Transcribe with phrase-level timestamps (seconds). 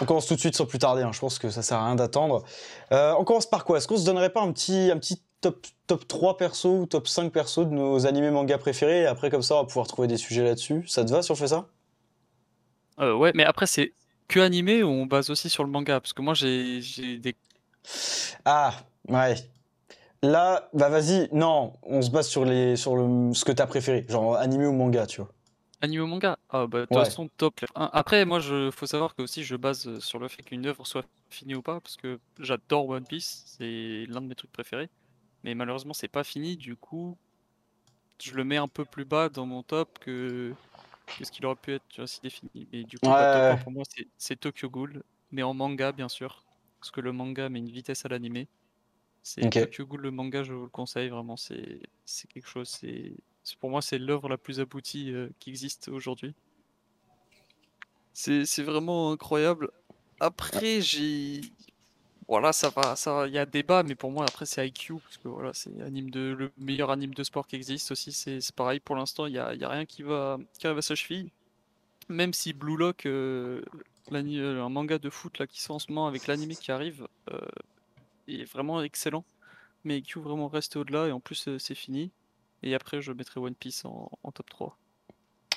[0.00, 1.12] On commence tout de suite sans plus tarder, hein.
[1.12, 2.42] je pense que ça sert à rien d'attendre.
[2.92, 3.78] Euh, on commence par quoi?
[3.78, 7.06] Est-ce qu'on se donnerait pas un petit, un petit top, top 3 persos ou top
[7.06, 9.02] 5 persos de nos animés manga préférés?
[9.02, 11.30] Et après comme ça on va pouvoir trouver des sujets là-dessus Ça te va si
[11.30, 11.66] on fait ça?
[13.00, 13.92] Euh, Ouais, mais après c'est
[14.28, 16.00] que animé ou on base aussi sur le manga?
[16.00, 16.80] Parce que moi j'ai
[17.18, 17.36] des...
[18.44, 18.72] Ah,
[19.08, 19.34] ouais.
[20.22, 24.04] Là, bah vas-y, non, on se base sur, les, sur le, ce que t'as préféré,
[24.08, 25.30] genre animé ou manga, tu vois.
[25.82, 27.60] Animé ou manga Ah bah de toute façon top.
[27.74, 30.86] Après moi je faut savoir que aussi je base euh, sur le fait qu'une œuvre
[30.86, 34.90] soit finie ou pas parce que j'adore One Piece, c'est l'un de mes trucs préférés.
[35.42, 37.16] Mais malheureusement c'est pas fini, du coup
[38.22, 40.52] je le mets un peu plus bas dans mon top que,
[41.22, 42.68] ce qu'il aurait pu être tu vois, si défini.
[42.72, 43.84] Et du coup bah, pour moi
[44.18, 46.44] c'est Tokyo Ghoul, mais en manga bien sûr,
[46.78, 48.48] parce que le manga met une vitesse à l'animé.
[49.22, 51.80] C'est Tokyo Ghoul le manga je vous le conseille vraiment, c'est
[52.28, 53.14] quelque chose, c'est
[53.58, 56.34] pour moi, c'est l'œuvre la plus aboutie euh, qui existe aujourd'hui.
[58.12, 59.70] C'est vraiment incroyable.
[60.20, 61.40] Après, j'ai.
[62.28, 65.16] Voilà, ça va, ça il y a débat, mais pour moi, après, c'est IQ, parce
[65.16, 68.12] que voilà, c'est anime de, le meilleur anime de sport qui existe aussi.
[68.12, 70.82] C'est pareil, pour l'instant, il n'y a, y a, rien qui va, qui arrive à
[70.82, 71.30] sa cheville.
[72.08, 73.62] Même si Blue Lock, euh,
[74.12, 77.08] euh, un manga de foot là, qui sort en ce moment avec l'anime qui arrive,
[78.28, 79.24] est vraiment excellent.
[79.84, 82.10] Mais IQ vraiment reste au-delà, et en plus, c'est fini.
[82.62, 84.76] Et après, je mettrai One Piece en, top 3.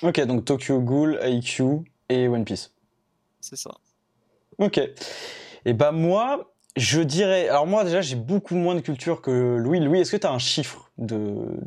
[0.02, 2.72] Ok, donc Tokyo Ghoul, IQ et One Piece.
[3.40, 3.70] C'est ça.
[4.58, 4.80] Ok.
[5.64, 7.48] Et bah moi, je dirais.
[7.48, 9.80] Alors moi, déjà, j'ai beaucoup moins de culture que Louis.
[9.80, 11.16] Louis, est-ce que tu as un chiffre de,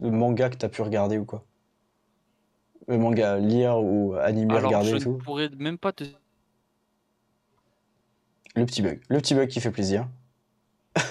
[0.02, 1.45] manga que tu as pu regarder ou quoi?
[2.88, 5.17] Le manga lire ou animer, regarder et tout?
[5.19, 6.03] Je pourrais même pas te.
[8.55, 9.01] Le petit bug.
[9.09, 10.07] Le petit bug qui fait plaisir.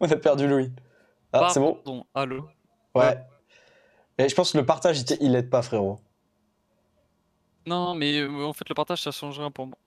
[0.00, 0.70] On a perdu Louis.
[1.32, 1.74] Ah, c'est bon?
[1.74, 2.48] Pardon, allô?
[2.94, 3.18] Ouais.
[4.18, 6.00] Et je pense que le partage, il aide pas, frérot.
[7.66, 9.78] Non, mais euh, en fait, le partage, ça changerait pour moi.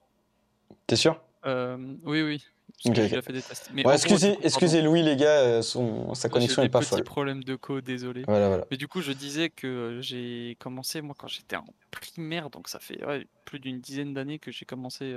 [0.86, 1.20] T'es sûr?
[1.46, 2.44] Euh, Oui, oui.
[2.84, 3.70] Parce que j'ai fait des tests.
[3.72, 6.98] Mais excusez, excusez Louis, les gars, euh, son, sa connexion est pas folle.
[6.98, 8.24] J'ai des problèmes de code, désolé.
[8.28, 8.66] Voilà, voilà.
[8.70, 12.78] Mais du coup, je disais que j'ai commencé, moi, quand j'étais en primaire, donc ça
[12.78, 13.00] fait
[13.44, 15.14] plus d'une dizaine d'années que j'ai commencé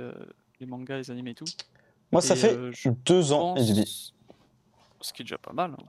[0.60, 1.44] les mangas, les animés et tout.
[2.10, 2.56] Moi, ça fait
[3.04, 4.14] deux ans et demi.
[5.00, 5.72] Ce qui est déjà pas mal.
[5.78, 5.84] Hein.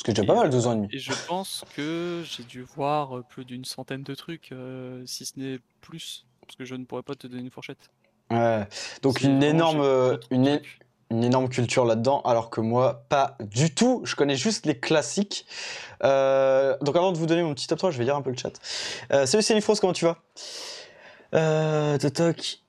[0.00, 0.88] Ce qui est déjà pas mal, deux ans et demi.
[0.92, 5.26] Et je pense que j'ai dû voir euh, plus d'une centaine de trucs, euh, si
[5.26, 7.90] ce n'est plus, parce que je ne pourrais pas te donner une fourchette.
[8.30, 8.66] Ouais,
[9.02, 10.58] donc une énorme, euh, une,
[11.10, 14.00] une, énorme culture là-dedans, alors que moi, pas du tout.
[14.04, 15.44] Je connais juste les classiques.
[16.00, 18.38] donc avant de vous donner mon petit top 3, je vais lire un peu le
[18.38, 18.58] chat.
[19.26, 20.16] salut Cénifros, comment tu vas?
[21.34, 22.62] Euh, Toc.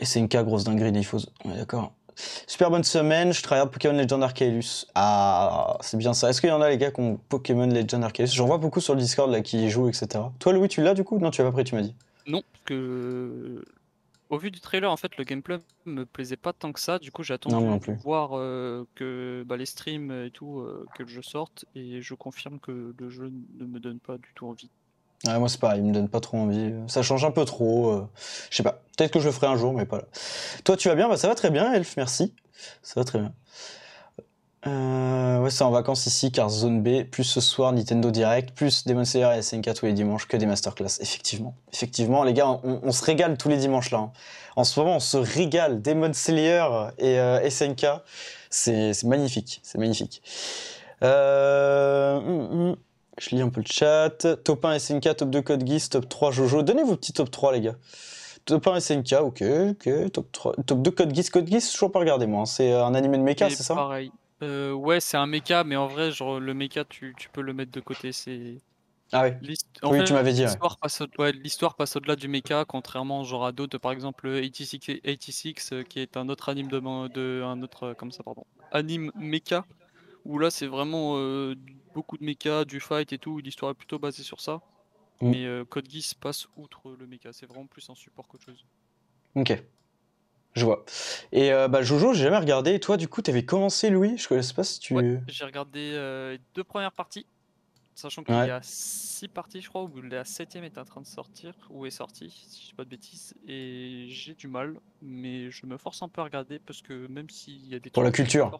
[0.00, 1.26] Et c'est une cas grosse dinguerie, Nifos.
[1.44, 1.92] Ouais, d'accord.
[2.46, 4.86] Super bonne semaine, je travaille à Pokémon Legend Arceus.
[4.94, 6.30] Ah, c'est bien ça.
[6.30, 8.34] Est-ce qu'il y en a les gars qui ont Pokémon Legend Arceus?
[8.34, 10.08] J'en vois beaucoup sur le Discord là qui jouent, etc.
[10.38, 11.18] Toi Louis, tu l'as du coup?
[11.18, 11.94] Non, tu l'as pas pris, tu m'as dit.
[12.26, 13.62] Non, parce que
[14.30, 16.98] au vu du trailer, en fait, le gameplay me plaisait pas tant que ça.
[16.98, 21.02] Du coup, j'ai attendu de voir euh, que bah, les streams et tout, euh, que
[21.02, 24.46] le jeu sorte, et je confirme que le jeu ne me donne pas du tout
[24.46, 24.70] envie.
[25.26, 26.72] Moi c'est pareil, il me donne pas trop envie.
[26.86, 27.90] Ça change un peu trop.
[27.90, 28.08] Euh,
[28.50, 28.80] je sais pas.
[28.96, 30.04] Peut-être que je le ferai un jour, mais pas là.
[30.64, 31.08] Toi, tu vas bien?
[31.08, 32.34] Bah ça va très bien, Elf, merci.
[32.82, 33.32] Ça va très bien.
[34.66, 38.84] Euh, ouais, c'est en vacances ici, car Zone B, plus ce soir Nintendo Direct, plus
[38.86, 40.98] Demon Slayer et SNK tous les dimanches, que des masterclass.
[41.00, 41.54] Effectivement.
[41.72, 43.98] Effectivement, les gars, on, se régale tous les dimanches là.
[43.98, 44.12] Hein.
[44.56, 45.80] En ce moment, on se régale.
[45.80, 46.64] Demon Slayer
[46.98, 47.86] et euh, SNK,
[48.50, 49.60] c'est magnifique.
[49.62, 50.22] C'est magnifique.
[51.02, 52.76] Hum, hum.
[53.18, 54.26] Je lis un peu le chat.
[54.44, 56.62] Top 1 SNK, top 2 Code Geass, top 3 Jojo.
[56.62, 57.76] Donnez vos petits top 3, les gars.
[58.44, 60.12] Top 1 SNK, ok, ok.
[60.12, 61.30] Top, 3, top 2 Code Geass.
[61.30, 62.42] Code Geass, toujours pas regardé, moi.
[62.42, 62.46] Hein.
[62.46, 63.74] C'est un animé de mecha, c'est ça?
[63.74, 64.12] Pareil.
[64.42, 67.52] Euh, ouais, c'est un mecha, mais en vrai, genre, le mecha, tu, tu peux le
[67.52, 68.12] mettre de côté.
[68.12, 68.58] C'est.
[69.12, 69.56] Ah oui.
[69.84, 70.44] oui, tu m'avais dit.
[70.44, 76.00] L'histoire passe, au-delà du mecha, contrairement genre à d'autres, par exemple 86, 86 euh, qui
[76.00, 79.64] est un autre anime de, de un autre, comme ça, pardon, anime mecha,
[80.26, 81.54] où là c'est vraiment euh,
[81.98, 84.60] beaucoup de mecha, du fight et tout, l'histoire est plutôt basée sur ça.
[85.20, 85.30] Mm.
[85.30, 88.64] Mais euh, Code Geass passe outre le mecha, c'est vraiment plus un support qu'autre chose.
[89.34, 89.60] Ok.
[90.54, 90.84] Je vois.
[91.32, 92.74] Et euh, bah, Jojo, j'ai jamais regardé.
[92.74, 94.16] Et toi, du coup, t'avais commencé, Louis?
[94.16, 94.94] Je connais pas si tu.
[95.26, 97.26] j'ai regardé euh, deux premières parties,
[97.98, 101.06] sachant qu'il y a six parties, je crois, où la septième est en train de
[101.06, 103.34] sortir, ou est sortie, si je dis pas de bêtises.
[103.46, 107.28] Et j'ai du mal, mais je me force un peu à regarder parce que même
[107.28, 107.90] s'il y a des.
[107.90, 108.56] Pour la culture.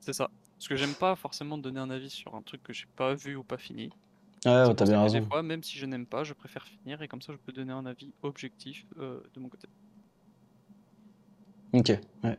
[0.00, 0.30] C'est ça.
[0.56, 3.36] Parce que j'aime pas forcément donner un avis sur un truc que j'ai pas vu
[3.36, 3.90] ou pas fini.
[4.44, 5.18] Ouais, t'as bien raison.
[5.20, 7.52] Des fois, même si je n'aime pas, je préfère finir et comme ça je peux
[7.52, 9.68] donner un avis objectif euh, de mon côté.
[11.72, 12.38] Ok, ouais.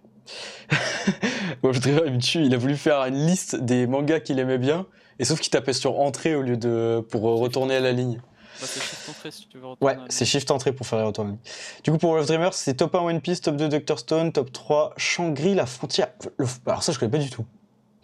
[1.64, 4.86] Moi, je voudrais il a voulu faire une liste des mangas qu'il aimait bien,
[5.20, 8.22] et sauf qu'il tapait sur entrée au lieu de pour retourner à la ligne.
[8.62, 11.26] Bah, c'est shift entrée si tu veux Ouais, c'est shift entrée pour faire les retours
[11.84, 14.52] Du coup, pour Wolf Dreamers, c'est top 1 One Piece, top 2 Doctor Stone, top
[14.52, 16.08] 3 Shangri la frontière.
[16.66, 17.46] Alors, ça, je connais pas du tout.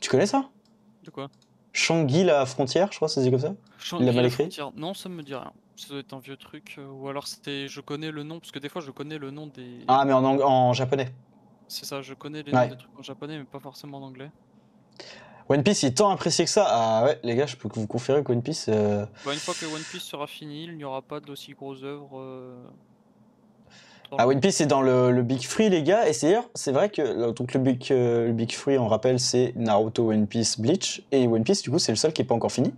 [0.01, 0.49] Tu connais ça?
[1.05, 1.29] De quoi?
[1.73, 3.53] Shangri la frontière, je crois, ça se dit comme ça?
[3.99, 4.49] Il a mal écrit?
[4.75, 5.53] Non, ça me dit rien.
[5.77, 6.75] Ça doit être un vieux truc.
[6.77, 7.67] Euh, ou alors c'était.
[7.67, 9.79] Je connais le nom, parce que des fois, je connais le nom des.
[9.87, 11.11] Ah, mais en, en japonais.
[11.71, 14.29] C'est ça, je connais les noms des trucs en japonais, mais pas forcément en anglais.
[15.47, 16.65] One Piece est tant apprécié que ça.
[16.67, 18.65] Ah ouais, les gars, je peux vous confirmer que One Piece.
[18.67, 21.83] Euh, bah, une fois que One Piece sera fini, il n'y aura pas d'aussi grosses
[21.83, 22.19] œuvres.
[22.19, 22.61] Euh,
[24.17, 26.09] ah, One Piece c'est dans le, Big Free, les gars.
[26.09, 29.53] Et c'est c'est vrai que donc le Big, euh, le Big Free, on rappelle, c'est
[29.55, 31.03] Naruto, One Piece, Bleach.
[31.13, 32.73] Et One Piece, du coup, c'est le seul qui est pas encore fini.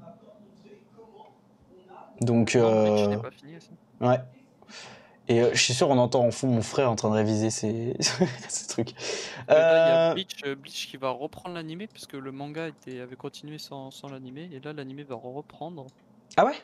[2.22, 2.54] Donc.
[2.54, 3.72] Non, pas fini aussi.
[4.01, 4.19] Ouais.
[5.30, 7.50] Et euh, je suis sûr, on entend en fond mon frère en train de réviser
[7.50, 7.96] ces,
[8.68, 8.92] trucs.
[8.92, 10.16] Il y a euh,
[10.46, 14.50] euh, Bleach, qui va reprendre l'animé, puisque le manga était, avait continué sans, sans l'animé,
[14.52, 15.88] et là l'animé va reprendre.
[16.36, 16.56] Ah ouais?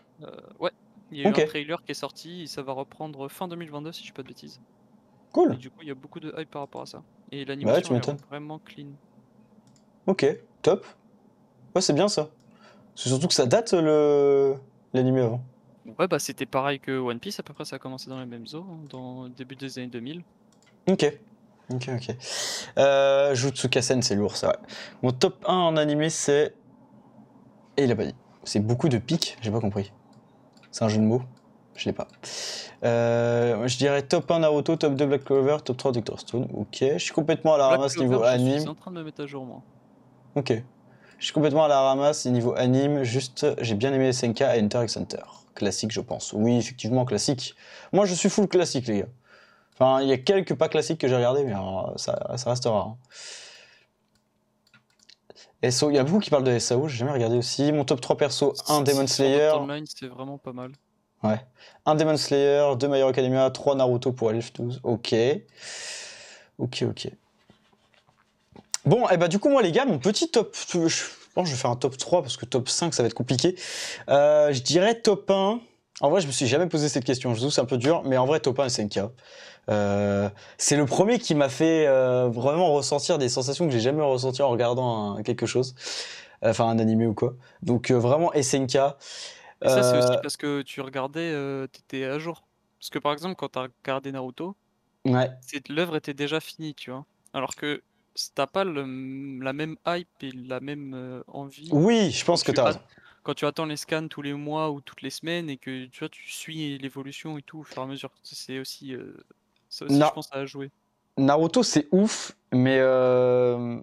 [0.60, 0.72] Ouais,
[1.12, 3.94] il y a eu un trailer qui est sorti, et ça va reprendre fin 2022
[3.94, 4.60] si je dis pas de bêtises.
[5.32, 5.54] Cool.
[5.54, 7.04] Et du coup, il y a beaucoup de hype par rapport à ça.
[7.32, 8.88] Et l'animation est vraiment clean.
[10.08, 10.26] Ok,
[10.64, 10.86] top.
[11.76, 12.30] Ouais, c'est bien ça.
[12.96, 14.56] C'est surtout que ça date le
[14.94, 15.42] l'animé avant.
[15.98, 18.26] Ouais, bah c'était pareil que One Piece, à peu près ça a commencé dans les
[18.26, 20.24] mêmes eaux, hein, dans le début des années 2000.
[20.88, 21.20] Ok.
[21.72, 22.16] Ok, ok.
[22.80, 24.48] Euh, Jutsu Kaisen, c'est lourd, ça.
[24.48, 24.56] Ouais.
[25.04, 26.56] Mon top 1 en animé, c'est.
[27.78, 28.16] Et il a pas dit.
[28.44, 29.92] C'est beaucoup de pics, j'ai pas compris.
[30.72, 31.22] C'est un jeu de mots
[31.76, 32.08] Je l'ai pas.
[32.84, 36.48] Euh, je dirais top 1 Naruto, top 2 Black Clover, top 3 Doctor Stone.
[36.54, 38.56] Ok, je suis complètement à la ramasse niveau anime.
[38.56, 39.62] Je suis en train de me mettre à jour, moi.
[40.36, 40.64] Ok.
[41.20, 44.84] Je suis complètement à la ramasse niveau anime, juste j'ai bien aimé SNK et Enter
[44.84, 45.24] x Hunter
[45.60, 46.34] classique, je pense.
[46.34, 47.56] Oui, effectivement, classique.
[47.94, 49.10] Moi, je suis full classique, les gars.
[49.74, 51.54] Enfin, il y a quelques pas classiques que j'ai regardé, mais
[51.98, 52.96] ça, ça reste rare.
[55.62, 55.70] Hein.
[55.70, 57.72] SO, il y a beaucoup qui parlent de SAO, j'ai jamais regardé aussi.
[57.72, 59.52] Mon top 3 perso, un Demon Slayer.
[59.86, 60.72] c'est vraiment pas mal.
[61.22, 61.40] Ouais.
[61.86, 64.80] Un Demon Slayer, deux My Hero Academia, trois Naruto pour Elf 12.
[64.84, 65.14] Ok.
[66.58, 67.12] Ok, ok.
[68.86, 70.56] Bon, et eh bah ben, du coup, moi, les gars, mon petit top
[71.46, 73.56] je vais faire un top 3 parce que top 5, ça va être compliqué.
[74.10, 75.60] Euh, je dirais top 1.
[76.02, 77.34] En vrai, je me suis jamais posé cette question.
[77.34, 79.00] Je trouve c'est un peu dur, mais en vrai, top 1 SNK.
[79.70, 84.02] Euh, c'est le premier qui m'a fait euh, vraiment ressentir des sensations que j'ai jamais
[84.02, 85.76] ressenties en regardant quelque chose,
[86.42, 87.36] enfin un animé ou quoi.
[87.62, 88.76] Donc vraiment SNK.
[89.62, 91.32] Et ça, c'est aussi parce que tu regardais,
[91.72, 92.44] tu étais à jour.
[92.80, 94.56] Parce que par exemple, quand tu as regardé Naruto,
[95.06, 95.30] ouais.
[95.68, 97.06] l'œuvre était déjà finie, tu vois.
[97.34, 97.84] Alors que
[98.36, 101.70] t'as pas la même hype et la même euh, envie.
[101.72, 102.80] Oui, je pense que tu as
[103.24, 106.00] Quand tu attends les scans tous les mois ou toutes les semaines et que tu
[106.00, 109.14] vois, tu suis l'évolution et tout au fur et à mesure, c'est aussi, euh,
[109.70, 110.72] ça aussi je pense, à jouer.
[111.18, 113.80] Naruto, c'est ouf, mais euh,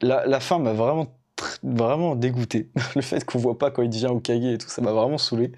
[0.00, 1.06] la, fin m'a vraiment
[1.62, 2.70] vraiment dégoûté.
[2.94, 5.52] Le fait qu'on voit pas quand il devient Okage et tout, ça m'a vraiment saoulé.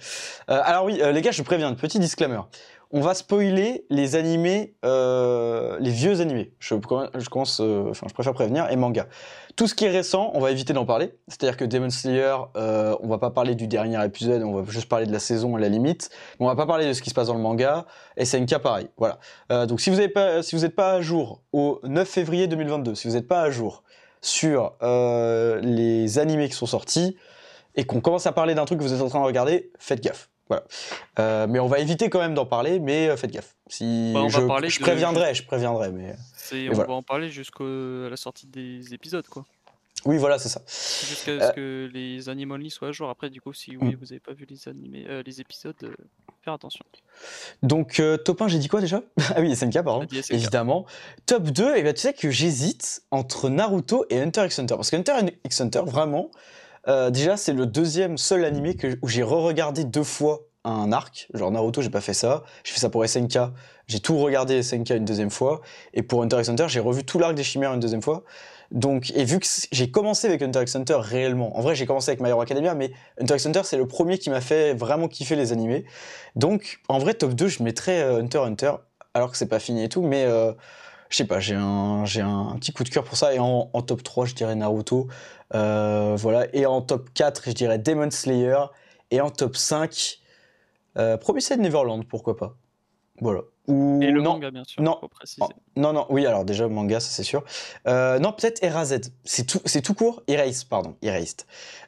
[0.49, 2.41] alors oui, les gars, je préviens, petit disclaimer
[2.91, 6.53] on va spoiler les animés, euh, les vieux animés.
[6.59, 9.07] Je, commence, euh, enfin, je préfère prévenir et manga.
[9.57, 11.13] Tout ce qui est récent, on va éviter d'en parler.
[11.29, 14.89] C'est-à-dire que Demon Slayer, euh, on va pas parler du dernier épisode, on va juste
[14.89, 16.09] parler de la saison à la limite.
[16.39, 17.85] Mais on va pas parler de ce qui se passe dans le manga.
[18.17, 18.89] Et SNK, pareil.
[18.97, 19.19] Voilà.
[19.67, 20.41] donc si vous n'êtes pas,
[20.75, 23.83] pas à jour au 9 février 2022, si vous n'êtes pas à jour
[24.23, 27.17] sur les animés qui sont sortis
[27.77, 30.03] et qu'on commence à parler d'un truc que vous êtes en train de regarder, faites
[30.03, 30.31] gaffe.
[30.49, 30.65] Voilà.
[31.19, 33.55] Euh, mais on va éviter quand même d'en parler, mais euh, faites gaffe.
[33.67, 36.15] Si bah, je, je préviendrai, je préviendrai, mais.
[36.71, 39.45] on va en parler jusqu'à la sortie des épisodes, quoi.
[40.05, 40.63] Oui, voilà, c'est ça.
[40.69, 43.11] Jusqu'à ce euh, que les animes only soient à jour.
[43.11, 43.97] Après, du coup, si oui, mm.
[43.97, 45.75] vous n'avez pas vu les, animés, les épisodes,
[46.41, 46.85] faire attention.
[47.65, 49.03] Donc, top 1, j'ai dit quoi déjà?
[49.35, 50.07] Ah oui, SNK, pardon.
[50.31, 50.87] Évidemment.
[51.27, 54.77] Top 2, et eh ben, tu sais que j'hésite entre Naruto et Hunter x Hunter.
[54.77, 55.15] Parce que Hunter
[55.45, 56.31] x Hunter, vraiment,
[56.89, 61.29] euh, déjà, c'est le deuxième seul animé que, où j'ai re-regardé deux fois un arc.
[61.35, 62.45] Genre Naruto, j'ai pas fait ça.
[62.65, 63.39] J'ai fait ça pour SNK.
[63.87, 65.61] J'ai tout regardé SNK une deuxième fois.
[65.95, 68.25] Et pour Hunter x Hunter, j'ai revu tout l'arc des chimères une deuxième fois.
[68.71, 72.11] Donc, et vu que j'ai commencé avec Hunter x Hunter réellement, en vrai, j'ai commencé
[72.11, 75.09] avec My Hero Academia, mais Hunter x Hunter, c'est le premier qui m'a fait vraiment
[75.09, 75.85] kiffer les animés.
[76.37, 78.73] Donc, en vrai, top 2, je mettrais euh, Hunter x Hunter,
[79.15, 80.53] alors que c'est pas fini et tout, mais euh,
[81.11, 83.35] je sais pas, j'ai un, j'ai un petit coup de cœur pour ça.
[83.35, 85.09] Et en, en top 3, je dirais Naruto.
[85.55, 86.47] Euh, voilà.
[86.55, 88.59] Et en top 4, je dirais Demon Slayer.
[89.11, 90.19] Et en top 5,
[90.99, 92.57] euh, Promised Neverland, pourquoi pas.
[93.21, 93.41] Voilà.
[93.67, 94.99] Ou, et le manga, bien sûr, non,
[95.77, 97.45] non, non, oui, alors déjà, manga, ça c'est sûr.
[97.87, 99.13] Euh, non, peut-être Erazed.
[99.25, 100.23] C'est tout, c'est tout court.
[100.27, 101.43] Erase, pardon, Erased.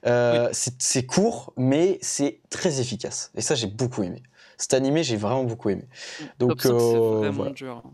[0.07, 3.31] Euh, C'est court, mais c'est très efficace.
[3.35, 4.23] Et ça, j'ai beaucoup aimé.
[4.59, 5.89] Cet animé, j'ai vraiment beaucoup aimé.
[6.39, 7.83] Donc, top 5, c'est vraiment dur.
[7.85, 7.91] Hein.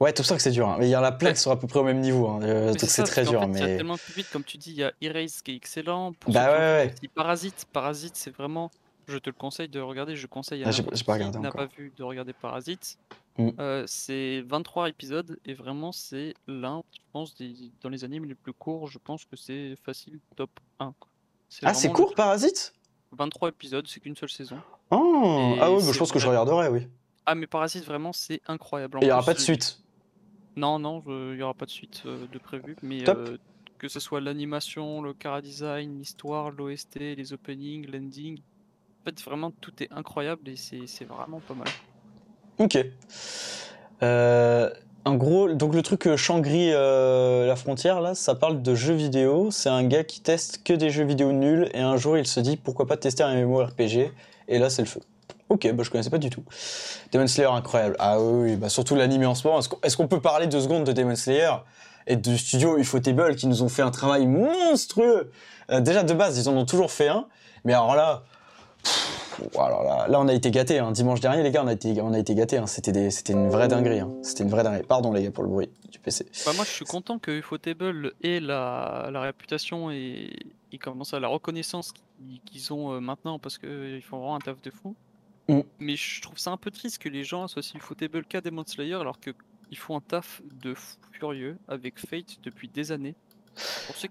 [0.00, 0.68] Ouais, ça que c'est dur.
[0.68, 0.76] Hein.
[0.78, 2.28] Mais il y en a plein qui sont à peu près au même niveau.
[2.28, 2.40] Hein.
[2.42, 3.46] Euh, donc c'est très dur.
[3.48, 3.58] mais...
[3.58, 5.56] Il y a tellement plus vite, comme tu dis, il y a Erase qui est
[5.56, 6.12] excellent.
[6.12, 7.08] Pour bah ouais, ouais.
[7.14, 8.70] Parasite, Parasite, c'est vraiment.
[9.06, 10.16] Je te le conseille de regarder.
[10.16, 12.98] Je conseille à ah, qui n'a pas vu de regarder Parasite.
[13.38, 13.50] Mm.
[13.60, 18.34] Euh, c'est 23 épisodes et vraiment c'est l'un, je pense, des, dans les animes les
[18.34, 18.88] plus courts.
[18.88, 20.50] Je pense que c'est facile top
[20.80, 20.92] 1.
[21.62, 22.74] Ah, c'est court, Parasite?
[23.12, 24.58] 23 épisodes, c'est qu'une seule saison.
[24.90, 26.88] Oh ah oui, je pense que je regarderai, oui.
[27.30, 29.00] Ah, mais Parasite, vraiment, c'est incroyable.
[29.02, 29.80] il n'y aura pas de suite
[30.56, 32.74] Non, non, il n'y aura pas de suite euh, de prévu.
[32.80, 33.36] Mais euh,
[33.76, 38.38] que ce soit l'animation, le cara design, l'histoire, l'OST, les openings, l'ending.
[38.38, 41.68] En fait, vraiment, tout est incroyable et c'est vraiment pas mal.
[42.56, 42.78] Ok.
[44.02, 44.70] Euh,
[45.04, 49.50] en gros, donc le truc Shangri la frontière, là, ça parle de jeux vidéo.
[49.50, 52.40] C'est un gars qui teste que des jeux vidéo nuls et un jour il se
[52.40, 54.12] dit pourquoi pas tester un MMORPG
[54.48, 55.00] et là c'est le feu.
[55.48, 56.44] Ok, bah je connaissais pas du tout.
[57.12, 57.96] Demon Slayer incroyable.
[57.98, 59.60] Ah oui, bah surtout l'anime en ce moment.
[59.82, 61.52] Est-ce qu'on peut parler deux secondes de Demon Slayer
[62.06, 65.30] et du studio Ufotable qui nous ont fait un travail monstrueux?
[65.70, 67.26] Euh, Déjà de base, ils en ont toujours fait un,
[67.64, 68.24] mais alors là,
[69.54, 70.78] alors là, là, on a été gâtés.
[70.78, 70.92] Hein.
[70.92, 72.58] Dimanche dernier, les gars, on a été, on a été gâtés.
[72.58, 72.66] Hein.
[72.66, 74.00] C'était, une vraie dinguerie.
[74.00, 74.10] Hein.
[74.22, 74.82] C'était une vraie dinguerie.
[74.86, 76.26] Pardon les gars pour le bruit du PC.
[76.44, 80.30] Bah moi, je suis content que Ufotable ait la, réputation et,
[80.72, 81.92] et comment ça, la reconnaissance
[82.44, 84.94] qu'ils ont euh, maintenant parce qu'ils font vraiment un taf de fou.
[85.48, 85.60] Mm.
[85.78, 88.94] Mais je trouve ça un peu triste que les gens associent Footable qu'à Demon Slayer
[88.94, 90.74] alors qu'ils font un taf de
[91.12, 93.14] furieux avec Fate depuis des années.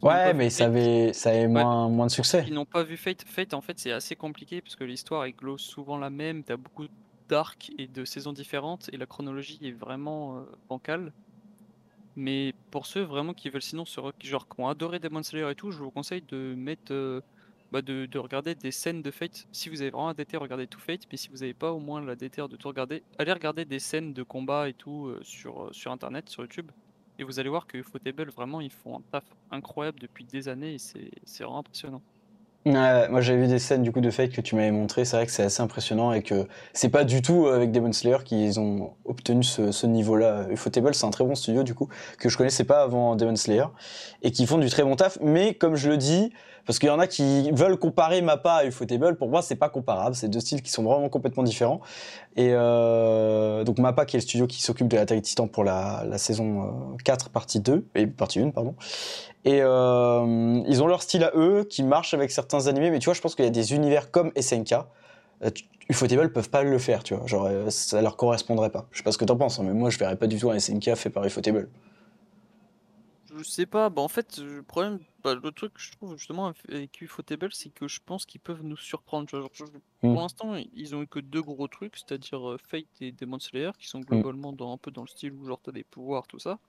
[0.01, 2.43] ouais, mais ça avait, ça avait moins, moins de succès.
[2.47, 3.23] Ils n'ont pas vu Fate.
[3.25, 6.43] Fate, en fait, c'est assez compliqué parce que l'histoire est souvent la même.
[6.43, 6.87] T'as beaucoup
[7.29, 11.13] d'arcs et de saisons différentes et la chronologie est vraiment euh, bancale.
[12.15, 15.55] Mais pour ceux vraiment qui veulent sinon se genre qui ont adoré Demon Slayer et
[15.55, 17.21] tout, je vous conseille de mettre euh,
[17.71, 19.47] bah, de, regarder des scènes de Fate.
[19.51, 21.01] Si vous avez vraiment un DT, regardez tout Fate.
[21.11, 23.79] Mais si vous n'avez pas au moins la DT de tout regarder, allez regarder des
[23.79, 26.71] scènes de combat et tout euh, sur, euh, sur internet, sur YouTube.
[27.19, 30.75] Et vous allez voir que Fotable, vraiment, ils font un taf incroyable depuis des années
[30.75, 32.01] et c'est vraiment impressionnant.
[32.65, 35.25] moi j'avais vu des scènes du coup de Fate que tu m'avais montré, c'est vrai
[35.25, 38.93] que c'est assez impressionnant et que c'est pas du tout avec Demon Slayer qu'ils ont
[39.05, 40.45] obtenu ce, niveau-là.
[40.51, 43.65] Ufotable c'est un très bon studio du coup que je connaissais pas avant Demon Slayer
[44.21, 46.31] et qui font du très bon taf, mais comme je le dis,
[46.67, 49.15] parce qu'il y en a qui veulent comparer Mappa à Ufotable.
[49.15, 50.15] Pour moi, c'est pas comparable.
[50.15, 51.79] C'est deux styles qui sont vraiment complètement différents.
[52.35, 56.05] Et euh, donc Mappa, qui est le studio qui s'occupe de l'attaque Titan pour la,
[56.17, 58.75] saison 4, euh, partie 2, et partie 1, pardon.
[59.45, 62.91] Et euh, ils ont leur style à eux, qui marche avec certains animés.
[62.91, 64.75] Mais tu vois, je pense qu'il y a des univers comme SNK.
[65.89, 67.25] Ufotable peuvent pas le faire, tu vois.
[67.27, 68.87] Genre, ça leur correspondrait pas.
[68.91, 70.51] Je sais pas ce que t'en penses, hein, mais moi, je verrais pas du tout
[70.51, 71.69] un SNK fait par Ufotable.
[73.37, 76.53] Je sais pas, bah en fait, le problème, bah, le truc que je trouve justement
[76.67, 79.27] avec Ufotable, c'est que je pense qu'ils peuvent nous surprendre.
[79.99, 80.15] Pour mmh.
[80.15, 83.87] l'instant, ils ont eu que deux gros trucs, c'est-à-dire euh, Fate et Demon Slayer, qui
[83.87, 84.05] sont mmh.
[84.05, 86.59] globalement dans, un peu dans le style où genre t'as des pouvoirs, tout ça.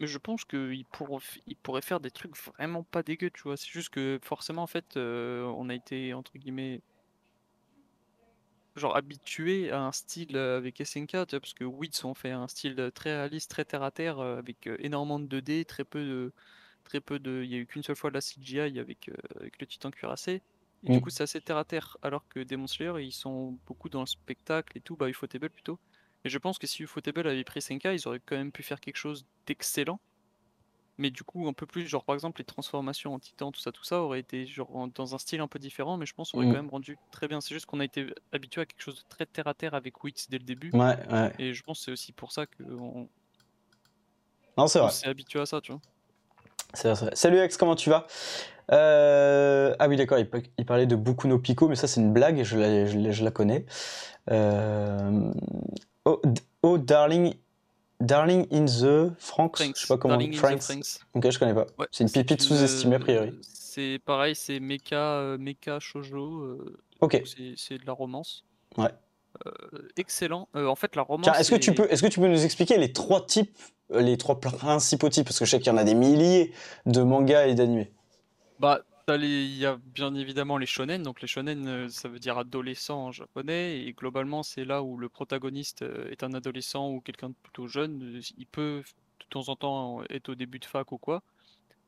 [0.00, 3.56] Mais je pense qu'ils pourront, ils pourraient faire des trucs vraiment pas dégueux, tu vois.
[3.56, 6.80] C'est juste que forcément, en fait, euh, on a été, entre guillemets,
[8.76, 13.16] genre habitué à un style avec SNK, parce que Wits ont fait un style très
[13.16, 16.32] réaliste, très terre à terre, avec énormément de 2D, très peu de,
[16.84, 19.60] très peu de, il y a eu qu'une seule fois de la CGI avec, avec
[19.60, 20.42] le Titan cuirassé.
[20.84, 21.00] Et du mm.
[21.00, 24.06] coup, c'est assez terre à terre, alors que Demon Slayer, ils sont beaucoup dans le
[24.06, 25.78] spectacle et tout, bah Ufotable plutôt.
[26.24, 28.80] Et je pense que si Ufotable avait pris SNK, ils auraient quand même pu faire
[28.80, 30.00] quelque chose d'excellent
[31.00, 33.72] mais du coup un peu plus genre par exemple les transformations en titan tout ça
[33.72, 36.46] tout ça aurait été genre dans un style un peu différent mais je pense aurait
[36.46, 36.50] mmh.
[36.50, 39.08] quand même rendu très bien c'est juste qu'on a été habitué à quelque chose de
[39.08, 41.32] très terre à terre avec Wix dès le début ouais, ouais.
[41.38, 43.08] et je pense que c'est aussi pour ça que on,
[44.58, 45.80] non c'est vrai s'est habitué à ça tu vois
[46.84, 48.06] vrai, Salut Ex, comment tu vas?
[48.72, 49.74] Euh...
[49.78, 52.56] Ah oui, d'accord, il, parlait de beaucoup nos picots, mais ça c'est une blague, je
[52.56, 53.66] la, je la, connais.
[54.30, 55.32] Euh...
[56.04, 56.22] Oh,
[56.62, 57.34] oh, darling,
[58.00, 60.14] Darling in the Franks, je sais pas comment.
[60.14, 61.00] Darling Franks.
[61.14, 61.66] Ok, je connais pas.
[61.90, 63.38] c'est une pipite sous-estimée a priori.
[63.42, 66.40] C'est pareil, c'est mecha, euh, mecha shoujo.
[66.40, 67.22] Euh, ok.
[67.56, 68.44] C'est de la romance.
[68.76, 68.90] Ouais.
[69.46, 70.48] Euh, excellent.
[70.54, 71.38] en fait, la romance.
[71.38, 73.56] est-ce que tu peux, est-ce que tu peux nous expliquer les trois types,
[73.90, 76.52] les trois principaux types, parce que je sais qu'il y en a des milliers
[76.86, 77.92] de mangas et d'animés.
[78.58, 78.80] Bah,
[79.16, 81.02] il y a bien évidemment les shonen.
[81.02, 83.82] Donc les shonen, euh, ça veut dire adolescent en japonais.
[83.82, 87.66] Et globalement, c'est là où le protagoniste euh, est un adolescent ou quelqu'un de plutôt
[87.66, 88.20] jeune.
[88.36, 88.82] Il peut
[89.20, 91.22] de temps en temps être au début de fac ou quoi.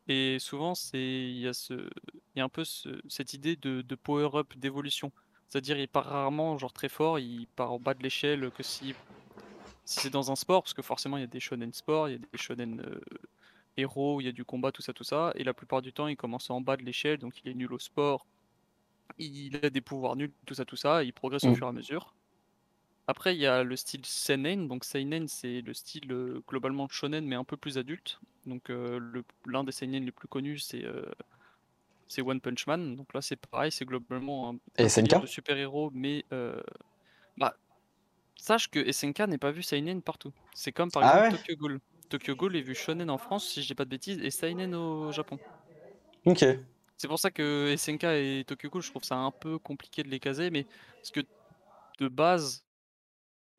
[0.09, 3.95] Et souvent, c'est il y a ce, il y a un peu cette idée de,
[3.95, 5.13] power-up, d'évolution.
[5.49, 7.19] C'est-à-dire, il part rarement genre très fort.
[7.19, 8.95] Il part en bas de l'échelle que si,
[9.85, 12.13] si c'est dans un sport, parce que forcément, il y a des shonen sport, il
[12.13, 13.01] y a des shonen euh,
[13.77, 15.33] héros, il y a du combat, tout ça, tout ça.
[15.37, 17.73] Et la plupart du temps, il commence en bas de l'échelle, donc il est nul
[17.73, 18.27] au sport.
[19.19, 21.03] Il a des pouvoirs nuls, tout ça, tout ça.
[21.03, 21.57] Et il progresse au mm.
[21.57, 22.15] fur et à mesure.
[23.07, 24.69] Après, il y a le style seinen.
[24.69, 28.21] Donc seinen, c'est le style globalement shonen, mais un peu plus adulte.
[28.47, 28.71] Donc
[29.47, 30.85] l'un des seinen les plus connus, c'est
[32.07, 32.97] c'est One Punch Man.
[32.97, 36.25] Donc là, c'est pareil, c'est globalement un, Et SNK de super-héros, mais
[37.37, 37.57] bah,
[38.37, 40.33] sache que SNK n'est pas vu seinen partout.
[40.55, 41.81] C'est comme par Ah exemple Tokyo Ghoul.
[42.09, 44.75] Tokyo Ghoul est vu shonen en France, si je dis pas de bêtises, et seinen
[44.75, 45.39] au Japon.
[46.25, 46.45] Ok.
[46.97, 50.09] C'est pour ça que SNK et Tokyo Ghoul, je trouve ça un peu compliqué de
[50.09, 50.67] les caser, mais
[50.97, 51.21] parce que
[51.99, 52.65] de base,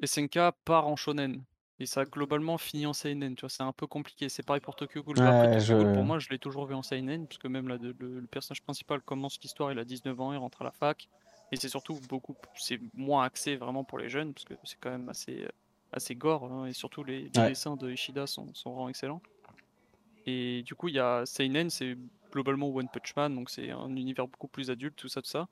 [0.04, 1.44] SNK part en shonen.
[1.80, 4.30] Et ça a globalement fini en seinen, tu vois, c'est un peu compliqué.
[4.30, 5.20] C'est pareil pour Tokyo Ghoul.
[5.20, 7.78] Après, Tokyo Ghoul, pour moi, je l'ai toujours vu en seinen, parce que même là,
[7.82, 11.10] le, le, personnage principal commence l'histoire, il a 19 ans, il rentre à la fac.
[11.52, 14.92] Et c'est surtout beaucoup, c'est moins axé vraiment pour les jeunes, parce que c'est quand
[14.92, 15.46] même assez,
[15.94, 19.22] assez gore, hein, et surtout les, dessins de Ishida sont, sont vraiment excellents.
[20.26, 21.98] Et du coup, il y a Seinen, c'est
[22.32, 25.48] globalement One Punch Man, donc c'est un univers beaucoup plus adulte, tout ça, tout ça.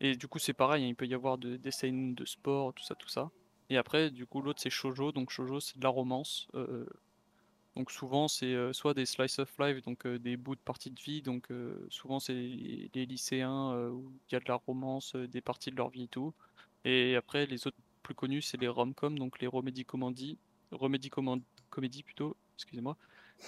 [0.00, 2.74] Et du coup, c'est pareil, hein, il peut y avoir de, des seinen de sport,
[2.74, 3.30] tout ça, tout ça.
[3.70, 6.48] Et après, du coup, l'autre c'est Shoujo, donc Shoujo c'est de la romance.
[6.54, 6.86] Euh,
[7.74, 10.90] donc souvent c'est euh, soit des slice of life, donc euh, des bouts de parties
[10.90, 11.48] de vie, donc
[11.90, 15.90] souvent c'est les lycéens où il y a de la romance, des parties de leur
[15.90, 16.32] vie et tout.
[16.84, 20.38] Et après, les autres plus connus, c'est les rom-com, donc les Remedy Comedy,
[20.70, 21.10] Remedy
[21.70, 22.96] Comédie plutôt, excusez-moi,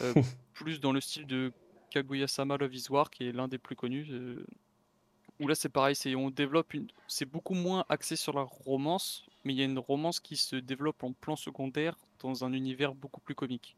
[0.52, 1.52] plus dans le style de
[1.90, 4.08] Kaguya-sama Love is War, qui est l'un des plus connus.
[5.38, 9.26] où là c'est pareil, c'est on développe une, c'est beaucoup moins axé sur la romance,
[9.44, 12.96] mais il y a une romance qui se développe en plan secondaire dans un univers
[12.96, 13.76] beaucoup plus comique.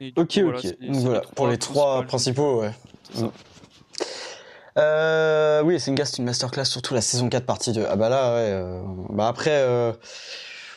[0.00, 0.66] ok, ok.
[0.80, 2.72] Voilà, pour les trois principaux, ouais.
[3.14, 3.28] Mm.
[4.78, 7.84] Euh, oui, c'est une, masterclass, surtout la saison 4 partie 2.
[7.88, 8.50] Ah bah là, ouais.
[8.52, 9.92] Euh, bah après, euh,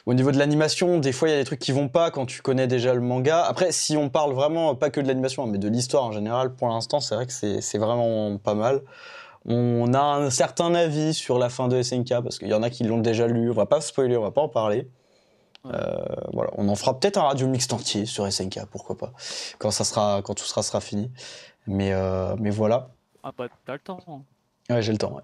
[0.05, 2.25] au niveau de l'animation, des fois il y a des trucs qui vont pas quand
[2.25, 3.43] tu connais déjà le manga.
[3.43, 6.67] Après, si on parle vraiment, pas que de l'animation, mais de l'histoire en général, pour
[6.70, 8.81] l'instant, c'est vrai que c'est vraiment pas mal.
[9.46, 12.70] On a un certain avis sur la fin de SNK parce qu'il y en a
[12.70, 13.50] qui l'ont déjà lu.
[13.50, 14.88] On va pas spoiler, on va pas en parler.
[15.67, 15.96] Euh,
[16.34, 19.13] voilà, on en fera peut-être un radio mixte entier sur SNK, pourquoi pas,
[19.60, 21.12] quand ça sera, quand tout sera sera fini.
[21.67, 22.89] Mais euh, mais voilà.
[23.23, 23.99] Ah bah t'as le temps.
[24.07, 24.23] Hein.
[24.69, 25.19] Ouais, j'ai le temps.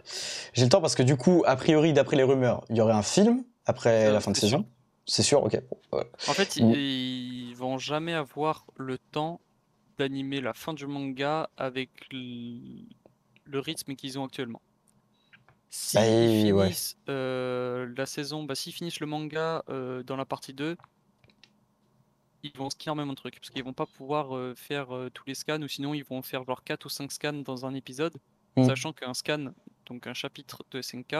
[0.53, 2.93] J'ai le temps parce que du coup, a priori, d'après les rumeurs, il y aurait
[2.93, 4.65] un film après la fin de saison.
[5.05, 5.61] C'est sûr, ok.
[5.93, 9.39] En fait, ils, vont jamais avoir le temps
[9.97, 14.61] d'animer la fin du manga avec le rythme qu'ils ont actuellement.
[15.69, 20.53] S'ils bah, finissent euh, la saison, bah, s'ils finissent le manga euh, dans la partie
[20.53, 20.77] 2,
[22.53, 25.35] ils vont skier même un truc, parce qu'ils vont pas pouvoir euh, faire tous les
[25.35, 28.17] scans, ou sinon ils vont faire genre 4 ou 5 scans dans un épisode,
[28.55, 28.65] mm.
[28.65, 29.53] sachant qu'un scan,
[29.85, 31.15] donc un chapitre de SNK,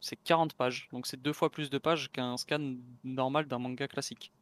[0.00, 3.86] c'est 40 pages, donc c'est deux fois plus de pages qu'un scan normal d'un manga
[3.88, 4.32] classique.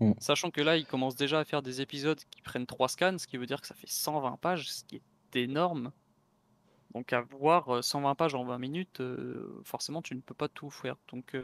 [0.00, 0.12] Mm.
[0.18, 3.26] Sachant que là, ils commencent déjà à faire des épisodes qui prennent 3 scans, ce
[3.26, 5.92] qui veut dire que ça fait 120 pages, ce qui est énorme.
[6.94, 9.02] Donc avoir 120 pages en 20 minutes,
[9.64, 10.96] forcément tu ne peux pas tout faire.
[11.10, 11.34] Donc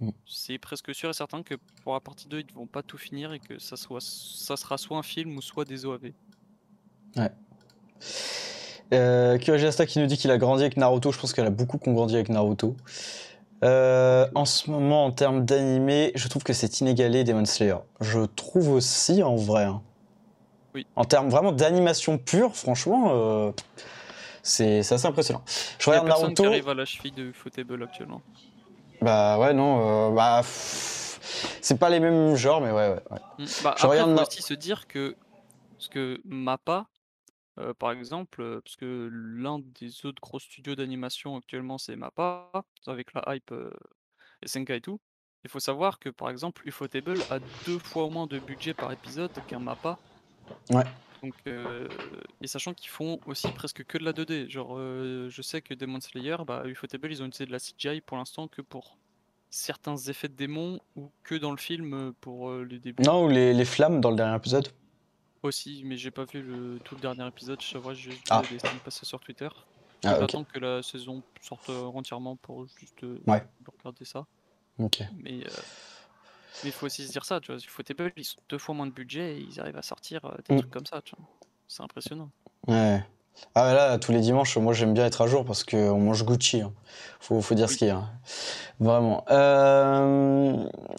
[0.00, 0.10] mmh.
[0.26, 2.98] c'est presque sûr et certain que pour la partie 2, ils ne vont pas tout
[2.98, 6.12] finir et que ça, soit, ça sera soit un film ou soit des OAV.
[7.16, 7.30] Ouais.
[8.92, 11.92] Euh, qui nous dit qu'il a grandi avec Naruto, je pense qu'elle a beaucoup qu'on
[11.92, 12.76] grandi avec Naruto.
[13.62, 17.76] en ce moment, en termes d'animé, je trouve que c'est inégalé Demon Slayer.
[18.00, 19.64] Je trouve aussi en vrai.
[19.64, 19.82] Hein.
[20.74, 20.86] Oui.
[20.96, 23.54] En termes vraiment d'animation pure, franchement,
[24.42, 25.42] c'est assez impressionnant.
[25.78, 26.42] Je regarde Naruto.
[26.42, 28.20] qui arrive à la cheville de Footable actuellement.
[29.00, 30.42] Bah ouais, non, euh, bah.
[30.44, 33.20] C'est pas les mêmes genres, mais ouais, ouais.
[33.38, 33.44] Mm.
[33.62, 35.16] Bah, je regarde faut aussi se dire que.
[35.76, 36.86] Parce que Mappa,
[37.58, 42.50] euh, par exemple, euh, parce que l'un des autres gros studios d'animation actuellement, c'est Mappa,
[42.86, 43.52] avec la hype
[44.46, 45.00] SNK et tout.
[45.44, 49.30] Il faut savoir que, par exemple, Ufotable a deux fois moins de budget par épisode
[49.46, 49.98] qu'un Mappa.
[50.70, 50.84] Ouais.
[51.24, 51.88] Donc, euh,
[52.42, 54.50] et sachant qu'ils font aussi presque que de la 2D.
[54.50, 58.02] Genre, euh, je sais que Demon Slayer, bah, Ufotable, ils ont utilisé de la CGI
[58.02, 58.98] pour l'instant que pour
[59.48, 63.02] certains effets de démons ou que dans le film euh, pour les débuts.
[63.04, 64.68] Non, ou les, flammes dans le dernier épisode.
[65.42, 67.60] Aussi, mais j'ai pas vu le, tout le dernier épisode.
[67.62, 68.42] Je sais j'ai ah.
[68.50, 69.48] des passer sur Twitter.
[70.04, 74.26] Ah, J'attends que la saison sorte entièrement pour juste regarder ça.
[74.78, 75.02] Ok.
[75.22, 75.40] Mais
[76.62, 77.60] mais il faut aussi se dire ça, tu vois.
[77.60, 80.54] Footable, ils ont deux fois moins de budget et ils arrivent à sortir euh, des
[80.54, 80.58] mm.
[80.58, 81.26] trucs comme ça, tu vois.
[81.66, 82.30] C'est impressionnant.
[82.66, 83.04] Ouais.
[83.54, 86.60] Ah là, tous les dimanches, moi j'aime bien être à jour parce qu'on mange Gucci.
[86.60, 86.72] Hein.
[87.20, 87.96] Faut, faut dire ce qu'il y a.
[87.96, 88.10] Hein.
[88.80, 89.24] Vraiment.
[89.30, 90.56] Euh,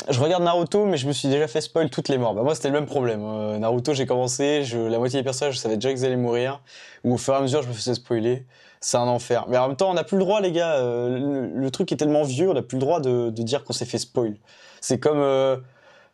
[0.10, 2.34] je regarde Naruto, mais je me suis déjà fait spoil toutes les morts.
[2.34, 3.22] Bah, moi, c'était le même problème.
[3.24, 6.62] Euh, Naruto, j'ai commencé, je, la moitié des personnages, je savais déjà qu'ils allaient mourir.
[7.04, 8.46] Ou au fur et à mesure, je me faisais spoiler.
[8.80, 9.46] C'est un enfer.
[9.50, 10.80] Mais en même temps, on n'a plus le droit, les gars.
[10.80, 13.86] le, truc est tellement vieux, on n'a plus le droit de, de dire qu'on s'est
[13.86, 14.36] fait spoil.
[14.86, 15.58] C'est comme euh,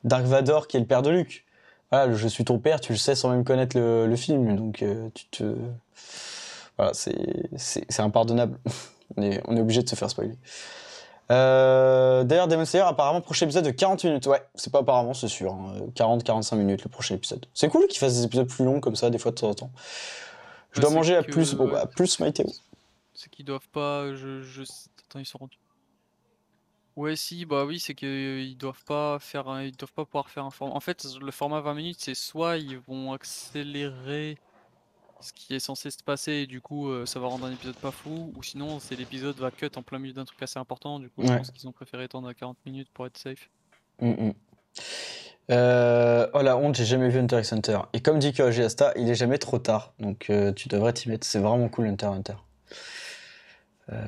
[0.06, 1.44] Dark Vador qui est le père de Luke.
[1.92, 5.10] Voilà, je suis ton père, tu le sais sans même connaître le, film, donc euh,
[5.14, 5.56] tu te,
[6.78, 8.58] voilà, c'est impardonnable.
[9.18, 10.38] on est on est obligé de se faire spoiler.
[11.32, 14.26] Euh, D'ailleurs, Demon Slayer, apparemment, prochain épisode de 40 minutes.
[14.28, 15.56] Ouais, c'est pas apparemment, c'est sûr.
[15.96, 16.58] 40-45 hein.
[16.58, 17.46] minutes le prochain épisode.
[17.54, 19.54] C'est cool qu'ils fassent des épisodes plus longs comme ça, des fois de temps en
[19.54, 19.72] temps.
[20.72, 22.46] Je dois manger à plus, bon, bah, plus Maïteo.
[23.14, 24.14] C'est qu'ils doivent pas.
[24.14, 24.64] Je, je...
[24.64, 25.58] Attends, ils sont rendus.
[26.98, 30.52] Ouais, si, bah oui, c'est qu'ils doivent pas faire ils doivent pas pouvoir faire un
[30.52, 30.76] format.
[30.76, 34.38] En fait, le format 20 minutes, c'est soit ils vont accélérer
[35.22, 37.76] ce qui est censé se passer et du coup euh, ça va rendre un épisode
[37.76, 41.00] pas fou, ou sinon c'est l'épisode va cut en plein milieu d'un truc assez important,
[41.00, 43.50] du coup je pense qu'ils ont préféré étendre à 40 minutes pour être safe.
[44.00, 44.34] Mm, mm.
[45.52, 47.80] Euh, oh la honte, j'ai jamais vu Hunter x Hunter.
[47.94, 51.10] Et comme dit que Asta, il est jamais trop tard, donc euh, tu devrais t'y
[51.10, 51.28] mettre.
[51.28, 52.34] C'est vraiment cool Hunter x Hunter.
[53.92, 54.02] Euh,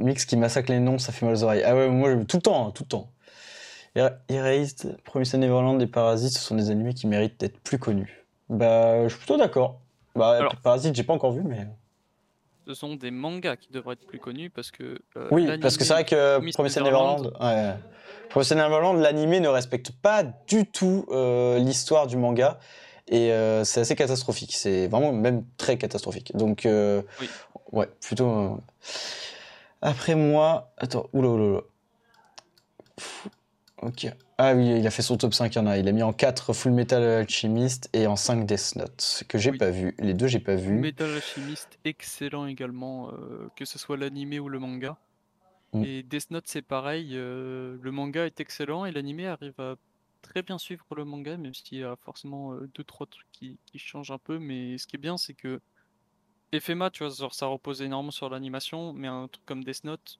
[0.00, 1.62] Mix qui massacre les noms, ça fait mal aux oreilles.
[1.64, 3.10] Ah ouais, moi, tout le temps, hein, tout le temps.
[4.28, 8.24] Erased, Promised Neverland et Parasite, ce sont des animés qui méritent d'être plus connus.
[8.48, 9.80] Bah, je suis plutôt d'accord.
[10.14, 11.66] Bah, Parasite, j'ai pas encore vu, mais.
[12.66, 14.98] Ce sont des mangas qui devraient être plus connus parce que.
[15.16, 17.32] Euh, oui, parce que c'est vrai que Promised Neverland.
[17.40, 17.74] Ouais.
[18.30, 22.58] Promised Neverland, l'animé ne respecte pas du tout euh, l'histoire du manga.
[23.08, 23.30] Et
[23.64, 24.54] c'est assez catastrophique.
[24.54, 26.34] C'est vraiment même très catastrophique.
[26.34, 27.28] Donc, oui.
[27.72, 28.28] Ouais, plutôt.
[28.28, 28.56] Euh,
[29.80, 30.72] après moi.
[30.76, 31.60] Attends, oula, oula, oula.
[33.80, 34.06] Ok.
[34.38, 35.78] Ah oui, il a fait son top 5, il en a.
[35.78, 39.52] Il a mis en 4 Full Metal Alchemist et en 5 Death Note, que j'ai
[39.52, 39.94] pas vu.
[39.98, 40.74] Les deux, j'ai pas vu.
[40.74, 44.96] Full Metal Alchemist, excellent également, euh, que ce soit l'animé ou le manga.
[45.72, 45.84] Mm.
[45.84, 47.12] Et Death Note, c'est pareil.
[47.14, 49.74] Euh, le manga est excellent et l'animé arrive à
[50.22, 54.18] très bien suivre le manga, même s'il y a forcément 2-3 trucs qui, changent un
[54.18, 54.38] peu.
[54.38, 55.60] Mais ce qui est bien, c'est que
[56.58, 60.18] FMA, tu vois, ça repose énormément sur l'animation, mais un truc comme Death Note,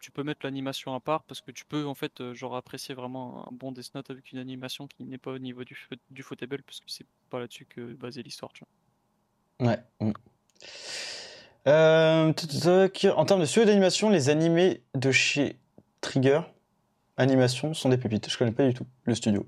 [0.00, 2.94] tu peux mettre l'animation à part parce que tu peux en fait euh, genre apprécier
[2.94, 5.76] vraiment un bon Death Note avec une animation qui n'est pas au niveau du,
[6.10, 8.50] du footable parce que c'est pas là-dessus que basée l'histoire.
[9.60, 9.78] Ouais.
[10.00, 10.12] Mm.
[11.66, 12.32] Euh,
[13.14, 15.56] en termes de studio d'animation, les animés de chez
[16.00, 16.40] Trigger
[17.20, 18.30] Animation sont des pépites.
[18.30, 19.46] Je connais pas du tout le studio.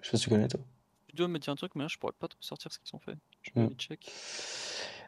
[0.00, 0.60] Je sais pas si tu connais toi.
[1.06, 2.96] Tu dois me dire un truc, mais là, je pourrais pas te sortir ce qu'ils
[2.96, 3.12] ont fait.
[3.42, 3.74] Je vais mm.
[3.76, 4.10] check.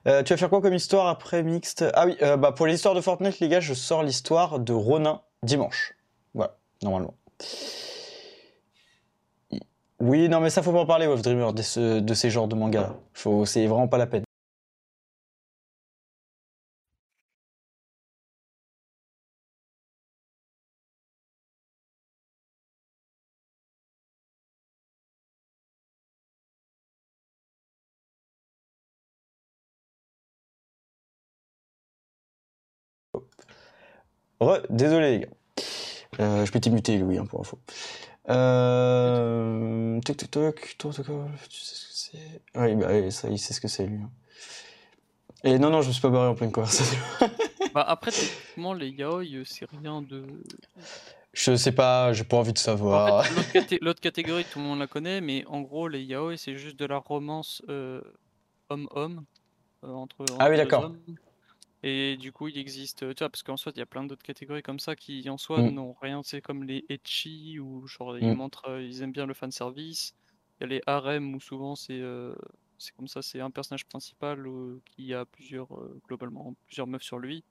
[0.06, 1.86] Euh, tu vas faire quoi comme histoire après Mixte?
[1.94, 5.22] Ah oui, euh, bah pour l'histoire de Fortnite, les gars, je sors l'histoire de Ronin
[5.42, 5.94] dimanche.
[6.34, 7.14] Voilà, normalement.
[9.98, 12.56] Oui, non, mais ça, faut pas en parler, Wolf Dreamer, de, de ces genres de
[12.56, 12.94] mangas.
[13.46, 14.24] C'est vraiment pas la peine.
[34.70, 35.28] Désolé les gars.
[36.20, 37.58] Euh, je peux t'immuter Louis hein, pour info.
[38.28, 40.00] Euh...
[40.00, 42.42] Toc toc toc, tu sais ce que c'est?
[42.54, 44.00] Oui, bah oui, ça, il sait ce que c'est lui.
[44.02, 44.10] Hein.
[45.44, 46.98] Et non, non, je me suis pas barré en pleine conversation.
[47.74, 50.24] bah après, techniquement, les yaoi, c'est rien de.
[51.32, 53.24] Je sais pas, j'ai pas envie de savoir.
[53.80, 56.84] L'autre catégorie, tout le monde la connaît, mais en gros, les yaoi, c'est juste de
[56.84, 58.00] la romance euh,
[58.68, 59.24] homme-homme.
[59.84, 60.92] Euh, entre, ah oui, d'accord.
[61.84, 64.22] Et du coup, il existe, tu vois, parce qu'en soi, il y a plein d'autres
[64.22, 65.70] catégories comme ça qui, en soi, mm.
[65.70, 68.34] n'ont rien, c'est comme les etchi, où genre, ils mm.
[68.34, 70.14] montrent, euh, ils aiment bien le fanservice.
[70.60, 72.34] Il y a les harem, où souvent, c'est euh,
[72.78, 75.68] c'est comme ça, c'est un personnage principal euh, qui a plusieurs,
[76.06, 77.44] globalement, plusieurs meufs sur lui.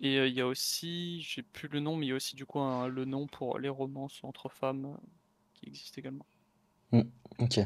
[0.00, 2.46] Et il y a aussi, j'ai plus le nom, mais il y a aussi, du
[2.46, 4.98] coup, le nom pour les romances entre femmes
[5.54, 6.26] qui existent également.
[6.90, 7.02] Mm.
[7.38, 7.60] Ok.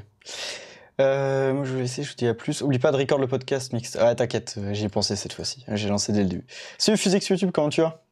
[1.00, 2.62] Euh, moi, je vais essayer, je te dis à plus.
[2.62, 3.96] Oublie pas de record le podcast mix.
[3.96, 5.64] Ah, t'inquiète, j'y ai pensé cette fois-ci.
[5.68, 6.46] J'ai lancé dès le début.
[6.78, 8.02] Salut Physix YouTube, comment tu vas?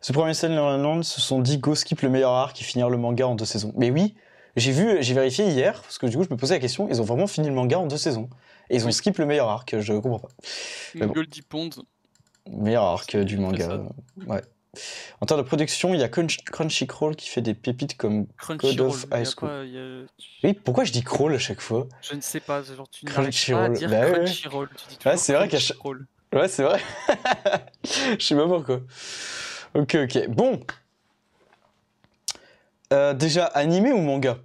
[0.00, 2.64] Ce premier scène dans la lande, se sont dit go skip le meilleur arc et
[2.64, 3.72] finir le manga en deux saisons.
[3.76, 4.14] Mais oui,
[4.56, 7.00] j'ai vu, j'ai vérifié hier, parce que du coup, je me posais la question, ils
[7.00, 8.28] ont vraiment fini le manga en deux saisons.
[8.68, 11.06] Et ils ont skip le meilleur arc, je comprends pas.
[11.06, 11.70] Goldie Pond.
[12.50, 13.80] Meilleur arc du manga.
[14.26, 14.42] Ouais.
[15.20, 18.26] En termes de production, il y a Crunchyroll qui fait des pépites comme
[18.58, 20.08] Code of High School.
[20.42, 21.86] Oui, pourquoi je dis crawl à chaque fois?
[22.02, 23.68] Je ne sais pas, genre tu Crunchyroll.
[23.68, 24.68] Pas à dire bah Crunchyroll.
[25.00, 25.84] Tu ouais, c'est vrai qu'à chaque...
[25.84, 26.80] Ouais, c'est vrai.
[28.18, 28.80] je sais pas pourquoi.
[29.74, 30.28] Ok, ok.
[30.28, 30.60] Bon.
[32.92, 34.38] Euh, déjà, animé ou manga?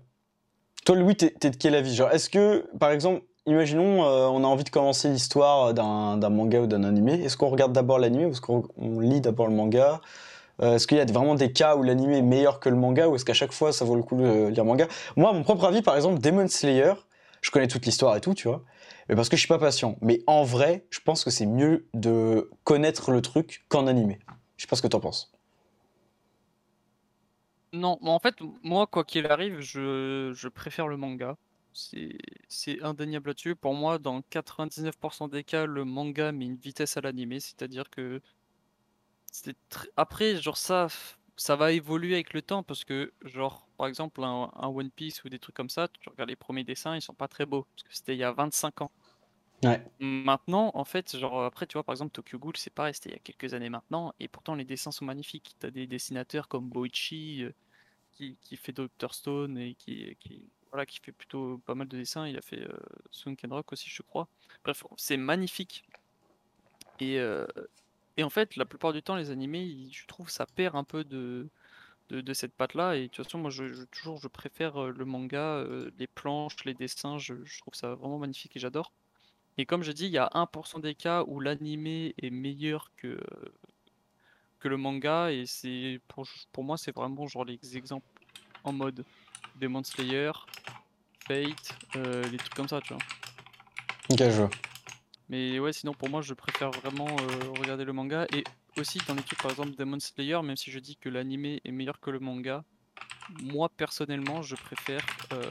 [0.86, 1.94] Toi, Louis, t'es de quel avis?
[1.96, 6.62] Genre, est-ce que, par exemple, imaginons, euh, on a envie de commencer l'histoire d'un manga
[6.62, 7.14] ou d'un animé.
[7.14, 8.64] Est-ce qu'on regarde d'abord l'animé ou est-ce qu'on
[9.00, 10.02] lit d'abord le manga?
[10.62, 13.08] Euh, Est-ce qu'il y a vraiment des cas où l'animé est meilleur que le manga
[13.08, 14.88] ou est-ce qu'à chaque fois ça vaut le coup de lire manga?
[15.16, 16.94] Moi, mon propre avis, par exemple, Demon Slayer,
[17.42, 18.64] je connais toute l'histoire et tout, tu vois,
[19.08, 19.98] mais parce que je suis pas patient.
[20.02, 24.20] Mais en vrai, je pense que c'est mieux de connaître le truc qu'en animé.
[24.58, 25.32] Je sais pas ce que t'en penses.
[27.72, 31.38] Non, en fait, moi, quoi qu'il arrive, je préfère le manga.
[32.48, 33.56] C'est indéniable là-dessus.
[33.56, 38.22] Pour moi, dans 99% des cas, le manga met une vitesse à l'animé, c'est-à-dire que
[39.96, 40.88] Après, genre ça,
[41.38, 45.30] ça va évoluer avec le temps parce que, genre, par exemple, un, One Piece ou
[45.30, 47.84] des trucs comme ça, tu regardes les premiers dessins, ils sont pas très beaux parce
[47.84, 48.92] que c'était il y a 25 ans.
[49.64, 49.86] Ouais.
[50.00, 53.14] Maintenant, en fait, genre après, tu vois, par exemple, Tokyo Ghoul, c'est pareil, c'était il
[53.14, 55.56] y a quelques années maintenant, et pourtant les dessins sont magnifiques.
[55.60, 57.54] T'as des dessinateurs comme Boichi euh,
[58.12, 61.98] qui, qui fait Doctor Stone et qui, qui, voilà, qui fait plutôt pas mal de
[61.98, 62.28] dessins.
[62.28, 62.78] Il a fait euh,
[63.12, 64.28] Sunken Rock aussi, je crois.
[64.64, 65.84] Bref, c'est magnifique.
[67.00, 67.48] Et, euh,
[68.18, 71.04] et en fait, la plupart du temps, les animés, je trouve, ça perd un peu
[71.04, 71.48] de,
[72.10, 72.96] de, cette patte-là.
[72.96, 76.64] Et de toute façon, moi, je, toujours, je préfère euh, le manga, euh, les planches,
[76.66, 77.18] les dessins.
[77.18, 78.92] Je, trouve ça vraiment magnifique et j'adore.
[79.58, 83.20] Et comme je dis, il y a 1% des cas où l'animé est meilleur que,
[84.60, 85.32] que le manga.
[85.32, 88.08] Et c'est pour, pour moi, c'est vraiment genre les exemples
[88.64, 89.06] en mode
[89.56, 90.32] Demon Slayer,
[91.28, 93.04] Fate, euh, les trucs comme ça, tu vois.
[94.10, 94.50] Ok, je vois.
[95.30, 98.26] Mais ouais, sinon pour moi, je préfère vraiment euh, regarder le manga.
[98.34, 98.44] Et
[98.78, 101.72] aussi, dans les trucs, par exemple, Demon Slayer, même si je dis que l'anime est
[101.72, 102.64] meilleur que le manga,
[103.42, 105.06] moi personnellement, je préfère.
[105.34, 105.50] Euh,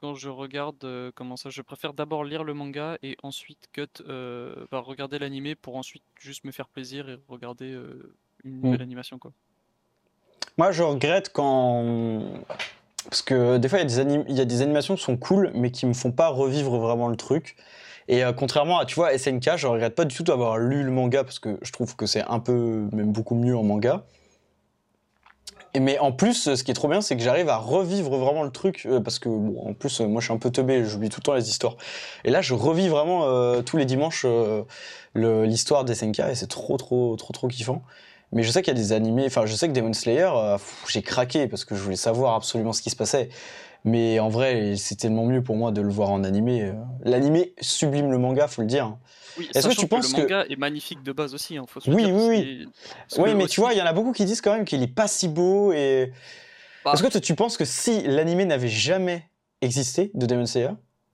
[0.00, 4.02] quand je regarde, euh, comment ça, je préfère d'abord lire le manga et ensuite cut,
[4.06, 7.78] bah, regarder l'anime pour ensuite juste me faire plaisir et regarder
[8.44, 8.82] une nouvelle hmm.
[8.82, 9.32] animation quoi.
[10.58, 12.20] Moi, je regrette quand
[13.08, 15.50] parce que des fois, il y, a des y a des animations qui sont cool,
[15.54, 17.56] mais qui me font pas revivre vraiment le truc.
[18.08, 20.90] Et euh, contrairement à, tu vois, SNK, je regrette pas du tout d'avoir lu le
[20.90, 24.04] manga, parce que je trouve que c'est un peu, même beaucoup mieux en manga.
[25.78, 28.50] Mais en plus, ce qui est trop bien, c'est que j'arrive à revivre vraiment le
[28.50, 31.20] truc, euh, parce que, bon, en plus, moi je suis un peu teubé, j'oublie tout
[31.20, 31.76] le temps les histoires.
[32.24, 34.26] Et là, je revis vraiment euh, tous les dimanches
[35.14, 37.82] l'histoire d'SNK, et c'est trop, trop, trop, trop kiffant.
[38.32, 40.58] Mais je sais qu'il y a des animés, enfin je sais que Demon Slayer, euh,
[40.88, 43.30] j'ai craqué parce que je voulais savoir absolument ce qui se passait.
[43.84, 46.72] Mais en vrai, c'est tellement mieux pour moi de le voir en animé.
[47.04, 48.96] L'animé sublime le manga, faut le dire.
[49.38, 51.80] Oui, Est-ce que tu penses que le manga est magnifique de base aussi hein, faut
[51.86, 52.68] Oui, oui, oui.
[53.18, 54.94] Oui, mais tu vois, il y en a beaucoup qui disent quand même qu'il est
[54.94, 56.12] pas si beau et.
[56.84, 56.92] Bah.
[56.92, 59.28] Est-ce que tu penses que si l'animé n'avait jamais
[59.60, 60.70] existé de Demon Slayer,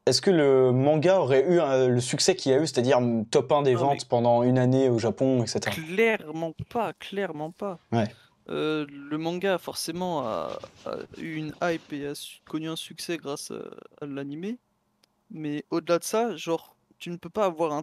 [0.06, 3.74] est-ce que le manga aurait eu le succès qu'il a eu, c'est-à-dire top 1 des
[3.74, 5.60] ventes pendant une année au Japon, etc.
[5.70, 7.78] Clairement pas, clairement pas.
[7.90, 8.08] Ouais.
[8.50, 10.58] Euh, le manga forcément a,
[11.16, 12.12] eu une hype et a
[12.44, 14.58] connu un succès grâce à, l'animé.
[15.30, 17.82] Mais au-delà de ça, genre, tu ne peux pas avoir un,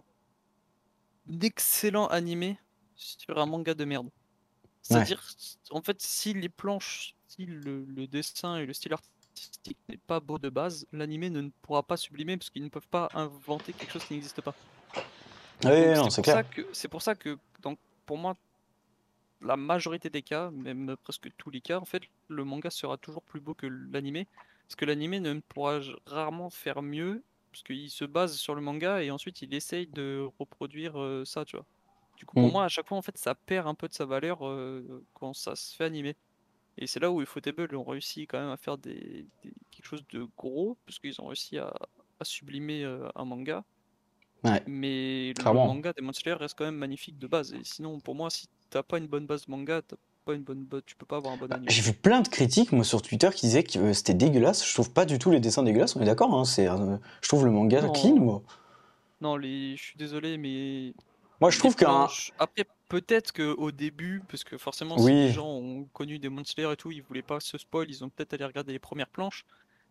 [1.42, 2.56] excellent animé
[2.94, 4.08] sur un manga de merde.
[4.82, 5.22] C'est-à-dire,
[5.70, 9.11] en fait, si les planches, si le, le dessin et le style artistique
[9.88, 13.08] n'est pas beau de base, l'animé ne pourra pas sublimer parce qu'ils ne peuvent pas
[13.14, 14.54] inventer quelque chose qui n'existe pas.
[15.64, 16.44] Oui, c'est clair.
[16.72, 18.36] C'est pour ça que, donc, pour moi,
[19.40, 23.22] la majorité des cas, même presque tous les cas, en fait, le manga sera toujours
[23.22, 24.26] plus beau que l'animé.
[24.66, 29.02] Parce que l'animé ne pourra rarement faire mieux, parce qu'il se base sur le manga
[29.02, 31.66] et ensuite il essaye de reproduire euh, ça, tu vois.
[32.16, 32.52] Du coup, pour mm.
[32.52, 35.34] moi, à chaque fois, en fait, ça perd un peu de sa valeur euh, quand
[35.34, 36.16] ça se fait animer.
[36.78, 39.26] Et c'est là où Ufotable ont réussi quand même à faire des,
[39.70, 41.72] quelque chose de gros, parce qu'ils ont réussi à,
[42.22, 43.64] sublimer euh, un manga.
[44.44, 44.62] Ouais.
[44.68, 47.52] Mais le manga des Slayer reste quand même magnifique de base.
[47.52, 50.64] Et sinon, pour moi, si t'as pas une bonne base manga, t'as pas une bonne
[50.86, 51.68] tu peux pas avoir un bon anime.
[51.68, 54.64] J'ai vu plein de critiques moi sur Twitter qui disaient que euh, c'était dégueulasse.
[54.64, 55.96] Je trouve pas du tout les dessins dégueulasses.
[55.96, 56.32] On est d'accord.
[56.32, 58.42] Hein, c'est, je trouve le manga clean, moi.
[59.20, 60.94] Non, les, je suis désolé, mais
[61.42, 62.06] moi, je trouve qu'un.
[62.38, 66.76] Après, peut-être qu'au début, parce que forcément, si les gens ont connu des Monsters et
[66.76, 69.46] tout, ils voulaient pas se spoil, ils ont peut-être allé regarder les premières planches.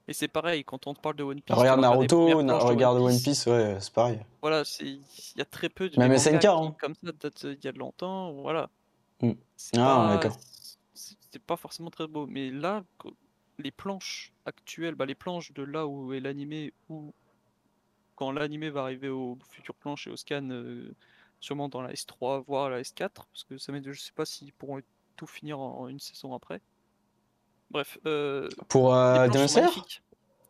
[0.08, 1.56] Et c'est pareil, quand on te parle de One Piece.
[1.56, 4.20] Regarde Naruto, regarde One Piece, ouais, c'est pareil.
[4.42, 5.02] Voilà, il
[5.36, 5.98] y a très peu de.
[5.98, 6.76] Même SNK, hein.
[6.80, 7.12] Comme ça,
[7.44, 8.70] il y a de longtemps, voilà.
[9.22, 9.32] Mm.
[9.78, 10.38] Ah, d'accord.
[10.94, 12.28] C'est pas forcément très beau.
[12.28, 12.84] Mais là,
[13.58, 17.14] les planches actuelles, bah, les planches de là où est l'animé, ou
[18.16, 20.50] quand l'animé va arriver aux futures planches et au scan.
[20.52, 20.94] Euh,
[21.42, 24.80] sûrement dans la S3, voire la S4, parce que ça je sais pas s'ils pourront
[25.18, 26.62] tout finir en, une saison après.
[27.70, 27.98] Bref.
[28.06, 29.28] Euh, Pour euh,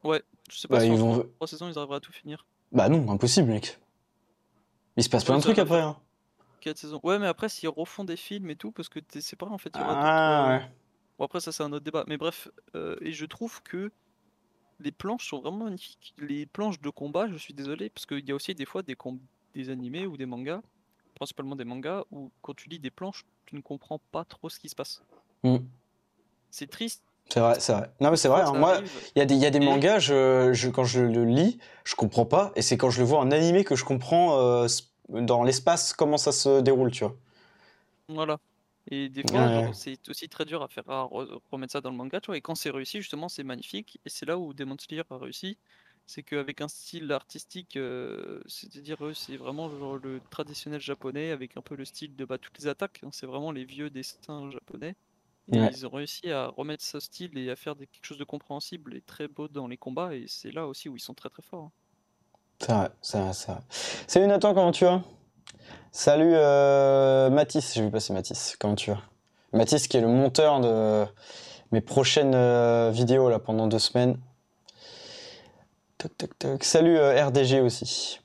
[0.04, 2.46] Ouais, je sais pas bah, si en trois saisons ils arriveraient à tout finir.
[2.72, 3.80] Bah non, impossible, mec.
[4.98, 5.82] Il se passe plein de trucs après.
[5.82, 5.98] Hein.
[6.62, 7.00] 4 saisons.
[7.04, 9.72] Ouais, mais après, s'ils refont des films et tout, parce que c'est pas en fait,
[9.76, 10.66] il y aura ah, ouais.
[11.18, 12.04] Bon, après, ça, c'est un autre débat.
[12.08, 13.92] Mais bref, euh, et je trouve que
[14.80, 16.14] les planches sont vraiment magnifiques.
[16.18, 18.96] Les planches de combat, je suis désolé, parce qu'il y a aussi des fois des,
[19.54, 20.62] des animés ou des mangas
[21.22, 24.60] principalement des mangas, où quand tu lis des planches, tu ne comprends pas trop ce
[24.60, 25.04] qui se passe.
[25.44, 25.58] Hmm.
[26.50, 27.04] C'est triste.
[27.30, 27.92] C'est vrai, c'est vrai.
[28.00, 28.42] Non, mais c'est vrai.
[28.42, 28.54] Hein.
[28.54, 28.82] Moi,
[29.16, 32.26] il y a des, y a des mangas, je, quand je le lis, je comprends
[32.26, 32.52] pas.
[32.56, 34.68] Et c'est quand je le vois en animé que je comprends euh,
[35.10, 37.16] dans l'espace comment ça se déroule, tu vois.
[38.10, 38.40] Voilà.
[38.90, 41.08] Et des fois, c'est aussi très dur à faire à
[41.52, 42.38] remettre ça dans le manga, tu vois.
[42.38, 44.00] Et quand c'est réussi, justement, c'est magnifique.
[44.08, 45.60] Et c'est là où Demon Slayer a réussi
[46.12, 51.62] c'est qu'avec un style artistique, euh, c'est-à-dire eux, c'est vraiment le traditionnel japonais avec un
[51.62, 53.00] peu le style de bah, toutes les attaques.
[53.06, 54.96] Hein, c'est vraiment les vieux dessins japonais.
[55.54, 58.96] Et ils ont réussi à remettre ce style et à faire quelque chose de compréhensible
[58.96, 60.14] et très beau dans les combats.
[60.14, 61.72] Et c'est là aussi où ils sont très très forts.
[62.68, 63.32] Vrai, c'est vrai.
[64.08, 65.02] Salut Nathan, comment tu vas?
[65.92, 69.02] Salut euh, Mathis, j'ai vu passer Mathis, comment tu vas?
[69.54, 71.06] Mathis qui est le monteur de
[71.72, 74.18] mes prochaines euh, vidéos là pendant deux semaines.
[76.62, 78.20] Salut euh, RDG aussi.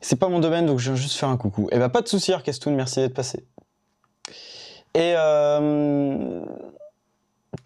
[0.00, 1.68] C'est pas mon domaine, donc je viens juste faire un coucou.
[1.72, 3.44] Eh ben, pas de souci, Arkestoun, merci d'être passé.
[4.94, 6.44] Et euh,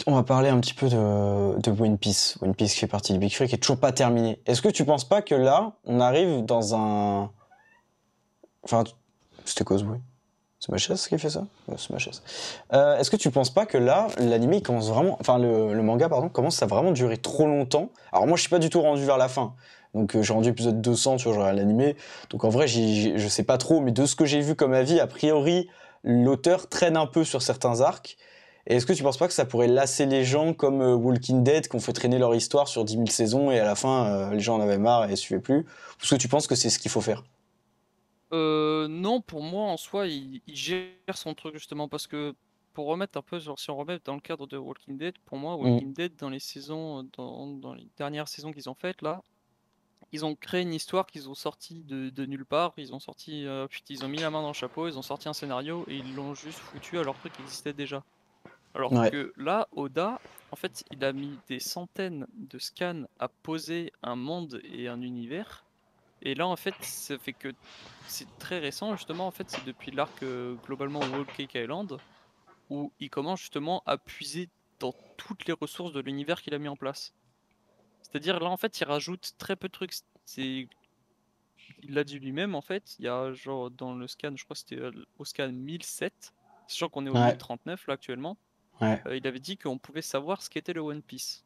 [0.06, 2.38] on va parler un petit peu de, de One Piece.
[2.40, 4.40] One Piece qui fait partie du Big Free, qui est toujours pas terminé.
[4.46, 7.30] Est-ce que tu penses pas que là, on arrive dans un...
[8.64, 8.84] Enfin,
[9.44, 9.98] c'était cause, oui.
[10.64, 11.44] C'est ma chaise qui fait ça?
[11.76, 12.22] C'est ma chaise.
[12.72, 16.28] Euh, est-ce que tu penses pas que là, l'anime commence vraiment, enfin le, manga pardon,
[16.28, 17.90] commence à vraiment durer trop longtemps?
[18.12, 19.54] Alors moi, je suis pas du tout rendu vers la fin.
[19.92, 21.96] Donc euh, j'ai rendu épisode 200, tu vois, l'animé.
[22.30, 25.00] Donc en vrai, je sais pas trop, mais de ce que j'ai vu comme avis,
[25.00, 25.68] a priori,
[26.04, 28.16] l'auteur traîne un peu sur certains arcs.
[28.68, 31.42] Et est-ce que tu penses pas que ça pourrait lasser les gens comme euh, Walking
[31.42, 34.38] Dead, qu'on fait traîner leur histoire sur 10 000 saisons et à la fin, les
[34.38, 35.66] gens en avaient marre et suivaient plus?
[36.00, 37.24] Est-ce que tu penses que c'est ce qu'il faut faire?
[38.32, 42.34] Euh, non, pour moi, en soi, il, gère son truc justement parce que
[42.72, 45.36] pour remettre un peu, genre, si on remet dans le cadre de Walking Dead, pour
[45.36, 45.60] moi, mm.
[45.60, 49.22] Walking Dead, dans les saisons, dans, les dernières saisons qu'ils ont faites là,
[50.12, 52.74] ils ont créé une histoire qu'ils ont sorti de, nulle part.
[52.76, 55.02] Ils ont sorti, euh, puis ils ont mis la main dans le chapeau, ils ont
[55.02, 58.04] sorti un scénario et ils l'ont juste foutu à leur truc qui existait déjà.
[58.74, 63.92] Alors que là, Oda, en fait, il a mis des centaines de scans à poser
[64.02, 65.64] un monde et un univers
[66.22, 67.52] et là, en fait, ça fait que
[68.06, 69.26] c'est très récent, justement.
[69.26, 71.98] En fait, c'est depuis l'arc euh, globalement Wall Cake Island
[72.70, 76.68] où il commence justement à puiser dans toutes les ressources de l'univers qu'il a mis
[76.68, 77.12] en place.
[78.02, 79.92] C'est-à-dire, là, en fait, il rajoute très peu de trucs.
[80.24, 80.68] C'est
[81.82, 84.54] il l'a dit lui-même en fait, il y a genre dans le scan, je crois
[84.54, 86.32] que c'était euh, au scan 1007,
[86.66, 88.36] sachant qu'on est au 1039 là actuellement,
[89.06, 91.44] euh, il avait dit qu'on pouvait savoir ce qu'était le One Piece.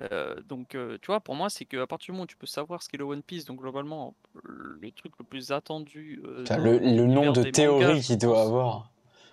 [0.00, 2.46] Euh, donc, euh, tu vois, pour moi, c'est qu'à partir du moment où tu peux
[2.46, 6.20] savoir ce qu'est le One Piece, donc globalement, le truc le plus attendu.
[6.24, 8.90] Euh, le, le nom de théorie qu'il doit avoir.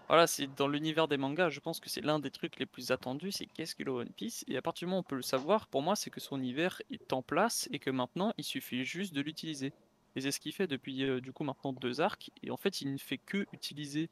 [0.08, 2.92] Voilà, c'est dans l'univers des mangas, je pense que c'est l'un des trucs les plus
[2.92, 4.44] attendus, c'est qu'est-ce que le One Piece.
[4.48, 6.38] Et à partir du moment où on peut le savoir, pour moi, c'est que son
[6.38, 9.74] univers est en place et que maintenant, il suffit juste de l'utiliser.
[10.16, 12.30] Et c'est ce qu'il fait depuis du coup maintenant deux arcs.
[12.44, 14.10] Et en fait, il ne fait que utiliser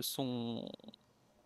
[0.00, 0.68] son,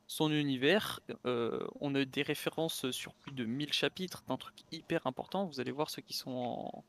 [0.07, 1.01] son univers.
[1.25, 5.47] Euh, on a des références sur plus de 1000 chapitres d'un truc hyper important.
[5.47, 6.85] Vous allez voir ceux qui sont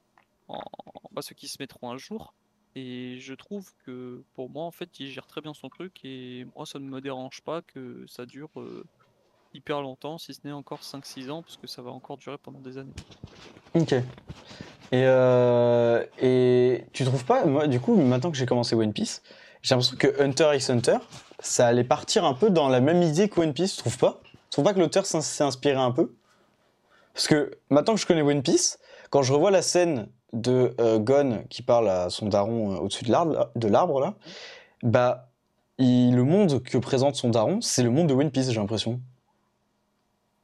[0.48, 0.62] en,
[1.12, 2.34] bah, ceux qui se mettront un jour.
[2.76, 6.46] Et je trouve que pour moi, en fait, il gère très bien son truc et
[6.56, 8.86] moi, ça ne me dérange pas que ça dure euh,
[9.56, 12.60] hyper longtemps, si ce n'est encore 5-6 ans, parce que ça va encore durer pendant
[12.60, 12.94] des années.
[13.74, 13.94] Ok.
[13.94, 14.04] Et,
[14.94, 19.24] euh, et tu trouves pas, moi, du coup, maintenant que j'ai commencé One Piece,
[19.68, 20.98] j'ai l'impression que Hunter x Hunter,
[21.40, 24.22] ça allait partir un peu dans la même idée que One Piece, tu trouves pas?
[24.24, 26.14] Tu trouves pas que l'auteur s'est inspiré un peu?
[27.14, 31.00] Parce que maintenant que je connais One Piece, quand je revois la scène de euh,
[31.00, 34.14] Gon qui parle à son daron euh, au-dessus de l'arbre là,
[34.84, 35.28] bah
[35.80, 39.02] le monde que présente son daron, c'est le monde de One Piece, j'ai l'impression.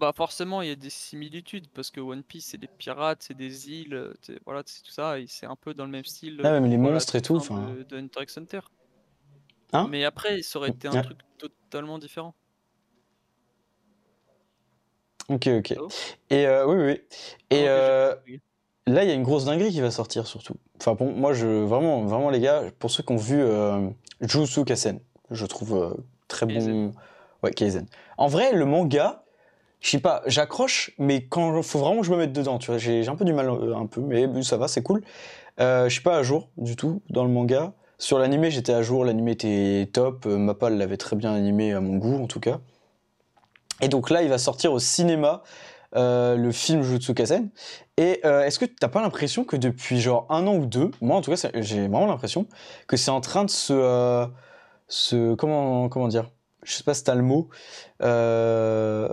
[0.01, 3.37] Bah forcément, il y a des similitudes parce que One Piece c'est des pirates, c'est
[3.37, 6.41] des îles, voilà, c'est tout ça, et c'est un peu dans le même style.
[6.43, 7.39] Ah, même les monstres et tout.
[7.39, 8.59] De, de Hunter x Hunter.
[9.73, 12.35] Hein Mais après, ça aurait été un truc totalement différent.
[15.29, 15.75] Ok, ok.
[16.29, 17.01] Et euh, oui, oui.
[17.49, 18.13] Et euh,
[18.87, 20.55] là, il y a une grosse dinguerie qui va sortir surtout.
[20.79, 23.89] Enfin, bon, moi, je vraiment, vraiment les gars, pour ceux qui ont vu euh,
[24.21, 24.99] Jutsu Kaisen,
[25.31, 25.93] je trouve euh,
[26.27, 26.93] très bon.
[27.41, 27.51] Ouais.
[28.17, 29.23] En vrai, le manga,
[29.81, 32.77] je sais pas, j'accroche, mais quand faut vraiment que je me mette dedans, tu vois,
[32.77, 35.03] j'ai un peu du mal, un peu, mais ça va, c'est cool.
[35.57, 37.73] je suis pas à jour du tout dans le manga.
[38.03, 41.79] Sur l'animé, j'étais à jour, l'animé était top, euh, Mappa l'avait très bien animé à
[41.79, 42.59] mon goût en tout cas.
[43.79, 45.41] Et donc là, il va sortir au cinéma
[45.95, 47.49] euh, le film Jutsu Kaisen.
[47.95, 51.15] Et euh, est-ce que t'as pas l'impression que depuis genre un an ou deux, moi
[51.15, 52.45] en tout cas, j'ai vraiment l'impression
[52.87, 54.27] que c'est en train de se,
[54.89, 56.29] se comment comment dire?
[56.63, 57.49] Je sais pas si t'as le mot.
[58.01, 59.07] Euh,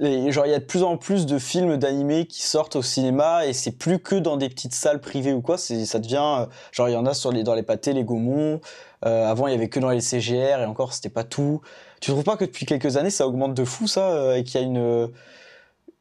[0.00, 3.46] genre, il y a de plus en plus de films d'animés qui sortent au cinéma
[3.46, 5.58] et c'est plus que dans des petites salles privées ou quoi.
[5.58, 8.04] C'est, ça devient, euh, genre, il y en a sur les, dans les pâtés, les
[8.04, 8.60] Gaumont.
[9.04, 11.60] Euh, avant, il y avait que dans les CGR et encore, c'était pas tout.
[12.00, 14.64] Tu trouves pas que depuis quelques années, ça augmente de fou ça et qu'il y
[14.64, 15.10] a une,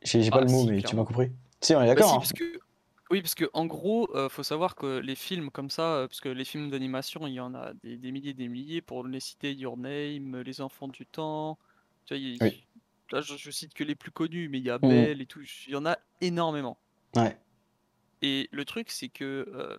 [0.06, 1.32] j'ai, pas ah, le mot, mais tu m'as compris.
[1.62, 2.24] Si, on est bah, d'accord.
[2.24, 2.46] Hein.
[3.12, 6.22] Oui, parce que en gros, euh, faut savoir que les films comme ça, euh, parce
[6.22, 8.82] que les films d'animation, il y en a des, des milliers, des milliers.
[8.82, 11.60] Pour les citer, Your Name, Les Enfants du Temps.
[12.06, 12.50] Tu vois,
[13.12, 14.90] là, je, cite que les plus connus, mais il y a mmh.
[14.90, 15.42] Belle et tout.
[15.68, 16.78] Il y en a énormément.
[17.16, 17.38] Ouais.
[18.24, 19.78] Et le truc, c'est que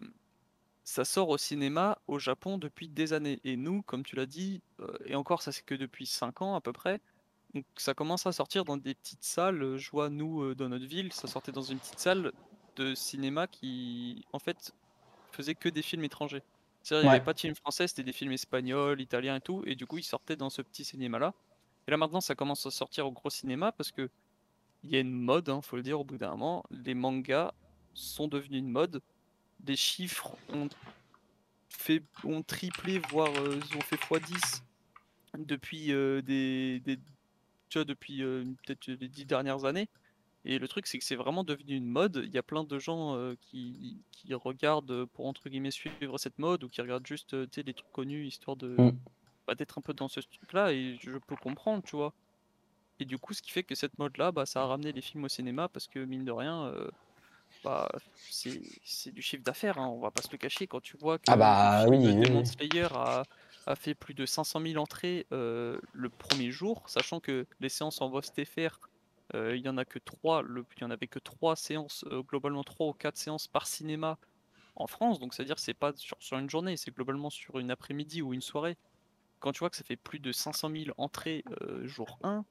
[0.84, 3.40] ça sort au cinéma au Japon depuis des années.
[3.42, 4.62] Et nous, comme tu l'as dit,
[5.04, 7.00] et encore, ça c'est que depuis 5 ans à peu près.
[7.54, 9.76] Donc ça commence à sortir dans des petites salles.
[9.76, 12.32] Je vois, nous, dans notre ville, ça sortait dans une petite salle
[12.76, 14.72] de cinéma qui, en fait,
[15.32, 16.42] faisait que des films étrangers.
[16.82, 19.62] C'est-à-dire, il n'y avait pas de films français, c'était des films espagnols, italiens et tout.
[19.66, 21.34] Et du coup, ils sortaient dans ce petit cinéma-là.
[21.86, 24.08] Et là, maintenant, ça commence à sortir au gros cinéma parce que
[24.84, 26.64] il y a une mode, hein, faut le dire, au bout d'un moment.
[26.70, 27.52] Les mangas
[27.94, 29.00] sont devenus une mode.
[29.60, 30.68] Des chiffres ont
[31.68, 34.62] fait ont triplé, voire euh, ont fait x10
[35.38, 36.98] depuis euh, des, des,
[37.68, 39.88] tu vois, depuis euh, peut-être les dix dernières années.
[40.48, 42.22] Et le truc, c'est que c'est vraiment devenu une mode.
[42.24, 46.62] Il y a plein de gens qui, qui, regardent pour entre guillemets suivre cette mode
[46.62, 48.96] ou qui regardent juste des trucs connus histoire de mm.
[49.48, 50.72] bah, d'être un peu dans ce truc-là.
[50.72, 52.12] Et je peux comprendre, tu vois.
[53.00, 55.24] Et du coup, ce qui fait que cette mode-là, bah, ça a ramené les films
[55.24, 56.72] au cinéma parce que mine de rien,
[57.64, 57.88] bah,
[58.30, 60.68] c'est du chiffre d'affaires, hein, on va pas se le cacher.
[60.68, 63.24] Quand tu vois que ah bah, oui, Demon Slayer a,
[63.66, 68.08] a, fait plus de 500 000 entrées le premier jour, sachant que les séances en
[68.10, 68.78] VOSTFR,
[69.34, 72.64] il y en a que 3, le, il y en avait que 3 séances, globalement
[72.64, 74.18] 3 ou 4 séances par cinéma
[74.76, 78.22] en France, donc c'est-à-dire c'est pas sur, sur, une journée, c'est globalement sur une après-midi
[78.22, 78.76] ou une soirée.
[79.40, 81.44] Quand tu vois que ça fait plus de 500 000 entrées
[81.84, 82.44] jour 1,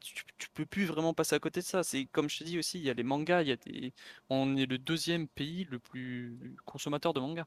[0.00, 1.82] tu, peux plus vraiment passer à côté de ça.
[1.82, 3.92] C'est comme je te dis aussi, il y a les mangas, il y a des...
[4.28, 7.46] on est le deuxième pays le plus consommateur de mangas.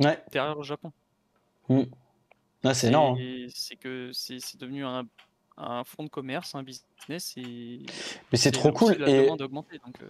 [0.00, 0.22] Ouais.
[0.32, 0.92] Derrière le Japon.
[1.68, 1.84] Mmh.
[2.72, 3.18] c'est énorme.
[3.18, 3.46] Hein.
[3.52, 5.06] C'est que c'est devenu un,
[5.56, 7.34] un fonds de commerce, un business.
[7.36, 7.86] Et,
[8.32, 8.96] Mais c'est trop cool.
[9.08, 9.26] et...
[9.28, 9.66] donc,
[10.02, 10.06] euh.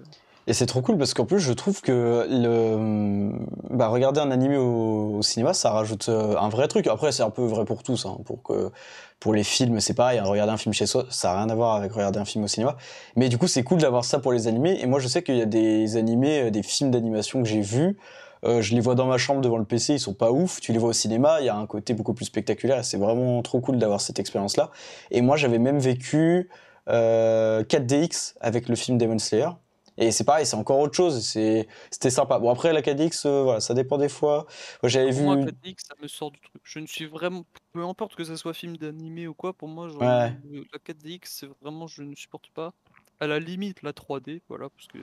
[0.46, 3.32] Et c'est trop cool parce qu'en plus, je trouve que le,
[3.70, 6.86] bah, regarder un animé au, cinéma, ça rajoute euh, un vrai truc.
[6.86, 8.04] Après, c'est un peu vrai pour tous.
[8.04, 8.70] Hein, pour que,
[9.20, 10.18] pour les films, c'est pareil.
[10.18, 12.44] Hein, regarder un film chez soi, ça n'a rien à voir avec regarder un film
[12.44, 12.76] au cinéma.
[13.16, 14.78] Mais du coup, c'est cool d'avoir ça pour les animés.
[14.82, 17.62] Et moi, je sais qu'il y a des animés, euh, des films d'animation que j'ai
[17.62, 17.96] vus.
[18.44, 20.60] Euh, je les vois dans ma chambre devant le PC, ils sont pas ouf.
[20.60, 22.98] Tu les vois au cinéma, il y a un côté beaucoup plus spectaculaire et c'est
[22.98, 24.70] vraiment trop cool d'avoir cette expérience-là.
[25.10, 26.50] Et moi, j'avais même vécu
[26.86, 29.48] 4DX avec le film Demon Slayer.
[29.96, 31.24] Et c'est pareil, c'est encore autre chose.
[31.24, 32.38] C'était sympa.
[32.38, 34.46] Bon, après, la 4DX, euh, voilà, ça dépend des fois.
[34.82, 35.22] Moi, j'avais vu.
[35.22, 36.60] Moi, 4DX, ça me sort du truc.
[36.64, 37.44] Je ne suis vraiment.
[37.72, 40.30] Peu importe que ça soit film d'animé ou quoi, pour moi, genre, la
[40.84, 41.86] 4DX, c'est vraiment.
[41.86, 42.72] Je ne supporte pas.
[43.20, 44.98] À la limite, la 3D, voilà, parce que.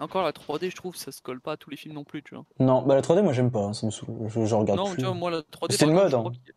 [0.00, 2.22] Encore la 3D, je trouve, ça se colle pas à tous les films non plus,
[2.22, 2.44] tu vois.
[2.58, 3.60] Non, bah la 3D, moi, j'aime pas.
[3.60, 4.28] Hein, ça me saoule.
[4.28, 4.98] Je, regarde non, plus.
[4.98, 5.76] tu vois, moi, la 3D.
[5.76, 6.24] C'est une mode, hein.
[6.46, 6.52] Je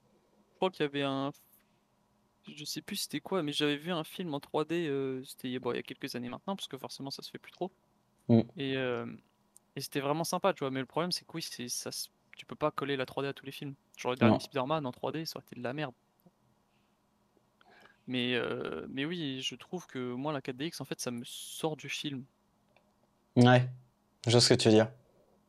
[0.56, 1.32] crois qu'il y avait un
[2.56, 5.54] je sais plus c'était quoi, mais j'avais vu un film en 3D, euh, c'était il
[5.54, 7.72] y a quelques années maintenant, parce que forcément ça se fait plus trop.
[8.30, 8.42] Mm.
[8.58, 9.06] Et, euh,
[9.76, 10.72] et c'était vraiment sympa, tu vois.
[10.72, 11.90] Mais le problème, c'est que oui, ça,
[12.36, 13.76] tu peux pas coller la 3D à tous les films.
[13.98, 15.94] Genre, le dernier Spider-Man en 3D, ça aurait été de la merde.
[18.08, 21.76] Mais, euh, mais oui, je trouve que moi, la 4DX, en fait, ça me sort
[21.76, 22.24] du film.
[23.38, 23.64] Ouais,
[24.26, 24.90] je vois ce que tu veux dire.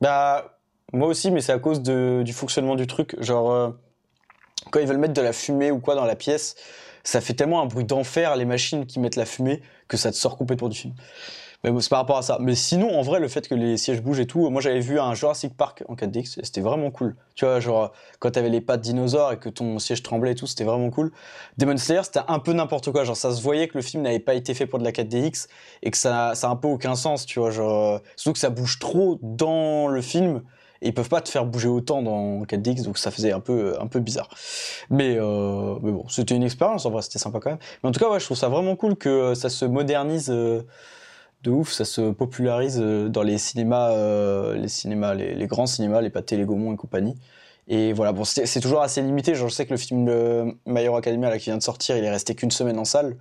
[0.00, 0.60] Bah,
[0.92, 3.20] moi aussi, mais c'est à cause du fonctionnement du truc.
[3.20, 3.74] Genre,
[4.70, 6.54] quand ils veulent mettre de la fumée ou quoi dans la pièce,
[7.02, 10.16] ça fait tellement un bruit d'enfer, les machines qui mettent la fumée, que ça te
[10.16, 10.94] sort complètement du film.
[11.64, 12.38] Mais bon, c'est par rapport à ça.
[12.40, 15.00] Mais sinon, en vrai, le fait que les sièges bougent et tout, moi j'avais vu
[15.00, 17.16] un Jurassic Park en 4DX, c'était vraiment cool.
[17.34, 20.46] Tu vois, genre, quand t'avais les pattes dinosaures et que ton siège tremblait et tout,
[20.46, 21.10] c'était vraiment cool.
[21.56, 23.02] Demon Slayer, c'était un peu n'importe quoi.
[23.04, 25.48] Genre, ça se voyait que le film n'avait pas été fait pour de la 4DX
[25.82, 27.50] et que ça, ça a un peu aucun sens, tu vois.
[27.50, 30.42] Genre, surtout que ça bouge trop dans le film
[30.80, 33.74] et ils peuvent pas te faire bouger autant dans 4DX, donc ça faisait un peu,
[33.80, 34.28] un peu bizarre.
[34.90, 37.58] Mais, euh, mais bon, c'était une expérience, en vrai, c'était sympa quand même.
[37.82, 40.62] Mais en tout cas, ouais, je trouve ça vraiment cool que ça se modernise euh,
[41.42, 46.10] de ouf, ça se popularise euh, dans les cinémas, les cinémas, les, grands cinémas, les
[46.10, 47.16] Pathé, les Gaumont et compagnie.
[47.68, 49.34] Et voilà, bon, c'est toujours assez limité.
[49.34, 52.04] Je sais que le film de My Hero Academia là, qui vient de sortir, il
[52.04, 53.16] est resté qu'une semaine en salle.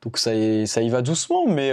[0.00, 1.72] Donc ça y, ça y va doucement, mais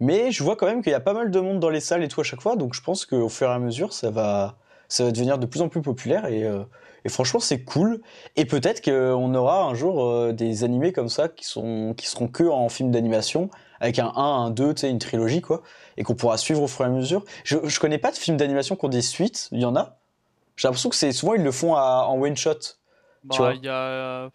[0.00, 2.02] mais je vois quand même qu'il y a pas mal de monde dans les salles
[2.02, 4.56] et tout à chaque fois, donc je pense qu'au fur et à mesure, ça va,
[4.88, 6.64] ça va devenir de plus en plus populaire euh,
[7.04, 8.00] et franchement, c'est cool.
[8.36, 12.28] Et peut-être qu'on aura un jour euh, des animés comme ça qui, sont, qui seront
[12.28, 13.50] que en film d'animation,
[13.80, 15.62] avec un 1, un 2, tu sais, une trilogie, quoi,
[15.96, 17.24] et qu'on pourra suivre au fur et à mesure.
[17.44, 19.98] Je, je connais pas de films d'animation qui ont des suites, il y en a.
[20.56, 22.52] J'ai l'impression que c'est souvent ils le font en one shot.
[23.24, 24.30] Bah, il y a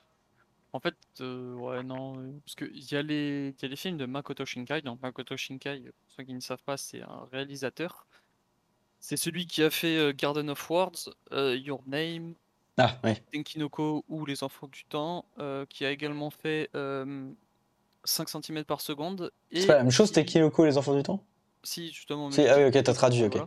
[0.73, 2.13] en fait, euh, ouais, non,
[2.45, 4.81] parce qu'il y, a les- y a les films de Makoto Shinkai.
[4.83, 8.05] Donc, Makoto Shinkai, pour ceux qui ne savent pas, c'est un réalisateur.
[8.99, 12.35] C'est celui qui a fait euh, Garden of Words, Your Name,
[12.79, 12.97] Ah.
[13.31, 15.25] Tenkinoko ou Les Enfants du Temps,
[15.69, 19.31] qui a également fait 5 cm par seconde.
[19.51, 21.23] C'est pas la même chose, Tenkinoko et les enfants du temps?
[21.63, 22.31] Si, justement.
[22.31, 23.37] Si, ah oui, ok, t'as traduit, ok.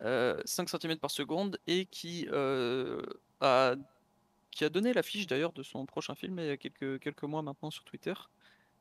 [0.00, 2.28] 5 cm par seconde et qui
[3.40, 3.74] a
[4.54, 7.42] qui a donné l'affiche d'ailleurs de son prochain film il y a quelques, quelques mois
[7.42, 8.14] maintenant sur Twitter.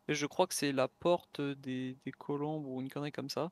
[0.07, 3.51] Et je crois que c'est la porte des, des colombes ou une connerie comme ça.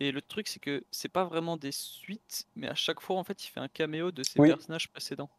[0.00, 3.24] Et le truc, c'est que c'est pas vraiment des suites, mais à chaque fois, en
[3.24, 5.30] fait, il fait un caméo de ses personnages précédents.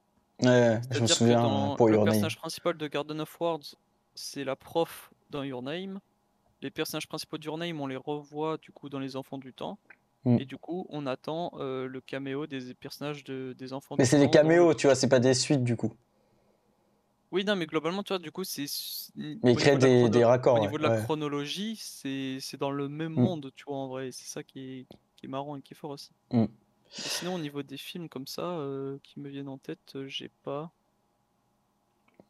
[0.41, 3.75] Ouais, je me souviens pour Le personnage principal de Garden of Words,
[4.15, 5.99] c'est la prof dans Your Name.
[6.61, 9.53] Les personnages principaux de Your Name, on les revoit du coup dans Les Enfants du
[9.53, 9.77] Temps.
[10.25, 10.39] Mm.
[10.39, 13.95] Et du coup, on attend euh, le caméo des personnages de, des enfants.
[13.97, 15.93] Mais c'est des caméos, tu vois, c'est pas des suites du coup.
[17.31, 18.65] Oui, non, mais globalement, tu vois, du coup, c'est.
[19.15, 20.55] Mais il crée des, des, raccords.
[20.55, 23.21] Au niveau de la chronologie, c'est dans le même mm.
[23.21, 24.11] monde, tu vois, en vrai.
[24.11, 26.11] C'est ça qui est, qui est, marrant et qui est fort aussi.
[26.31, 26.45] Mm.
[26.89, 30.31] Sinon, au niveau des films comme ça, euh, qui me viennent en tête, euh, j'ai
[30.43, 30.71] pas.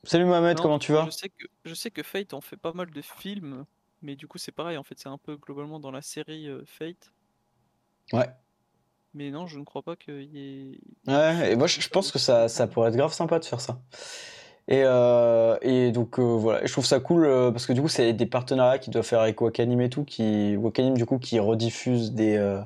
[0.04, 1.06] Salut Mohamed, comment tu vas?
[1.06, 3.66] je sais, que, je sais que Fate en fait pas mal de films,
[4.02, 7.14] mais du coup, c'est pareil, en fait, c'est un peu globalement dans la série Fate.
[8.14, 8.30] Ouais.
[9.14, 10.80] Mais non, je ne crois pas qu'il y ait.
[11.08, 13.82] Ouais, et moi je, pense que ça, ça pourrait être grave sympa de faire ça.
[14.70, 17.88] Et, euh, et donc euh, voilà, je trouve ça cool euh, parce que du coup
[17.88, 21.39] c'est des partenariats qui doivent faire avec Wakanim et tout, qui Wakanim du coup qui
[21.39, 22.59] rediffuse des,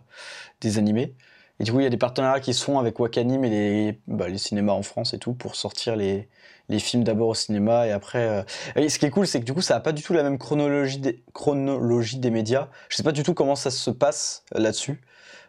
[0.60, 1.16] des animés.
[1.62, 4.00] Et du coup il y a des partenariats qui se font avec Wakanim et les,
[4.08, 6.28] bah, les cinémas en France et tout pour sortir les,
[6.68, 8.46] les films d'abord au cinéma et après.
[8.76, 10.24] Et ce qui est cool c'est que du coup ça a pas du tout la
[10.24, 12.68] même chronologie des, chronologie des médias.
[12.90, 15.00] Je sais pas du tout comment ça se passe là-dessus.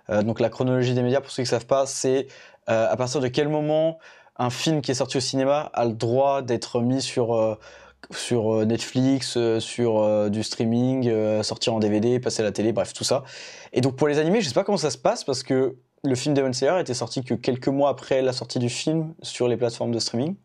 [0.09, 2.29] Donc la chronologie des médias, pour ceux qui savent pas, c'est
[2.67, 3.99] à partir de quel moment
[4.37, 7.57] un film qui est sorti au cinéma a le droit d'être mis sur euh,
[8.11, 13.25] sur Netflix, sur du streaming, sortir en DVD, passer à la télé, bref, tout ça.
[13.73, 16.15] Et donc pour les animés, je sais pas comment ça se passe parce que le
[16.15, 19.57] film Demon Slayer était sorti que quelques mois après la sortie du film sur les
[19.57, 20.37] plateformes de streaming,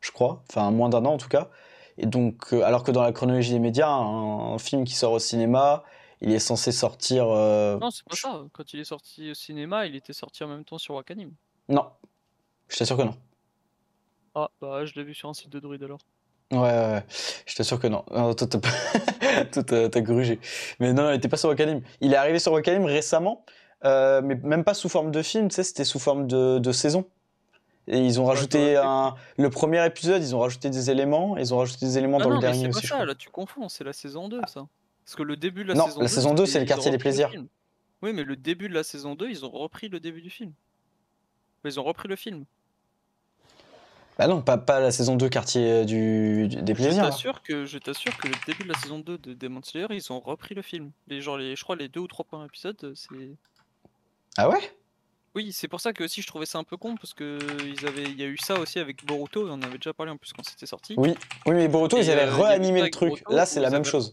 [0.00, 1.48] je crois, enfin moins d'un an en tout cas.
[1.98, 5.82] Et donc, alors que dans la chronologie des médias, un film qui sort au cinéma,
[6.20, 7.26] il est censé sortir.
[7.28, 8.44] Euh, non, c'est pas ça.
[8.52, 11.32] Quand il est sorti au cinéma, il était sorti en même temps sur Wakanim.
[11.68, 11.86] Non.
[12.68, 13.14] Je t'assure que non.
[14.34, 15.98] Ah, bah je l'ai vu sur un site de druide alors.
[16.52, 17.04] Ouais, ouais, ouais.
[17.46, 18.04] je t'assure que non.
[18.10, 20.40] non toi, t'as grugé.
[20.80, 21.80] Mais non, il était pas sur Wakanim.
[22.00, 23.44] Il est arrivé sur Wakanim récemment,
[23.84, 26.72] euh, mais même pas sous forme de film, tu sais, c'était sous forme de, de
[26.72, 27.06] saison.
[27.86, 29.14] Et ils ont rajouté un...
[29.36, 32.38] le premier épisode, ils ont rajouté des éléments, ils ont rajouté des éléments dans le
[32.38, 32.82] dernier aussi.
[32.82, 34.66] C'est pas ça, là tu confonds, c'est la saison 2 ça.
[35.04, 36.98] Parce que le début de la non, saison la saison 2, c'est le quartier des
[36.98, 37.30] plaisirs.
[38.02, 40.52] Oui, mais le début de la saison 2, ils ont repris le début du film.
[41.64, 42.44] Ils ont repris le film.
[44.20, 47.04] Bah non, pas, pas la saison 2 quartier du, des plaisirs.
[47.04, 49.86] Je t'assure que, je t'assure que le début de la saison 2 de Demon Slayer,
[49.92, 50.90] ils ont repris le film.
[51.08, 53.30] Les, genre, les, je crois les deux ou trois premiers épisodes, c'est.
[54.36, 54.58] Ah ouais?
[55.34, 57.86] Oui, c'est pour ça que aussi je trouvais ça un peu con parce que ils
[57.86, 60.18] avaient, il y a eu ça aussi avec Boruto, on en avait déjà parlé en
[60.18, 60.96] plus quand c'était sorti.
[60.98, 61.14] Oui,
[61.46, 63.22] oui, mais Boruto, ils avaient euh, réanimé le truc.
[63.30, 64.12] Là, c'est la même chose.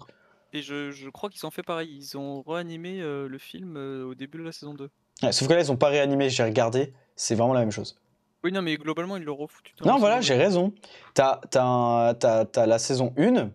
[0.54, 1.90] Et je, je crois qu'ils ont fait pareil.
[1.94, 4.90] Ils ont réanimé euh, le film euh, au début de la saison 2.
[5.32, 6.94] sauf que là, ils ont pas réanimé, j'ai regardé.
[7.18, 8.00] C'est vraiment la même chose.
[8.44, 9.74] Oui, non, mais globalement, ils l'ont refoutu.
[9.84, 10.74] Non, voilà, j'ai raison.
[11.14, 13.50] T'as as, la saison 1.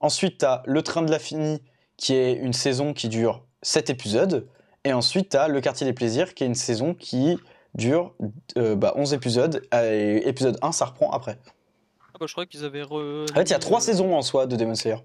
[0.00, 1.62] Ensuite, t'as Le Train de la Finie,
[1.96, 4.46] qui est une saison qui dure 7 épisodes.
[4.84, 7.38] Et ensuite, t'as Le Quartier des Plaisirs, qui est une saison qui
[7.74, 8.14] dure
[8.56, 9.62] euh, bah, 11 épisodes.
[9.72, 11.38] Et épisode 1, ça reprend après.
[12.14, 12.82] Ah bah, je crois qu'ils avaient.
[12.82, 13.24] Re...
[13.30, 14.98] En fait, il y a 3 saisons en soi de Demon Slayer.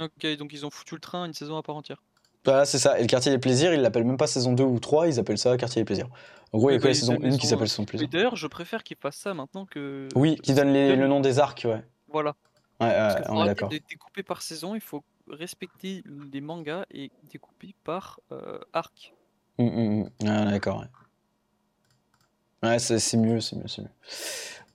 [0.00, 2.02] Ok, donc ils ont foutu le train une saison à part entière.
[2.44, 2.98] Voilà, c'est ça.
[2.98, 5.38] Et le quartier des plaisirs, ils l'appellent même pas saison 2 ou 3, ils appellent
[5.38, 6.08] ça quartier des plaisirs.
[6.52, 8.08] En gros, il y a que la saison 1 qui s'appelle saison plaisir.
[8.08, 10.08] D'ailleurs, je préfère qu'ils fassent ça maintenant que.
[10.14, 11.82] Oui, qu'ils donnent le nom des arcs, ouais.
[12.08, 12.34] Voilà.
[12.80, 13.68] Ouais, ouais on est d'accord.
[13.68, 19.14] découper par saison, il faut respecter les mangas et découper par euh, arc.
[19.58, 20.10] Hum, hum.
[20.26, 22.68] Ah, d'accord, ouais.
[22.68, 23.90] Ouais, c'est mieux, c'est mieux, c'est mieux.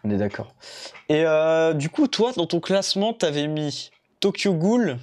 [0.03, 0.53] On est d'accord.
[1.09, 4.97] Et euh, du coup, toi, dans ton classement, t'avais mis Tokyo Ghoul.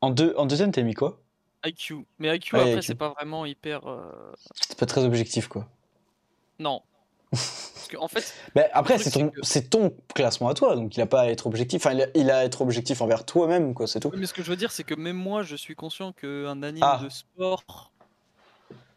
[0.00, 1.20] En, deux, en deuxième, t'as mis quoi?
[1.64, 2.06] IQ.
[2.18, 3.86] Mais IQ, après, c'est pas vraiment hyper.
[3.86, 5.68] Euh, c'est pas très objectif, quoi.
[6.58, 6.82] Non.
[7.30, 8.34] Parce en fait.
[8.54, 9.30] Mais après, c'est ton,
[9.70, 11.84] ton classement à toi, donc il a pas à être objectif.
[11.84, 14.10] Enfin, il a, à être objectif envers toi-même, quoi, c'est tout.
[14.16, 16.84] mais ce que je veux dire, c'est que même moi, je suis conscient qu'un anime
[16.84, 17.00] ah.
[17.02, 17.92] de sport.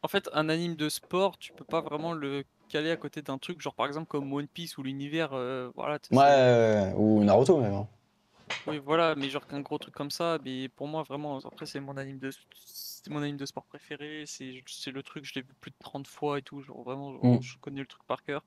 [0.01, 3.37] En fait, un anime de sport, tu peux pas vraiment le caler à côté d'un
[3.37, 5.31] truc, genre par exemple comme One Piece ou l'univers.
[5.33, 7.73] Euh, voilà, ouais, ou Naruto même.
[7.73, 7.87] Hein.
[8.67, 11.79] Oui, voilà, mais genre qu'un gros truc comme ça, mais pour moi, vraiment, après, c'est
[11.79, 12.31] mon anime de,
[12.65, 15.75] c'est mon anime de sport préféré, c'est, c'est le truc, je l'ai vu plus de
[15.79, 17.41] 30 fois et tout, genre vraiment, mm.
[17.41, 18.43] je connais le truc par cœur.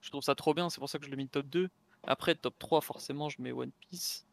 [0.00, 1.68] Je trouve ça trop bien, c'est pour ça que je l'ai mis top 2.
[2.06, 4.24] Après, top 3, forcément, je mets One Piece.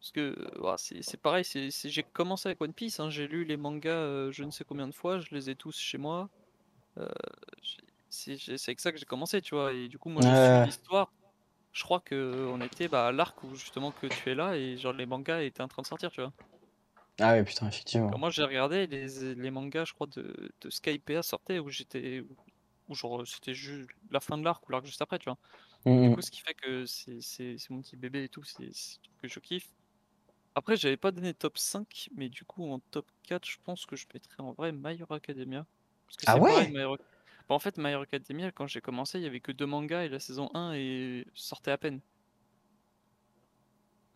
[0.00, 0.36] Parce que
[0.76, 4.50] c'est, pareil, j'ai commencé avec One Piece, hein, j'ai lu les mangas euh, je ne
[4.50, 6.28] sais combien de fois, je les ai tous chez moi.
[6.98, 7.08] Euh,
[8.08, 8.38] c'est,
[8.68, 11.10] avec ça que j'ai commencé, tu vois, et du coup, moi, je suis l'histoire
[11.72, 14.76] je crois que on était bah, à l'arc où justement que tu es là et
[14.76, 16.32] genre les mangas étaient en train de sortir, tu vois.
[17.20, 18.16] Ah oui, putain, effectivement.
[18.16, 22.24] moi j'ai regardé les, les, mangas, je crois, de, de Skypea sortaient où j'étais.
[22.88, 25.38] ou genre c'était juste la fin de l'arc ou l'arc juste après, tu vois.
[25.84, 26.14] Mmh, Du mmh.
[26.14, 29.28] coup, ce qui fait que c'est mon petit bébé et tout, c'est c'est ce que
[29.28, 29.68] je kiffe.
[30.54, 33.96] Après, j'avais pas donné top 5, mais du coup, en top 4, je pense que
[33.96, 35.66] je mettrais en vrai My Hero Academia.
[36.06, 36.68] Parce que Ah pareil, ouais?
[36.68, 36.96] My Hero...
[37.48, 40.04] Bah, en fait, My Hero Academia, quand j'ai commencé, il y avait que deux mangas
[40.04, 42.00] et la saison 1 et sortait à peine.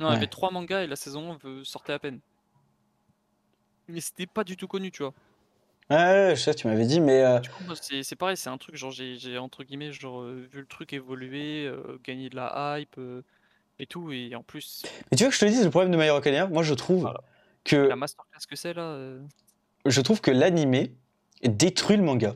[0.00, 2.20] Non, il y avait trois mangas et la saison 1 veut- sortait à peine.
[3.88, 5.14] Mais c'était pas du tout connu, tu vois.
[5.90, 8.58] Ouais, je sais, tu m'avais dit, mais euh, Du coup, moi, c'est pareil, c'est un
[8.58, 12.78] truc, genre, j'ai entre guillemets, genre, euh, vu le truc évoluer, euh, gagner de la
[12.78, 13.22] hype euh,
[13.78, 15.96] et tout, et en plus, mais tu veux que je te dise le problème de
[15.96, 16.46] My Hero Academia?
[16.46, 17.20] Moi, je trouve Voilà.
[17.64, 19.18] que la masterclass que c'est là.
[19.86, 20.94] je trouve que l'animé
[21.42, 22.34] détruit le manga.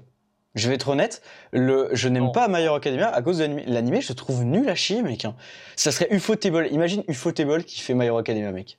[0.57, 4.01] Je vais être honnête, le, je n'aime pas My Hero Academia à cause de l'animé.
[4.01, 5.25] Je trouve nul à chier, mec.
[5.25, 5.37] hein.
[5.77, 6.67] Ça serait Ufotable.
[6.73, 8.79] Imagine Ufotable qui fait My Hero Academia, mec.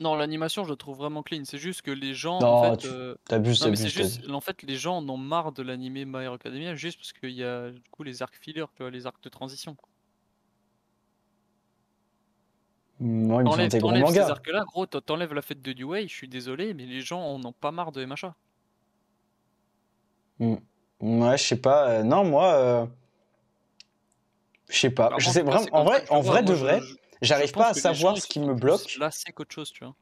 [0.00, 1.42] Non, l'animation, je le trouve vraiment clean.
[1.44, 3.86] C'est juste que les gens, Non, en fait, tu- euh, T'abuses, t'abuses.
[3.92, 7.12] juste, en fait, les gens en ont marre de l'animé My Hero Academia juste parce
[7.12, 9.76] qu'il y a du coup les arcs fillers, tu vois, les arcs de transition.
[13.00, 15.72] Moi, il me T'enlèves des gros t'enlèves ces arcs-là, gros, t'en- t'enlèves la fête de
[15.74, 18.34] New Way, je suis désolé, mais les gens en ont pas marre de MHA.
[20.40, 21.88] Ouais, je sais pas.
[21.90, 22.86] euh, non, moi, euh,
[24.68, 25.10] je sais pas.
[25.18, 25.60] Je sais vraiment.
[25.64, 26.80] c'est En vrai, en vrai de vrai,
[27.22, 28.96] j'arrive pas à savoir ce qui me bloque.
[28.98, 29.94] lassés qu'autre chose, tu vois.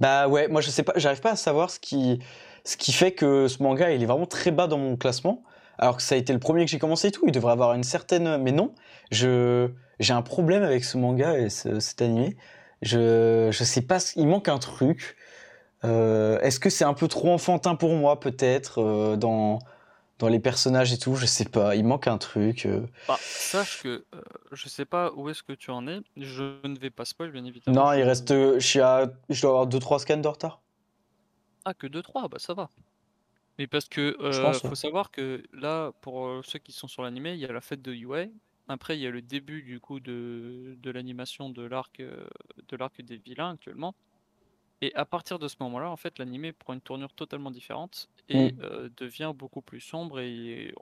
[0.00, 2.20] Bah ouais, moi je sais pas, j'arrive pas à savoir ce qui,
[2.64, 5.42] ce qui fait que ce manga il est vraiment très bas dans mon classement,
[5.76, 7.24] alors que ça a été le premier que j'ai commencé et tout.
[7.26, 8.74] Il devrait avoir une certaine, mais non,
[9.10, 12.36] je, j'ai un problème avec ce manga et ce- cet animé.
[12.80, 15.16] Je, je sais pas, il manque un truc.
[15.84, 19.60] Euh, est-ce que c'est un peu trop enfantin pour moi peut-être euh, dans,
[20.18, 21.76] dans les personnages et tout, je sais pas.
[21.76, 22.66] Il manque un truc.
[22.66, 22.86] euh.
[23.06, 24.20] Bah, sache que euh,
[24.52, 26.00] je sais pas où est-ce que tu en es.
[26.16, 27.86] Je ne vais pas spoil, bien évidemment.
[27.86, 30.60] Non, il reste, je suis à, je dois avoir 2-3 scans de retard.
[31.64, 32.70] Ah, que 2-3, bah ça va.
[33.58, 36.86] Mais parce que Je euh, pense, faut savoir que là, pour euh, ceux qui sont
[36.88, 38.26] sur l'animé, il y a la fête de UA.
[38.68, 42.26] Après, il y a le début du coup de, de l'animation de l'arc euh,
[42.68, 43.94] de l'arc des vilains actuellement.
[44.80, 48.54] Et à partir de ce moment-là, en fait, l'animé prend une tournure totalement différente et
[48.54, 48.58] Mm.
[48.60, 50.20] euh, devient beaucoup plus sombre.
[50.20, 50.72] Et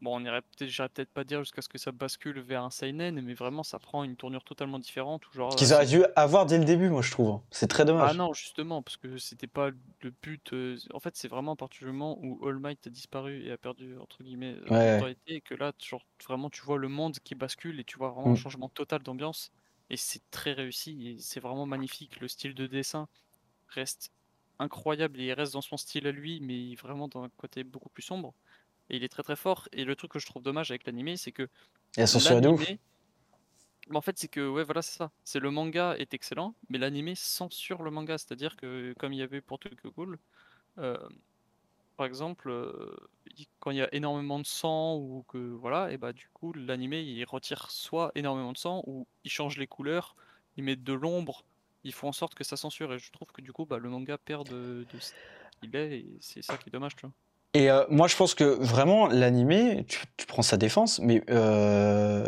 [0.00, 3.20] bon, on irait peut-être, peut-être pas dire jusqu'à ce que ça bascule vers un seinen,
[3.22, 5.24] mais vraiment, ça prend une tournure totalement différente.
[5.32, 7.28] Genre, qu'ils là, auraient dû avoir dès le début, moi je trouve.
[7.30, 7.42] hein.
[7.50, 8.14] C'est très Ah dommage.
[8.14, 10.52] non, justement, parce que c'était pas le but.
[10.52, 13.52] euh, En fait, c'est vraiment à partir du moment où All Might a disparu et
[13.52, 15.04] a perdu, entre guillemets, euh, Ouais.
[15.26, 18.32] et que là, genre, vraiment, tu vois le monde qui bascule et tu vois vraiment
[18.32, 18.36] un Mm.
[18.36, 19.52] changement total d'ambiance.
[19.90, 22.20] Et c'est très réussi c'est vraiment magnifique.
[22.20, 23.08] Le style de dessin
[23.68, 24.12] reste
[24.58, 27.88] incroyable et il reste dans son style à lui, mais vraiment dans un côté beaucoup
[27.88, 28.34] plus sombre.
[28.90, 29.68] Et il est très très fort.
[29.72, 31.48] Et le truc que je trouve dommage avec l'animé, c'est que
[31.96, 32.66] Et sur de ouf.
[33.92, 35.10] en fait, c'est que, ouais, voilà, c'est ça.
[35.24, 38.18] C'est le manga est excellent, mais l'animé censure le manga.
[38.18, 40.18] C'est-à-dire que, comme il y avait pour Tokyo Ghoul,
[40.78, 40.96] euh,
[41.96, 42.96] par exemple, euh,
[43.36, 46.52] il- quand il y a énormément de sang ou que, voilà, et bah, du coup,
[46.52, 50.16] l'animé il retire soit énormément de sang ou il change les couleurs,
[50.56, 51.44] ils mettent de l'ombre,
[51.84, 52.92] ils font en sorte que ça censure.
[52.94, 55.12] Et je trouve que, du coup, bah, le manga perd de, de ce
[55.60, 57.12] qu'il est, et c'est ça qui est dommage, tu vois.
[57.54, 62.26] Et euh, moi, je pense que vraiment, l'animé, tu, prends sa défense, mais euh,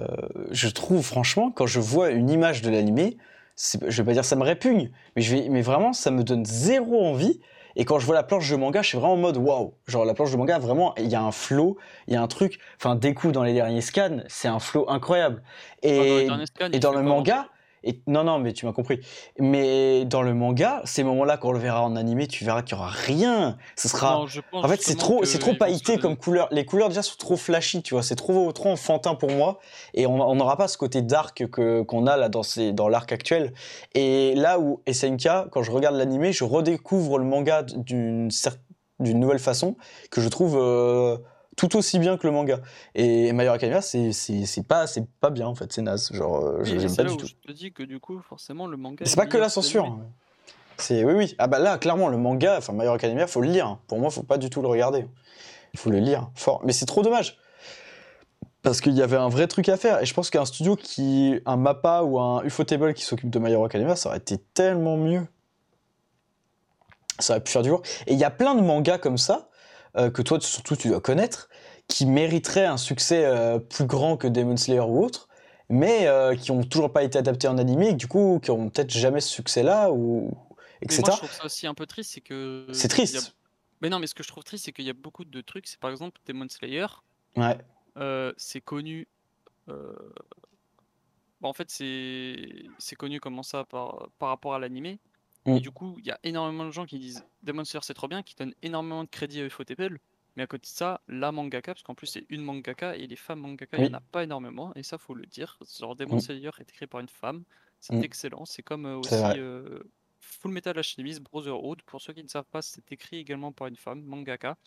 [0.52, 3.16] je trouve franchement, quand je vois une image de l'animé,
[3.56, 6.44] je vais pas dire ça me répugne, mais, je vais, mais vraiment, ça me donne
[6.44, 7.40] zéro envie.
[7.76, 9.74] Et quand je vois la planche de manga, je suis vraiment en mode waouh.
[9.86, 11.76] Genre, la planche de manga, vraiment, il y a un flow,
[12.08, 12.58] il y a un truc.
[12.78, 15.42] Enfin, des coups dans les derniers scans, c'est un flow incroyable.
[15.84, 17.48] Enfin, dans les Et, scans, et dans le manga,
[17.86, 19.00] et, non, non, mais tu m'as compris.
[19.38, 22.76] Mais dans le manga, ces moments-là, quand on le verra en animé, tu verras qu'il
[22.76, 23.56] y aura rien.
[23.76, 24.14] Ce sera.
[24.16, 26.48] Non, je pense En fait, c'est trop, c'est trop pailleté comme couleur.
[26.50, 28.02] Les couleurs déjà sont trop flashy, tu vois.
[28.02, 29.58] C'est trop, trop enfantin pour moi.
[29.94, 33.12] Et on n'aura pas ce côté dark que qu'on a là dans ces, dans l'arc
[33.12, 33.52] actuel.
[33.94, 38.58] Et là où SNK, quand je regarde l'animé, je redécouvre le manga d'une cer-
[38.98, 39.76] d'une nouvelle façon
[40.10, 41.18] que je trouve euh,
[41.56, 42.60] tout aussi bien que le manga.
[42.94, 44.12] Et My Hero Academia, c'est
[44.68, 44.84] pas
[45.20, 46.12] pas bien en fait, c'est naze.
[46.12, 47.26] Genre, euh, Oui, j'aime pas là du où tout.
[47.26, 49.04] je te dis que du coup, forcément, le manga.
[49.04, 49.84] C'est est pas que la censure.
[49.86, 50.06] hein.
[50.78, 51.34] C'est oui oui.
[51.38, 53.78] Ah bah là clairement le manga, enfin My Hero Academia, faut le lire.
[53.88, 55.06] Pour moi, faut pas du tout le regarder.
[55.72, 56.60] Il faut le lire fort.
[56.64, 57.38] Mais c'est trop dommage.
[58.62, 60.02] Parce qu'il y avait un vrai truc à faire.
[60.02, 61.40] Et je pense qu'un studio qui.
[61.46, 64.96] Un Mappa ou un Ufotable qui s'occupe de My Hero Academia, ça aurait été tellement
[64.96, 65.26] mieux.
[67.18, 67.82] Ça aurait pu faire du lourd.
[68.06, 69.48] Et il y a plein de mangas comme ça,
[69.96, 71.48] euh, que toi surtout tu dois connaître,
[71.88, 75.28] qui mériteraient un succès euh, plus grand que Demon Slayer ou autre,
[75.68, 78.68] mais euh, qui ont toujours pas été adaptés en animé, et du coup, qui ont
[78.68, 80.30] peut-être jamais ce succès-là, ou.
[80.82, 81.02] Mais etc.
[81.06, 82.66] moi, je trouve ça aussi un peu triste, c'est que.
[82.72, 83.36] C'est a- triste.
[83.80, 85.66] Mais non, mais ce que je trouve triste, c'est qu'il y a beaucoup de trucs.
[85.66, 86.86] C'est par exemple Demon Slayer,
[87.36, 87.58] Ouais.
[88.36, 89.06] c'est connu.
[89.66, 92.36] bon, en fait, c'est
[92.78, 94.98] c'est connu comment ça par, par rapport à l'animé.
[95.46, 95.56] Mm.
[95.56, 98.08] Et du coup, il y a énormément de gens qui disent Demon Slayer c'est trop
[98.08, 100.00] bien, qui donnent énormément de crédit à Ufotable.
[100.36, 103.16] Mais à côté de ça, la mangaka, parce qu'en plus c'est une mangaka et les
[103.16, 105.58] femmes mangaka, il n'y en a pas énormément, et ça faut le dire.
[105.80, 106.20] Genre Demon mm.
[106.20, 107.44] Slayer est écrit par une femme,
[107.80, 108.04] c'est mm.
[108.04, 108.44] excellent.
[108.44, 109.78] C'est comme euh, aussi euh,
[110.20, 113.76] Full Metal Alchemist Brotherhood, pour ceux qui ne savent pas, c'est écrit également par une
[113.76, 114.58] femme, mangaka,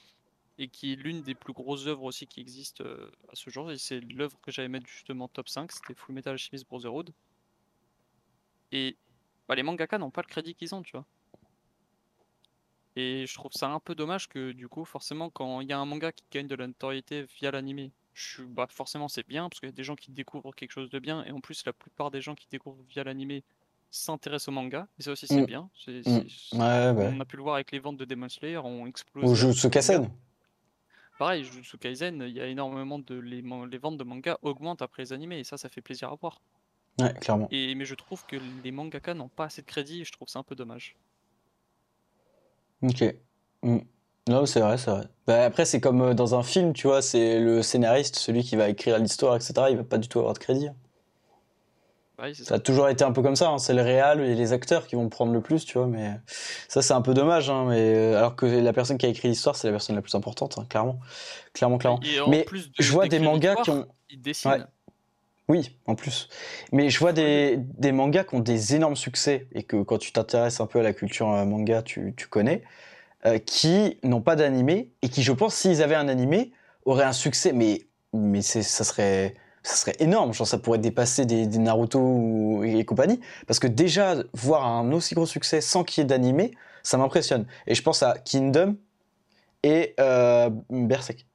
[0.58, 3.72] et qui est l'une des plus grosses œuvres aussi qui existent euh, à ce jour.
[3.72, 7.12] Et c'est l'œuvre que j'avais mettre justement top 5, c'était Full Metal Alchemist Brotherhood.
[8.72, 8.98] Et
[9.50, 11.06] bah, les mangaka n'ont pas le crédit qu'ils ont, tu vois.
[12.95, 15.80] Et je trouve ça un peu dommage que du coup, forcément, quand il y a
[15.80, 19.60] un manga qui gagne de la notoriété via l'animé, je bah forcément c'est bien parce
[19.60, 21.72] qu'il y a des gens qui découvrent quelque chose de bien et en plus la
[21.72, 23.43] plupart des gens qui découvrent via l'animé
[23.91, 25.45] s'intéressent au manga et ça aussi c'est mm.
[25.45, 25.70] bien.
[25.88, 26.20] Mm.
[26.54, 29.24] On a pu le voir avec les ventes de Demon Slayer, on explose.
[29.24, 30.10] Ou Jutsu Kaisen.
[31.18, 35.04] Pareil, Jutsu Kaisen, il y a énormément de les, les ventes de manga augmentent après
[35.04, 36.41] les animés et ça ça fait plaisir à voir.
[37.00, 37.47] Ouais, clairement.
[37.52, 40.28] Et mais je trouve que les mangaka n'ont pas assez de crédit et je trouve
[40.28, 40.95] ça un peu dommage.
[42.82, 43.04] Ok.
[43.64, 43.80] Mm.
[44.28, 45.06] Non, c'est vrai, c'est vrai.
[45.26, 48.56] Bah, après, c'est comme euh, dans un film, tu vois, c'est le scénariste, celui qui
[48.56, 49.54] va écrire l'histoire, etc.
[49.72, 50.70] Il va pas du tout avoir de crédit.
[52.34, 52.56] ça.
[52.56, 53.50] a toujours été un peu comme ça.
[53.50, 53.58] Hein.
[53.58, 55.88] C'est le réal et les acteurs qui vont prendre le plus, tu vois.
[55.88, 56.12] Mais
[56.68, 57.50] ça, c'est un peu dommage.
[57.50, 60.04] Hein, mais euh, alors que la personne qui a écrit l'histoire, c'est la personne la
[60.04, 61.00] plus importante, hein, clairement,
[61.54, 62.00] clairement, clairement.
[62.28, 62.45] mais
[62.78, 63.88] je vois des mangas qui ont.
[65.50, 66.30] Oui, en plus.
[66.72, 70.12] Mais je vois des, des, mangas qui ont des énormes succès et que quand tu
[70.12, 72.62] t'intéresses un peu à la culture euh, manga, tu, tu connais,
[73.26, 76.52] euh, qui n'ont pas d'animé et qui, je pense, s'ils avaient un animé,
[76.86, 77.52] auraient un succès.
[77.52, 79.34] Mais, mais ça serait,
[79.64, 80.34] ça serait énorme.
[80.34, 83.20] Genre, ça pourrait dépasser des, des Naruto et compagnie.
[83.47, 86.52] Parce que déjà, voir un aussi gros succès sans qu'il y ait d'animé,
[86.84, 87.47] ça m'impressionne.
[87.66, 88.78] Et je pense à Kingdom
[89.64, 91.26] et euh, Berserk.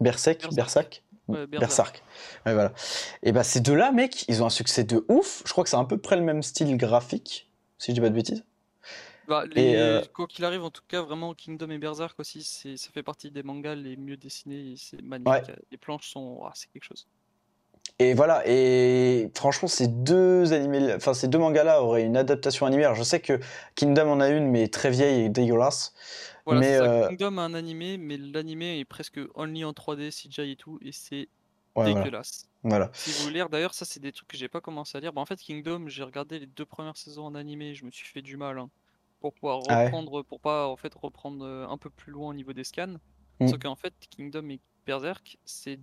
[0.00, 0.54] Berserk, Berserk.
[0.54, 1.02] Berserk.
[1.28, 2.72] Ouais, voilà.
[3.22, 5.42] Et bah ces deux-là, mec, ils ont un succès de ouf.
[5.44, 8.10] Je crois que c'est à peu près le même style graphique, si je dis pas
[8.10, 8.44] de bêtises.
[9.28, 13.02] Bah, euh, Quoi qu'il arrive, en tout cas, vraiment Kingdom et Berserk aussi, ça fait
[13.02, 14.74] partie des mangas les mieux dessinés.
[14.76, 15.52] C'est magnifique.
[15.70, 17.06] Les planches sont, ah, c'est quelque chose.
[17.98, 22.90] Et voilà, et franchement, ces deux animés, enfin ces deux mangas-là auraient une adaptation animée.
[22.94, 23.40] je sais que
[23.74, 25.94] Kingdom en a une, mais très vieille et dégueulasse.
[26.46, 30.52] Voilà, mais euh, Kingdom a un animé, mais l'animé est presque only en 3D, CGI
[30.52, 31.28] et tout, et c'est
[31.76, 32.48] dégueulasse.
[32.62, 32.88] Voilà.
[32.94, 35.12] Si vous voulez lire, d'ailleurs, ça c'est des trucs que j'ai pas commencé à lire.
[35.12, 38.06] Bah, en fait, Kingdom, j'ai regardé les deux premières saisons en animé, je me suis
[38.06, 38.70] fait du mal hein,
[39.20, 42.34] pour pouvoir ah reprendre, pour pas en fait reprendre euh, un peu plus loin au
[42.34, 42.96] niveau des scans.
[43.40, 43.48] Mm.
[43.48, 45.80] Sauf qu'en fait, Kingdom et Berserk, c'est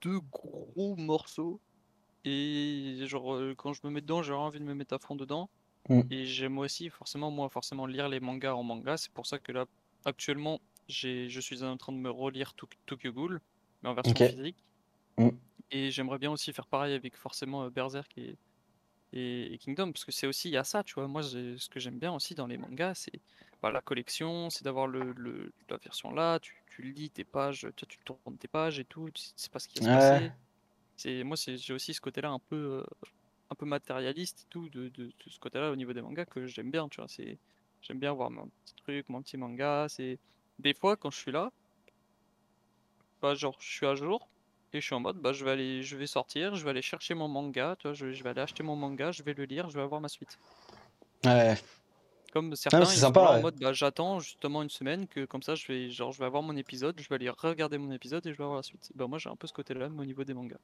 [0.00, 1.60] deux gros morceaux.
[2.24, 5.14] Et genre, euh, quand je me mets dedans, j'ai envie de me mettre à fond
[5.14, 5.50] dedans.
[5.88, 6.00] Mm.
[6.10, 8.96] Et j'aime aussi forcément, moi, forcément lire les mangas en manga.
[8.96, 9.66] C'est pour ça que là,
[10.04, 12.54] actuellement, je suis en train de me relire
[12.86, 13.40] Tokyo Ghoul,
[13.82, 14.62] mais en version physique.
[15.18, 15.28] Mm.
[15.70, 18.36] Et j'aimerais bien aussi faire pareil avec forcément euh, Berserk et,
[19.12, 21.08] et, Kingdom, parce que c'est aussi, il y a ça, tu vois.
[21.08, 23.20] Moi, ce que j'aime bien aussi dans les mangas, c'est
[23.62, 25.14] bah, la collection, c'est d'avoir le,
[25.68, 29.08] la version là, tu, tu lis tes pages, tu, tu tournes tes pages et tout,
[29.10, 30.30] tu sais pas ce qui va se
[30.98, 31.24] passer.
[31.24, 32.56] Moi, j'ai aussi ce côté-là un peu.
[32.56, 33.06] Euh,
[33.54, 36.70] un peu matérialiste et tout de, de, ce côté-là au niveau des mangas que j'aime
[36.70, 37.08] bien, tu vois.
[37.08, 37.38] C'est,
[37.82, 39.86] j'aime bien voir mon petit truc, mon petit manga.
[39.88, 40.18] C'est
[40.58, 41.52] des fois quand je suis là,
[43.22, 44.28] bah genre je suis à jour
[44.72, 46.82] et je suis en mode bah je vais aller, je vais sortir, je vais aller
[46.82, 49.70] chercher mon manga, tu vois, je, vais aller acheter mon manga, je vais le lire,
[49.70, 50.38] je vais avoir ma suite.
[51.24, 51.54] Ouais.
[52.32, 55.68] Comme certains, ils sympa, en mode bah, j'attends justement une semaine que comme ça je
[55.68, 58.36] vais genre je vais avoir mon épisode, je vais aller regarder mon épisode et je
[58.36, 58.90] vais avoir la suite.
[58.96, 60.58] Bah moi j'ai un peu ce côté-là au niveau des mangas.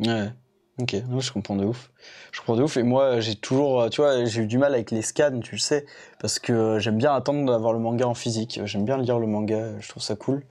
[0.00, 0.32] Ouais.
[0.78, 1.90] Ok, je comprends de ouf.
[2.32, 2.76] Je comprends de ouf.
[2.78, 5.60] Et moi, j'ai toujours, tu vois, j'ai eu du mal avec les scans, tu le
[5.60, 5.84] sais,
[6.18, 8.60] parce que j'aime bien attendre d'avoir le manga en physique.
[8.64, 10.44] J'aime bien lire le manga, je trouve ça cool.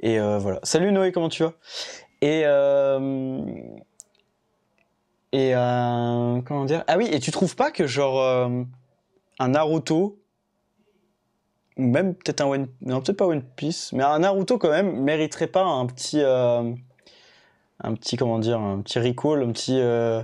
[0.00, 0.60] Et euh, voilà.
[0.62, 1.52] Salut Noé, comment tu vas?
[2.22, 3.44] Et euh...
[5.32, 6.40] et euh...
[6.42, 6.82] comment dire?
[6.86, 8.64] Ah oui, et tu trouves pas que genre euh,
[9.38, 10.18] un Naruto,
[11.76, 15.46] même peut-être un One, non peut-être pas One Piece, mais un Naruto quand même mériterait
[15.46, 16.72] pas un petit euh,
[17.82, 20.22] un petit comment dire un petit recall un petit euh,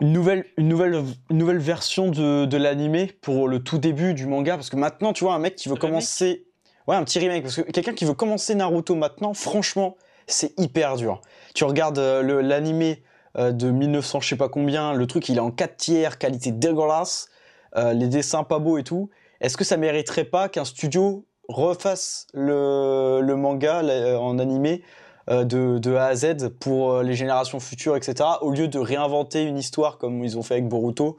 [0.00, 4.26] une nouvelle une nouvelle une nouvelle version de, de l'animé pour le tout début du
[4.26, 4.54] manga.
[4.54, 6.46] Parce que maintenant tu vois un mec qui veut commencer
[6.86, 7.42] ouais un petit remake.
[7.42, 9.96] Parce que quelqu'un qui veut commencer Naruto maintenant franchement
[10.26, 11.20] c'est hyper dur.
[11.54, 13.02] Tu regardes euh, l'animé
[13.36, 16.52] euh, de 1900 je sais pas combien le truc il est en 4 tiers qualité
[16.52, 17.28] dégueulasse
[17.74, 19.08] les dessins pas beaux et tout.
[19.40, 23.82] Est-ce que ça mériterait pas qu'un studio refasse le, le manga
[24.18, 28.28] en animé euh, de, de, A à Z pour euh, les générations futures, etc.
[28.40, 31.16] Au lieu de réinventer une histoire comme ils ont fait avec Boruto,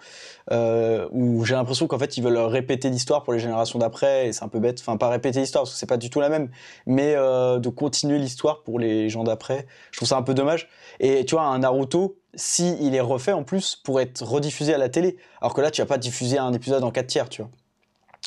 [0.52, 4.34] euh, où j'ai l'impression qu'en fait ils veulent répéter l'histoire pour les générations d'après, et
[4.34, 4.80] c'est un peu bête.
[4.80, 6.50] Enfin, pas répéter l'histoire parce que c'est pas du tout la même,
[6.86, 9.68] mais euh, de continuer l'histoire pour les gens d'après.
[9.92, 10.70] Je trouve ça un peu dommage.
[11.00, 14.78] Et tu vois, un Naruto, si il est refait en plus pour être rediffusé à
[14.78, 17.42] la télé, alors que là tu vas pas diffuser un épisode en 4 tiers, tu
[17.42, 17.52] vois.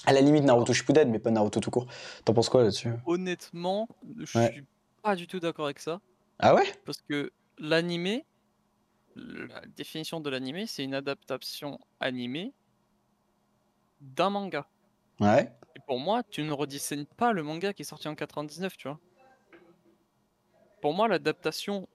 [0.04, 1.86] À la limite Naruto Shippuden, mais pas Naruto tout court.
[2.24, 2.92] T'en penses quoi là-dessus?
[3.06, 3.88] Honnêtement,
[4.20, 4.64] je suis
[5.06, 6.00] pas du tout d'accord avec ça.
[6.40, 6.64] Ah ouais?
[6.84, 8.26] Parce que l'animé,
[9.14, 12.52] la définition de l'animé, c'est une adaptation animée
[14.00, 14.68] d'un manga.
[15.20, 15.52] Ouais.
[15.76, 18.88] Et pour moi, tu ne redessines pas le manga qui est sorti en 99, tu
[18.88, 18.98] vois.
[20.82, 21.88] Pour moi, l'adaptation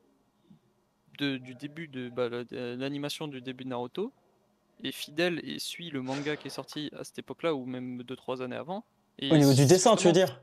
[1.19, 4.13] du début de bah, l'animation du début de Naruto
[4.85, 8.41] est fidèle et suit le manga qui est sorti à cette époque-là ou même 2-3
[8.41, 8.85] années avant.
[9.21, 10.41] Au niveau du dessin, tu veux dire?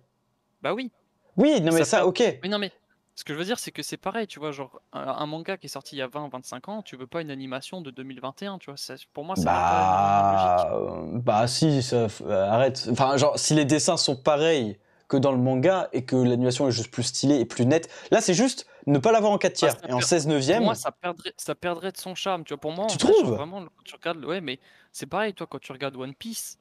[0.61, 0.93] Bah oui.
[1.39, 2.39] Oui, non mais ça, ok.
[2.43, 2.71] Mais non mais
[3.19, 5.67] ce que je veux dire, c'est que c'est pareil, tu vois, genre un, manga qui
[5.67, 8.71] est sorti il y a 20-25 ans, tu veux pas une animation de 2021, tu
[8.71, 8.77] vois.
[9.13, 10.69] pour moi, c'est bah...
[10.71, 11.25] logique.
[11.25, 12.87] Bah si, ça, euh, arrête.
[12.93, 14.79] Enfin, genre, si les dessins sont pareils
[15.09, 18.21] que dans le manga et que l'animation est juste plus stylée et plus nette, là
[18.21, 20.59] c'est juste ne pas l'avoir en 4 tiers et en 16 neuvième.
[20.59, 22.61] Pour moi, ça perdrait, ça perdrait de son charme, tu vois.
[22.61, 24.61] Pour moi, tu trouves vraiment, tu regardes, ouais, mais
[24.93, 26.59] c'est pareil, toi, quand tu regardes One Piece,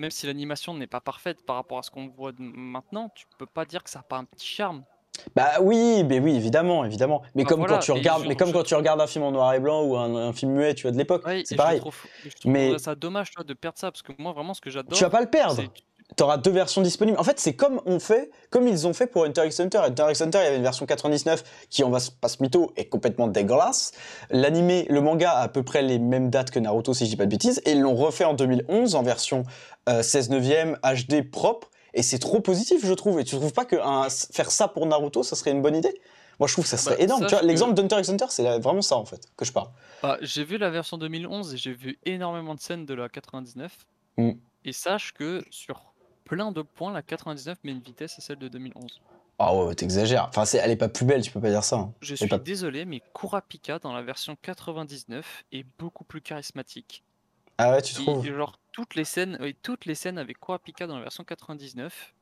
[0.00, 3.46] même si l'animation n'est pas parfaite par rapport à ce qu'on voit maintenant, tu peux
[3.46, 4.82] pas dire que ça n'a pas un petit charme.
[5.36, 7.20] Bah oui, mais oui, évidemment, évidemment.
[7.34, 9.52] Mais bah comme quand tu regardes, mais comme quand tu regardes un film en noir
[9.52, 11.76] et blanc ou un, film muet, tu vois de l'époque, c'est pareil.
[11.76, 11.96] Je trouve,
[12.46, 14.96] mais ça dommage de perdre ça parce que moi vraiment ce que j'adore.
[14.96, 15.62] Tu vas pas le perdre.
[16.16, 17.18] Tu auras deux versions disponibles.
[17.18, 19.78] En fait, c'est comme on fait, comme ils ont fait pour Hunter x Hunter.
[19.78, 22.72] Hunter x Hunter, il y avait une version 99 qui, on va pas se mytho,
[22.76, 23.92] est complètement dégueulasse.
[24.30, 27.16] L'animé, le manga a à peu près les mêmes dates que Naruto, si je dis
[27.16, 29.44] pas de bêtises, et ils l'ont refait en 2011 en version
[29.88, 33.20] 16 neuvième HD propre et c'est trop positif, je trouve.
[33.20, 33.76] Et tu trouves pas que
[34.32, 36.00] faire ça pour Naruto, ça serait une bonne idée?
[36.38, 37.26] Moi, je trouve que ça serait bah, énorme.
[37.26, 39.68] Tu vois, l'exemple d'Hunter x Hunter, c'est vraiment ça, en fait, que je parle.
[40.02, 43.76] Bah, j'ai vu la version 2011 et j'ai vu énormément de scènes de la 99.
[44.16, 44.30] Mm.
[44.64, 45.89] Et sache que sur
[46.30, 49.00] plein de points, la 99 met une vitesse à celle de 2011.
[49.40, 50.28] Ah ouais, t'exagères.
[50.28, 51.76] Enfin, elle est pas plus belle, tu peux pas dire ça.
[51.76, 51.92] Hein.
[52.00, 57.02] Je suis désolé, mais Kurapika dans la version 99 est beaucoup plus charismatique.
[57.58, 58.24] Ah ouais, tu trouves?
[58.24, 62.14] Genre, toutes les scènes, toutes les scènes avec Kurapika dans la version 99,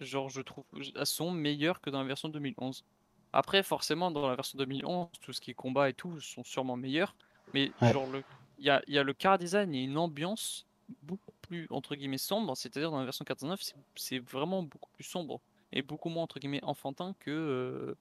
[0.00, 2.84] genre, je trouve, elles sont meilleures que dans la version 2011.
[3.32, 6.76] Après, forcément, dans la version 2011, tout ce qui est combat et tout sont sûrement
[6.76, 7.16] meilleurs.
[7.54, 8.06] Mais genre,
[8.58, 10.66] il y a, y a, le car design et une ambiance
[11.02, 12.56] beaucoup plus, entre guillemets, sombre.
[12.56, 13.60] C'est-à-dire, dans la version 99,
[13.94, 15.40] c'est vraiment beaucoup plus sombre.
[15.72, 17.94] Et beaucoup moins, entre guillemets, enfantin que, euh,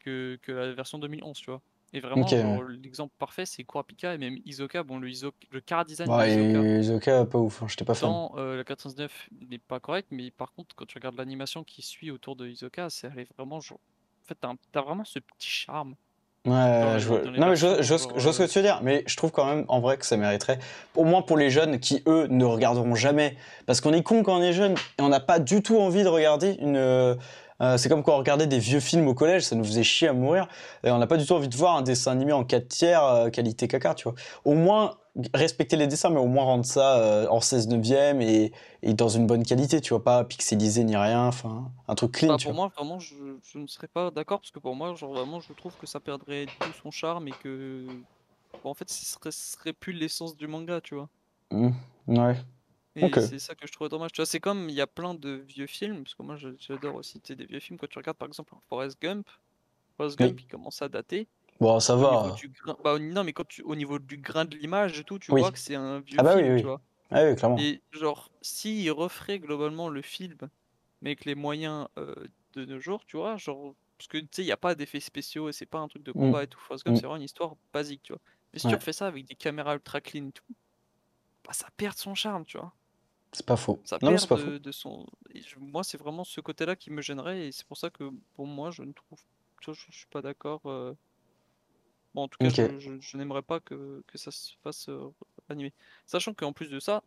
[0.00, 1.62] que, que la version 2011, tu vois.
[1.92, 4.84] Et vraiment, l'exemple parfait, c'est Kurapika et même Isoka.
[4.84, 8.08] Bon, le, Isoka, le car design de Isoka, pas ouf, hein, j'étais pas fan.
[8.08, 11.82] Dans euh, le 409 n'est pas correct, mais par contre, quand tu regardes l'animation qui
[11.82, 13.80] suit autour de Isoka, c'est vraiment genre.
[14.22, 15.96] En fait, t'as, as vraiment ce petit charme.
[16.46, 17.20] Ouais, je vois...
[17.36, 19.80] non mais je, je, ce que tu veux dire, mais je trouve quand même en
[19.80, 20.58] vrai que ça mériterait,
[20.96, 23.36] au moins pour les jeunes qui eux ne regarderont jamais,
[23.66, 26.02] parce qu'on est con quand on est jeune et on n'a pas du tout envie
[26.02, 26.78] de regarder une,
[27.60, 30.08] euh, c'est comme quand on regardait des vieux films au collège, ça nous faisait chier
[30.08, 30.48] à mourir.
[30.84, 33.04] Et on n'a pas du tout envie de voir un dessin animé en 4 tiers,
[33.04, 34.14] euh, qualité caca, tu vois.
[34.44, 34.94] Au moins,
[35.34, 38.52] respecter les dessins, mais au moins rendre ça euh, en 16 neuvième et,
[38.82, 42.28] et dans une bonne qualité, tu vois, pas pixelisé ni rien, enfin, un truc clean.
[42.28, 43.14] Bah, pour moi, vraiment, je,
[43.54, 46.46] ne serais pas d'accord, parce que pour moi, genre, vraiment, je trouve que ça perdrait
[46.46, 47.86] tout son charme et que.
[48.64, 51.08] en fait, ce serait, ce serait plus l'essence du manga, tu vois.
[51.50, 51.70] Mmh,
[52.08, 52.36] ouais.
[52.96, 54.12] Et c'est ça que je trouve dommage.
[54.12, 56.96] Tu vois, c'est comme il y a plein de vieux films, parce que moi j'adore
[56.96, 57.78] aussi des vieux films.
[57.78, 59.28] Quand tu regardes par exemple Forrest Gump,
[59.96, 61.28] Forrest Gump il commence à dater.
[61.60, 62.34] Bon, ça va.
[62.82, 63.62] Bah, non, mais quand tu...
[63.62, 66.22] au niveau du grain de l'image et tout, tu vois que c'est un vieux ah
[66.22, 66.80] bah film, oui, tu vois.
[67.10, 67.58] Ah oui, clairement.
[67.58, 70.38] Et genre, s'il referait globalement le film,
[71.02, 72.14] mais avec les moyens euh,
[72.54, 75.00] de nos jours, tu vois, genre, parce que tu sais, il n'y a pas d'effets
[75.00, 76.44] spéciaux et c'est pas un truc de combat mm.
[76.44, 76.60] et tout.
[76.70, 76.76] Mm.
[76.78, 78.22] c'est vraiment une histoire basique, tu vois.
[78.52, 80.44] Mais si tu refais ça avec des caméras ultra clean et tout,
[81.44, 82.72] bah ça perd son charme, tu vois.
[83.32, 83.80] C'est pas faux.
[83.84, 84.58] Ça non, perd pas de, faux.
[84.58, 85.06] de, son.
[85.58, 88.70] moi, c'est vraiment ce côté-là qui me gênerait et c'est pour ça que pour moi,
[88.70, 89.20] je ne trouve.
[89.60, 90.62] Je, je suis pas d'accord.
[90.64, 90.94] Euh.
[92.14, 95.12] Bon, en tout cas, je, je, n'aimerais pas que, que, ça se fasse euh,
[95.48, 95.72] animer.
[96.06, 97.04] Sachant qu'en plus de ça,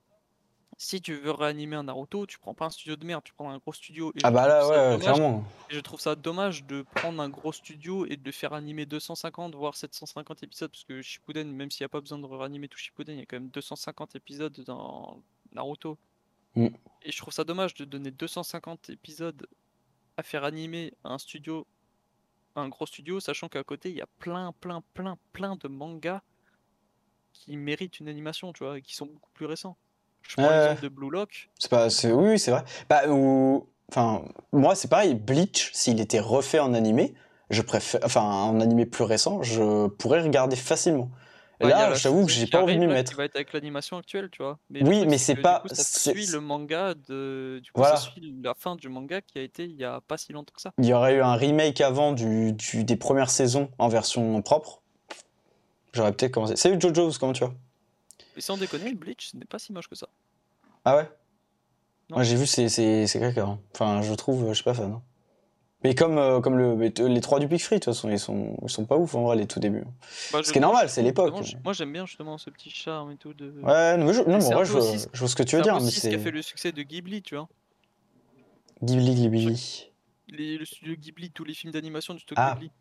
[0.78, 3.50] si tu veux réanimer un Naruto, tu prends pas un studio de merde, tu prends
[3.50, 4.12] un gros studio.
[4.16, 5.44] Et ah bah là, ouais, clairement.
[5.70, 9.56] Et je trouve ça dommage de prendre un gros studio et de faire animer 250
[9.56, 12.78] voire 750 épisodes parce que Shippuden, même s'il n'y a pas besoin de réanimer tout
[12.78, 15.98] Shippuden, il y a quand même 250 épisodes dans Naruto.
[16.56, 16.68] Mm.
[17.04, 19.48] Et je trouve ça dommage de donner 250 épisodes
[20.18, 21.66] à faire animer un studio,
[22.56, 26.22] un gros studio, sachant qu'à côté il y a plein, plein, plein, plein de mangas
[27.34, 29.76] qui méritent une animation, tu vois, et qui sont beaucoup plus récents.
[30.22, 31.50] Je prends l'exemple de Blue Lock.
[31.60, 32.64] C'est pas, oui, c'est vrai.
[32.90, 35.16] Bah, ou, enfin, moi c'est pareil.
[35.16, 37.14] Bleach, s'il était refait en animé,
[37.50, 41.10] je préfère, enfin, en animé plus récent, je pourrais regarder facilement.
[41.64, 43.12] Bah, là, j'avoue que j'ai pas envie de m'y mettre.
[43.12, 44.60] Qui va être avec l'animation actuelle, tu vois.
[44.70, 45.64] Mais oui, mais c'est pas.
[45.68, 47.60] Du ça suit le manga de.
[47.64, 50.18] Du coup, ça suit la fin du manga qui a été il y a pas
[50.18, 50.74] si longtemps que ça.
[50.78, 54.82] Il y aurait eu un remake avant du, du des premières saisons en version propre.
[55.94, 56.56] J'aurais peut-être commencé.
[56.56, 57.54] Salut Jojo, comment tu vas?
[58.36, 60.08] Et sans déconner, Bleach, ce n'est pas si moche que ça.
[60.86, 61.10] Ah ouais?
[62.10, 63.44] Moi j'ai vu, c'est c'est caca.
[63.44, 63.60] Hein.
[63.74, 64.92] Enfin, je trouve, je suis pas fan.
[64.92, 65.02] Hein.
[65.84, 66.76] Mais comme, euh, comme le,
[67.08, 69.24] les trois du Pic Free, de toute façon, ils sont, ils sont pas ouf en
[69.24, 69.84] vrai, les tout débuts.
[70.32, 71.34] Bah, ce qui est normal, c'est l'époque.
[71.64, 73.34] Moi, j'aime bien justement ce petit charme et tout.
[73.34, 73.52] De...
[73.62, 75.80] Ouais, non, mais je, non, je, vois ce que tu veux dire.
[75.82, 77.50] C'est ce qui a fait le succès de Ghibli, tu vois.
[78.82, 79.92] Ghibli, Ghibli.
[80.30, 82.54] Les, le studio Ghibli, tous les films d'animation du studio ah.
[82.54, 82.72] Ghibli.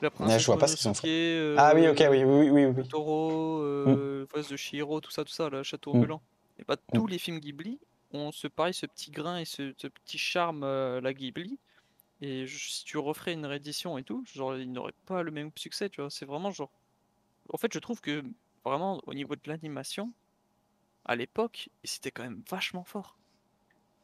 [0.00, 1.54] La princesse je vois pas ce qu'ils ont fait.
[1.56, 2.64] ah oui, ok, oui, oui, oui.
[2.66, 2.88] oui.
[2.88, 4.50] Toro, euh, mm.
[4.50, 6.18] de Shihiro, tout ça, tout ça, le château mm.
[6.58, 7.10] Et pas tous mm.
[7.10, 7.78] les films Ghibli
[8.12, 11.58] ont ce pareil, ce petit grain et ce, petit charme, euh, la Ghibli.
[12.22, 15.90] Et si tu referais une réédition et tout, genre, il n'aurait pas le même succès,
[15.90, 16.08] tu vois.
[16.08, 16.70] C'est vraiment genre.
[17.52, 18.22] En fait, je trouve que
[18.64, 20.12] vraiment, au niveau de l'animation,
[21.04, 23.18] à l'époque, c'était quand même vachement fort.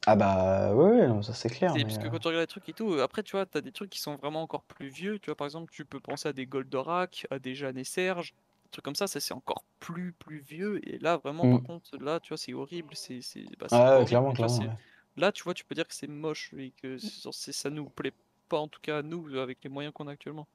[0.07, 1.75] Ah bah ouais, ça c'est clair.
[1.75, 3.73] parce que euh quand tu regardes les trucs et tout, après tu vois, t'as des
[3.73, 5.19] trucs qui sont vraiment encore plus vieux.
[5.21, 8.33] Tu vois, par exemple, tu peux penser à des Goldorak, à des Jeanne et Serge,
[8.65, 10.81] des trucs comme ça, ça c'est encore plus plus vieux.
[10.89, 11.67] Et là, vraiment, par mmh.
[11.67, 12.95] contre, là, tu vois, c'est horrible.
[12.95, 14.77] C'est, c'est, bah, Ah clairement, clairement,
[15.19, 18.13] Là, tu vois, tu peux dire que c'est moche et que c'est- ça nous plaît
[18.49, 20.47] pas, en tout cas à nous, avec les moyens qu'on a actuellement.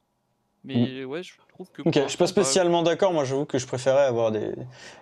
[0.63, 1.05] Mais mm.
[1.05, 1.81] ouais, je trouve que.
[1.81, 3.11] Ok, je suis pas spécialement d'accord.
[3.13, 4.51] Moi, j'avoue que je préférais avoir des,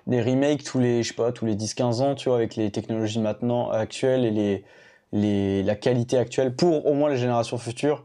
[0.08, 2.72] des remakes tous les, je sais pas, tous les 10-15 ans, tu vois, avec les
[2.72, 4.64] technologies maintenant actuelles et les,
[5.12, 8.04] les, la qualité actuelle pour au moins les générations futures.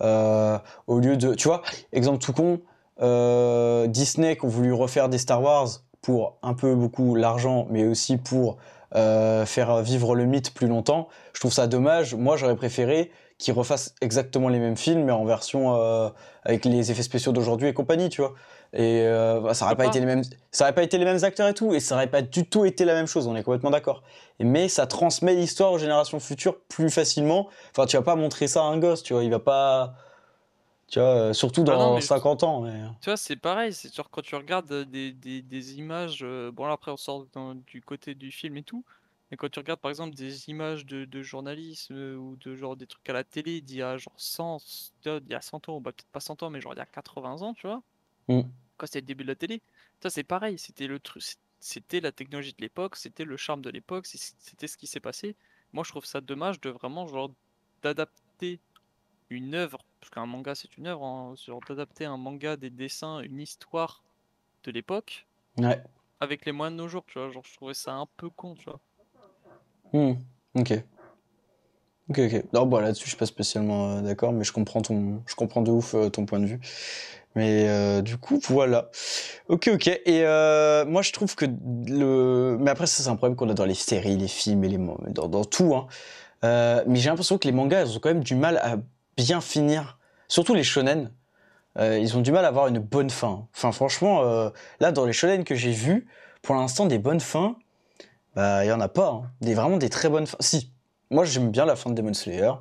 [0.00, 1.34] Euh, au lieu de.
[1.34, 2.60] Tu vois, exemple tout con,
[3.00, 5.68] euh, Disney qui ont voulu refaire des Star Wars
[6.00, 8.58] pour un peu beaucoup l'argent, mais aussi pour
[8.94, 11.08] euh, faire vivre le mythe plus longtemps.
[11.32, 12.14] Je trouve ça dommage.
[12.14, 13.10] Moi, j'aurais préféré
[13.42, 16.08] qui refassent exactement les mêmes films, mais en version euh,
[16.44, 18.34] avec les effets spéciaux d'aujourd'hui et compagnie, tu vois.
[18.72, 21.22] Et euh, bah, ça aurait pas, été les mêmes, ça aurait pas été les mêmes
[21.24, 23.26] acteurs et tout, et ça aurait pas du tout été la même chose.
[23.26, 24.02] On est complètement d'accord.
[24.38, 27.48] Mais ça transmet l'histoire aux générations futures plus facilement.
[27.72, 29.24] Enfin, tu vas pas montrer ça à un gosse, tu vois.
[29.24, 29.94] Il va pas.
[30.92, 32.60] Tu vois, euh, surtout ah dans 50 ans.
[32.60, 32.80] Mais...
[33.00, 33.72] Tu vois, c'est pareil.
[33.72, 36.24] C'est genre quand tu regardes des, des, des images.
[36.52, 37.26] bon, là, après, on sort
[37.66, 38.84] du côté du film et tout.
[39.32, 42.76] Mais quand tu regardes par exemple des images de, de journalisme euh, ou de genre
[42.76, 44.58] des trucs à la télé d'il y a genre 100,
[45.06, 46.86] il y a 100 ans, bah, peut-être pas 100 ans, mais genre il y a
[46.86, 47.82] 80 ans, tu vois,
[48.28, 48.42] mm.
[48.76, 49.62] quand c'était le début de la télé,
[50.02, 51.22] ça c'est pareil, c'était le truc,
[51.60, 55.34] c'était la technologie de l'époque, c'était le charme de l'époque, c'était ce qui s'est passé.
[55.72, 57.30] Moi je trouve ça dommage de vraiment genre
[57.82, 58.60] d'adapter
[59.30, 63.20] une œuvre, parce qu'un manga c'est une œuvre, hein, genre d'adapter un manga, des dessins,
[63.20, 64.02] une histoire
[64.64, 65.28] de l'époque,
[66.18, 68.56] avec les moyens de nos jours, tu vois, genre je trouvais ça un peu con,
[68.56, 68.80] tu vois.
[69.92, 70.14] Hmm,
[70.56, 70.72] ok.
[72.10, 72.44] Ok, ok.
[72.52, 75.62] Non, bah là-dessus, je suis pas spécialement euh, d'accord, mais je comprends ton, je comprends
[75.62, 76.60] de ouf euh, ton point de vue.
[77.36, 78.90] Mais euh, du coup, voilà.
[79.46, 79.86] Ok, ok.
[80.04, 80.22] Et
[80.88, 82.56] moi, je trouve que le.
[82.60, 84.78] Mais après, ça, c'est un problème qu'on a dans les séries, les films et les
[85.10, 85.76] dans, dans tout.
[85.76, 85.86] Hein.
[86.88, 88.78] mais j'ai l'impression que les mangas, ils ont quand même du mal à
[89.16, 89.98] bien finir.
[90.28, 91.10] Surtout les shonen.
[91.78, 93.46] ils ont du mal à avoir une bonne fin.
[93.54, 94.50] Enfin, franchement,
[94.80, 96.06] là, dans les shonen que j'ai vus,
[96.42, 97.56] pour l'instant, des bonnes fins,
[98.34, 99.08] bah, il y en a pas.
[99.08, 99.30] Hein.
[99.40, 100.38] Des, vraiment des très bonnes fins.
[100.40, 100.72] Si,
[101.12, 102.52] moi j'aime bien la fin de Demon Slayer.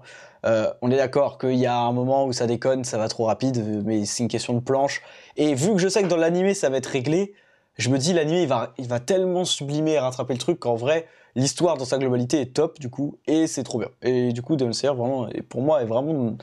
[0.45, 3.26] Euh, on est d'accord qu'il y a un moment où ça déconne, ça va trop
[3.26, 5.02] rapide, mais c'est une question de planche.
[5.38, 7.34] Et vu que je sais que dans l'animé ça va être réglé,
[7.78, 10.76] je me dis l'animé il va, il va tellement sublimer et rattraper le truc qu'en
[10.76, 13.89] vrai l'histoire dans sa globalité est top du coup et c'est trop bien.
[14.01, 16.36] Et du coup Demon Slayer vraiment, pour moi est vraiment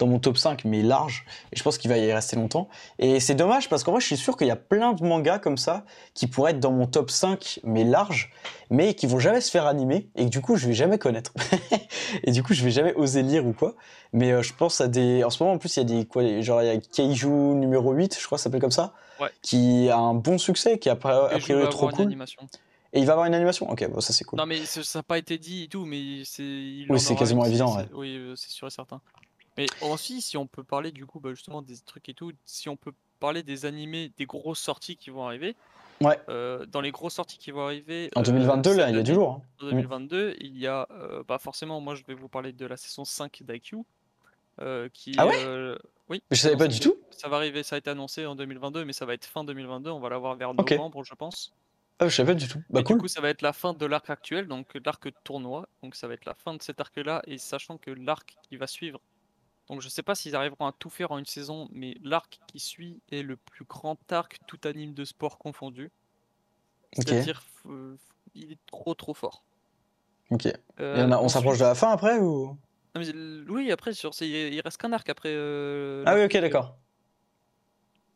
[0.00, 1.24] dans mon top 5, mais large.
[1.52, 2.68] Et je pense qu'il va y rester longtemps.
[2.98, 5.38] Et c'est dommage parce qu'en vrai, je suis sûr qu'il y a plein de mangas
[5.38, 5.84] comme ça
[6.14, 8.32] qui pourraient être dans mon top 5, mais large,
[8.70, 11.32] mais qui vont jamais se faire animer et que du coup, je vais jamais connaître.
[12.24, 13.74] et du coup, je vais jamais oser lire ou quoi.
[14.12, 15.22] Mais euh, je pense à des.
[15.22, 16.06] En ce moment, en plus, il y a des.
[16.06, 18.92] Quoi, genre, il y a Keiju numéro 8, je crois, ça s'appelle comme ça.
[19.42, 22.16] Qui a un bon succès, qui a a priori trop cool.
[22.92, 24.38] Et il va avoir une animation Ok, bon, ça c'est cool.
[24.38, 26.86] Non, mais ça n'a pas été dit et tout, mais c'est.
[26.88, 27.86] Oui, c'est quasiment évident, ouais.
[27.92, 29.00] Oui, euh, c'est sûr et certain.
[29.56, 32.68] Mais aussi, si on peut parler du coup, bah, justement, des trucs et tout, si
[32.68, 35.54] on peut parler des animés, des grosses sorties qui vont arriver.
[36.00, 36.18] Ouais.
[36.30, 38.10] Euh, dans les grosses sorties qui vont arriver.
[38.16, 39.42] En 2022, euh, là, il y a du lourd.
[39.60, 39.66] Hein.
[39.66, 40.88] En 2022, il y a.
[40.90, 43.76] Euh, bah forcément, moi, je vais vous parler de la saison 5 d'IQ.
[44.94, 45.76] qui, ah ouais
[46.08, 46.22] Oui.
[46.30, 46.96] Mais je savais pas du tout.
[47.10, 49.90] Ça va arriver, ça a été annoncé en 2022, mais ça va être fin 2022.
[49.90, 51.52] On va l'avoir vers novembre, je pense.
[52.00, 52.60] Ah, je savais du tout.
[52.70, 52.96] Bah, cool.
[52.96, 55.68] Du coup, ça va être la fin de l'arc actuel, donc l'arc tournoi.
[55.82, 57.22] Donc, ça va être la fin de cet arc-là.
[57.26, 59.00] Et sachant que l'arc qui va suivre
[59.70, 62.58] donc je sais pas s'ils arriveront à tout faire en une saison, mais l'arc qui
[62.58, 65.92] suit est le plus grand arc tout anime de sport confondu.
[66.92, 67.44] C'est-à-dire,
[68.34, 69.44] il est trop trop fort.
[70.30, 70.48] Ok.
[70.80, 72.58] Euh, on s'approche de la fin après ou?
[72.96, 75.30] Oui, après, sur, il reste qu'un arc après.
[75.32, 76.76] Euh, ah oui, ok, d'accord.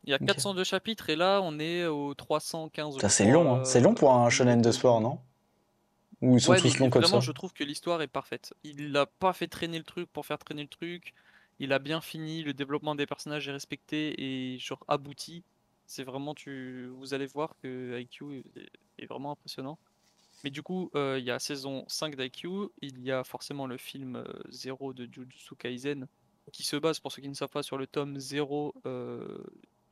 [0.04, 2.98] Il y a 402 chapitres et là on est au 315.
[3.08, 3.64] C'est long, hein.
[3.64, 5.18] c'est long pour un shonen de sport, non?
[6.20, 7.20] Ou ils sont tous longs comme ça?
[7.20, 8.54] je trouve que l'histoire est parfaite.
[8.64, 11.14] Il n'a pas fait traîner le truc pour faire traîner le truc
[11.58, 15.44] il a bien fini, le développement des personnages est respecté et genre abouti.
[15.86, 18.44] C'est vraiment tu vous allez voir que IQ
[18.98, 19.78] est, vraiment impressionnant.
[20.42, 22.48] Mais du coup, il y a saison 5 d'IQ,
[22.82, 26.06] il y a forcément le film 0 de Jujutsu Kaisen,
[26.52, 28.74] qui se base, pour ceux qui ne savent pas, sur le tome 0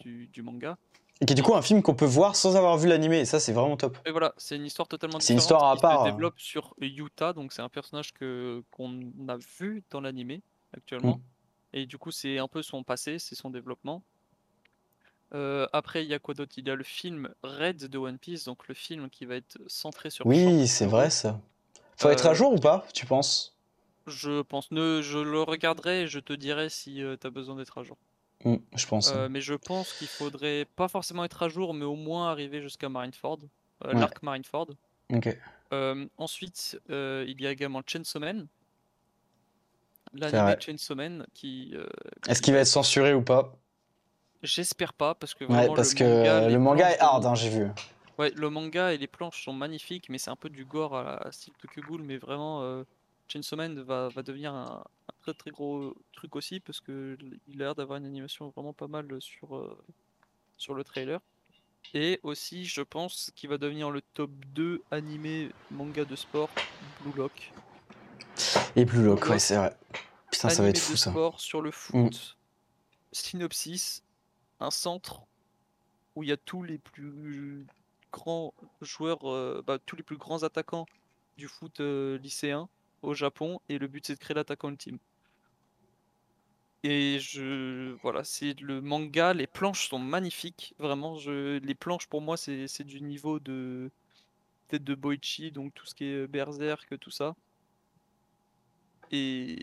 [0.02, 0.76] du, du, manga.
[1.20, 3.24] Et qui est du coup un film qu'on peut voir sans avoir vu l'animé, et
[3.24, 3.98] ça c'est vraiment top.
[4.06, 5.26] Et voilà, c'est une histoire totalement différente.
[5.26, 6.04] C'est une histoire à part.
[6.04, 10.42] Se développe sur Yuta, donc c'est un personnage que qu'on a vu dans l'animé
[10.76, 11.16] actuellement.
[11.16, 11.20] Mm.
[11.74, 14.02] Et du coup, c'est un peu son passé, c'est son développement.
[15.34, 16.52] Euh, après, il y a quoi d'autre?
[16.58, 19.58] Il y a le film Red de One Piece, donc le film qui va être
[19.66, 20.26] centré sur.
[20.26, 21.40] Oui, c'est vrai ça.
[21.96, 23.56] Faut être à euh, jour ou pas, tu penses?
[24.06, 24.70] Je pense.
[24.70, 27.82] Ne, je le regarderai et je te dirai si euh, tu as besoin d'être à
[27.82, 27.96] jour.
[28.44, 29.14] Mmh, je pense.
[29.30, 32.88] mais je pense qu'il faudrait pas forcément être à jour, mais au moins arriver jusqu'à
[32.88, 33.38] Marineford,
[33.84, 34.68] l'arc Marineford.
[35.12, 35.36] Ok.
[36.18, 38.48] ensuite, il y a également Chainsaw Man.
[40.14, 41.74] L'anime Chainsaw Man qui.
[42.28, 43.56] Est-ce qu'il va être censuré ou pas?
[44.42, 47.48] J'espère pas parce que vraiment, parce le que manga, le manga est hard, hein, j'ai
[47.48, 47.68] vu.
[48.18, 51.30] Ouais, le manga et les planches sont magnifiques, mais c'est un peu du gore à,
[51.30, 52.82] style Tokyo Ghoul, mais vraiment euh,
[53.28, 54.82] Chainsaw Man va, va devenir un,
[55.22, 57.16] très très gros truc aussi parce que
[57.48, 59.78] il a l'air d'avoir une animation vraiment pas mal sur euh,
[60.58, 61.20] sur le trailer.
[61.94, 66.48] Et aussi, je pense qu'il va devenir le top 2 animé manga de sport
[67.00, 67.52] Blue Lock.
[68.76, 69.76] Et Blue Lock, ouais, c'est vrai.
[70.30, 71.10] Putain, ça va être fou de ça.
[71.10, 71.94] sport sur le foot.
[71.94, 72.10] Mm.
[73.12, 74.02] Synopsis
[74.60, 75.22] un centre
[76.14, 77.66] où il y a tous les plus
[78.12, 80.86] grands joueurs, euh, bah, tous les plus grands attaquants
[81.36, 82.68] du foot euh, lycéen
[83.02, 84.98] au Japon, et le but c'est de créer l'attaquant ultime.
[86.84, 91.16] Et je voilà, c'est le manga, les planches sont magnifiques, vraiment.
[91.16, 93.90] Je, les planches pour moi c'est du niveau de
[94.68, 97.36] tête de Boichi, donc tout ce qui est Berserk, tout ça.
[99.12, 99.60] Et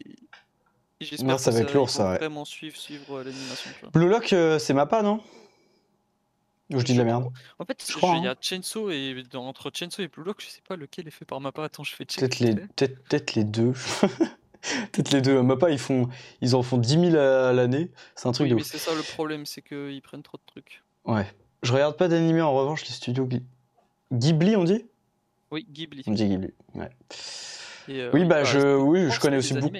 [1.01, 3.71] j'espère que ça va être lourd, ça, vraiment suivre, suivre euh, l'animation.
[3.91, 5.21] Blue Lock, euh, c'est Mappa, non
[6.71, 8.35] Ou je dis de la merde En fait, il y a hein.
[8.39, 11.65] Chainsaw et entre Chainsaw et Blue Lock, je sais pas lequel est fait par Mappa.
[11.65, 13.73] Attends, je fais Peut-être les, peut-être les deux.
[14.91, 15.41] Peut-être les deux.
[15.41, 16.09] Mappa, ils, font,
[16.41, 17.91] ils en font 10 000 à l'année.
[18.15, 20.43] C'est un truc oui, de mais c'est ça le problème, c'est qu'ils prennent trop de
[20.45, 20.83] trucs.
[21.05, 21.25] Ouais.
[21.63, 23.27] Je regarde pas d'animé en revanche, les studios
[24.11, 24.85] Ghibli, on dit?
[25.51, 26.03] Oui, Ghibli.
[26.07, 26.89] On dit Ghibli, ouais.
[27.89, 29.73] Euh, oui, bah, je, oui, je connais aussi beaucoup.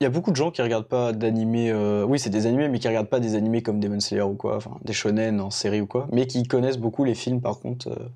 [0.00, 1.70] Il y a beaucoup de gens qui regardent pas d'animés.
[1.70, 4.34] Euh, oui, c'est des animés, mais qui regardent pas des animés comme Demon Slayer ou
[4.34, 7.58] quoi, enfin des shonen en série ou quoi, mais qui connaissent beaucoup les films par
[7.60, 8.08] contre euh,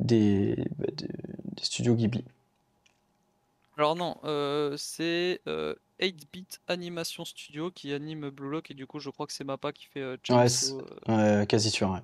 [0.00, 1.08] des, bah, des,
[1.62, 2.24] studios Ghibli.
[3.78, 5.40] Alors non, euh, c'est
[6.00, 9.72] 8-Bit Animation Studio qui anime Blue Lock et du coup je crois que c'est Mappa
[9.72, 10.82] qui fait Chainsaw.
[11.06, 11.90] Ouais, quasi sûr.
[11.90, 12.00] Ouais.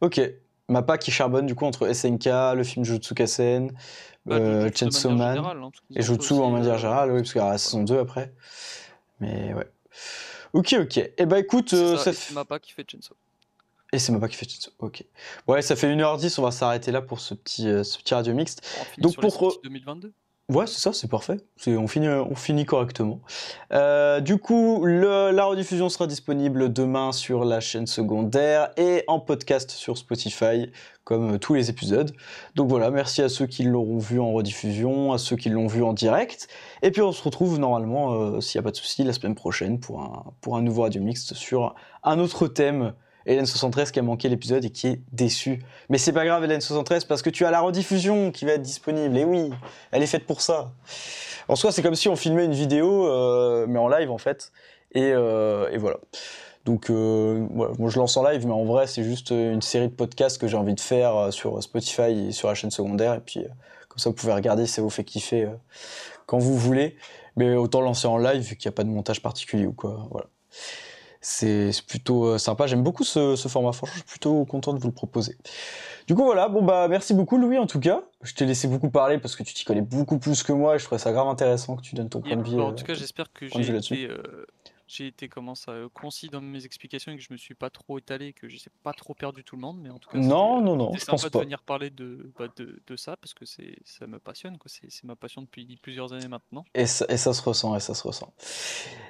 [0.00, 0.20] Ok,
[0.68, 2.26] Mappa qui charbonne du coup entre SNK,
[2.56, 3.72] le film Jutsu Kaisen,
[4.26, 7.42] bah, euh, Chainsaw Man hein, et Jutsu en manière euh, générale, oui, parce qu'il y
[7.42, 8.32] aura la saison 2 après.
[9.20, 9.68] Mais ouais.
[10.52, 10.98] Ok, ok.
[10.98, 12.34] Et eh bah écoute, ça, ça fait.
[12.34, 13.14] Mappa qui fait Chainsaw.
[13.92, 15.04] Et c'est Mappa qui fait Chainsaw, ok.
[15.46, 18.34] Ouais, ça fait 1h10, on va s'arrêter là pour ce petit, euh, ce petit radio
[18.34, 18.66] mixte.
[18.98, 19.58] Donc pour.
[19.62, 20.12] 2022
[20.48, 21.38] Ouais, c'est ça, c'est parfait.
[21.66, 23.20] On finit, correctement.
[23.72, 29.70] Euh, du coup, la rediffusion sera disponible demain sur la chaîne secondaire et en podcast
[29.70, 30.70] sur Spotify,
[31.04, 32.12] comme tous les épisodes.
[32.54, 35.82] Donc voilà, merci à ceux qui l'auront vu en rediffusion, à ceux qui l'ont vu
[35.82, 36.48] en direct.
[36.82, 39.36] Et puis on se retrouve normalement, euh, s'il n'y a pas de souci, la semaine
[39.36, 42.92] prochaine pour un, pour un nouveau radio mixte sur un autre thème
[43.26, 45.62] Hélène 73 qui a manqué l'épisode et qui est déçue.
[45.88, 48.62] Mais c'est pas grave Hélène 73 parce que tu as la rediffusion qui va être
[48.62, 49.16] disponible.
[49.16, 49.50] Et oui,
[49.90, 50.72] elle est faite pour ça.
[51.48, 54.52] En soi, c'est comme si on filmait une vidéo, euh, mais en live en fait.
[54.92, 55.98] Et, euh, voilà.
[56.64, 59.94] Donc, euh, moi je lance en live, mais en vrai, c'est juste une série de
[59.94, 63.14] podcasts que j'ai envie de faire sur Spotify et sur la chaîne secondaire.
[63.14, 63.44] Et puis,
[63.88, 65.48] comme ça, vous pouvez regarder si ça vous fait kiffer
[66.26, 66.96] quand vous voulez.
[67.36, 70.06] Mais autant lancer en live vu qu'il n'y a pas de montage particulier ou quoi.
[70.10, 70.26] Voilà
[71.22, 72.66] c'est plutôt euh, sympa.
[72.66, 73.72] J'aime beaucoup ce, format.
[73.72, 75.38] Franchement, je suis plutôt content de vous le proposer.
[76.06, 76.48] Du coup, voilà.
[76.48, 78.02] Bon, bah, merci beaucoup, Louis, en tout cas.
[78.22, 80.78] Je t'ai laissé beaucoup parler parce que tu t'y connais beaucoup plus que moi et
[80.78, 82.60] je trouvais ça grave intéressant que tu donnes ton point de vue.
[82.60, 84.08] en tout cas, j'espère que j'ai été
[84.92, 87.70] j'ai été comment ça euh, concis dans mes explications et que je me suis pas
[87.70, 90.18] trop étalé, que je sais pas trop perdu tout le monde, mais en tout cas
[90.18, 93.32] non non non, je pense pas de venir parler de, bah, de, de, ça parce
[93.32, 96.64] que c'est ça me passionne quoi, c'est ma passion depuis plusieurs années maintenant.
[96.74, 98.32] Et ça, et ça se ressent et ça se ressent.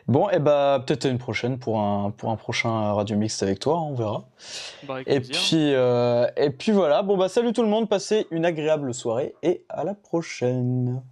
[0.07, 3.81] Bon et bah peut-être une prochaine pour un pour un prochain radio mix avec toi,
[3.81, 4.29] on verra.
[4.85, 8.45] Bah, et puis euh, et puis voilà bon bah salut tout le monde, passez une
[8.45, 11.03] agréable soirée et à la prochaine.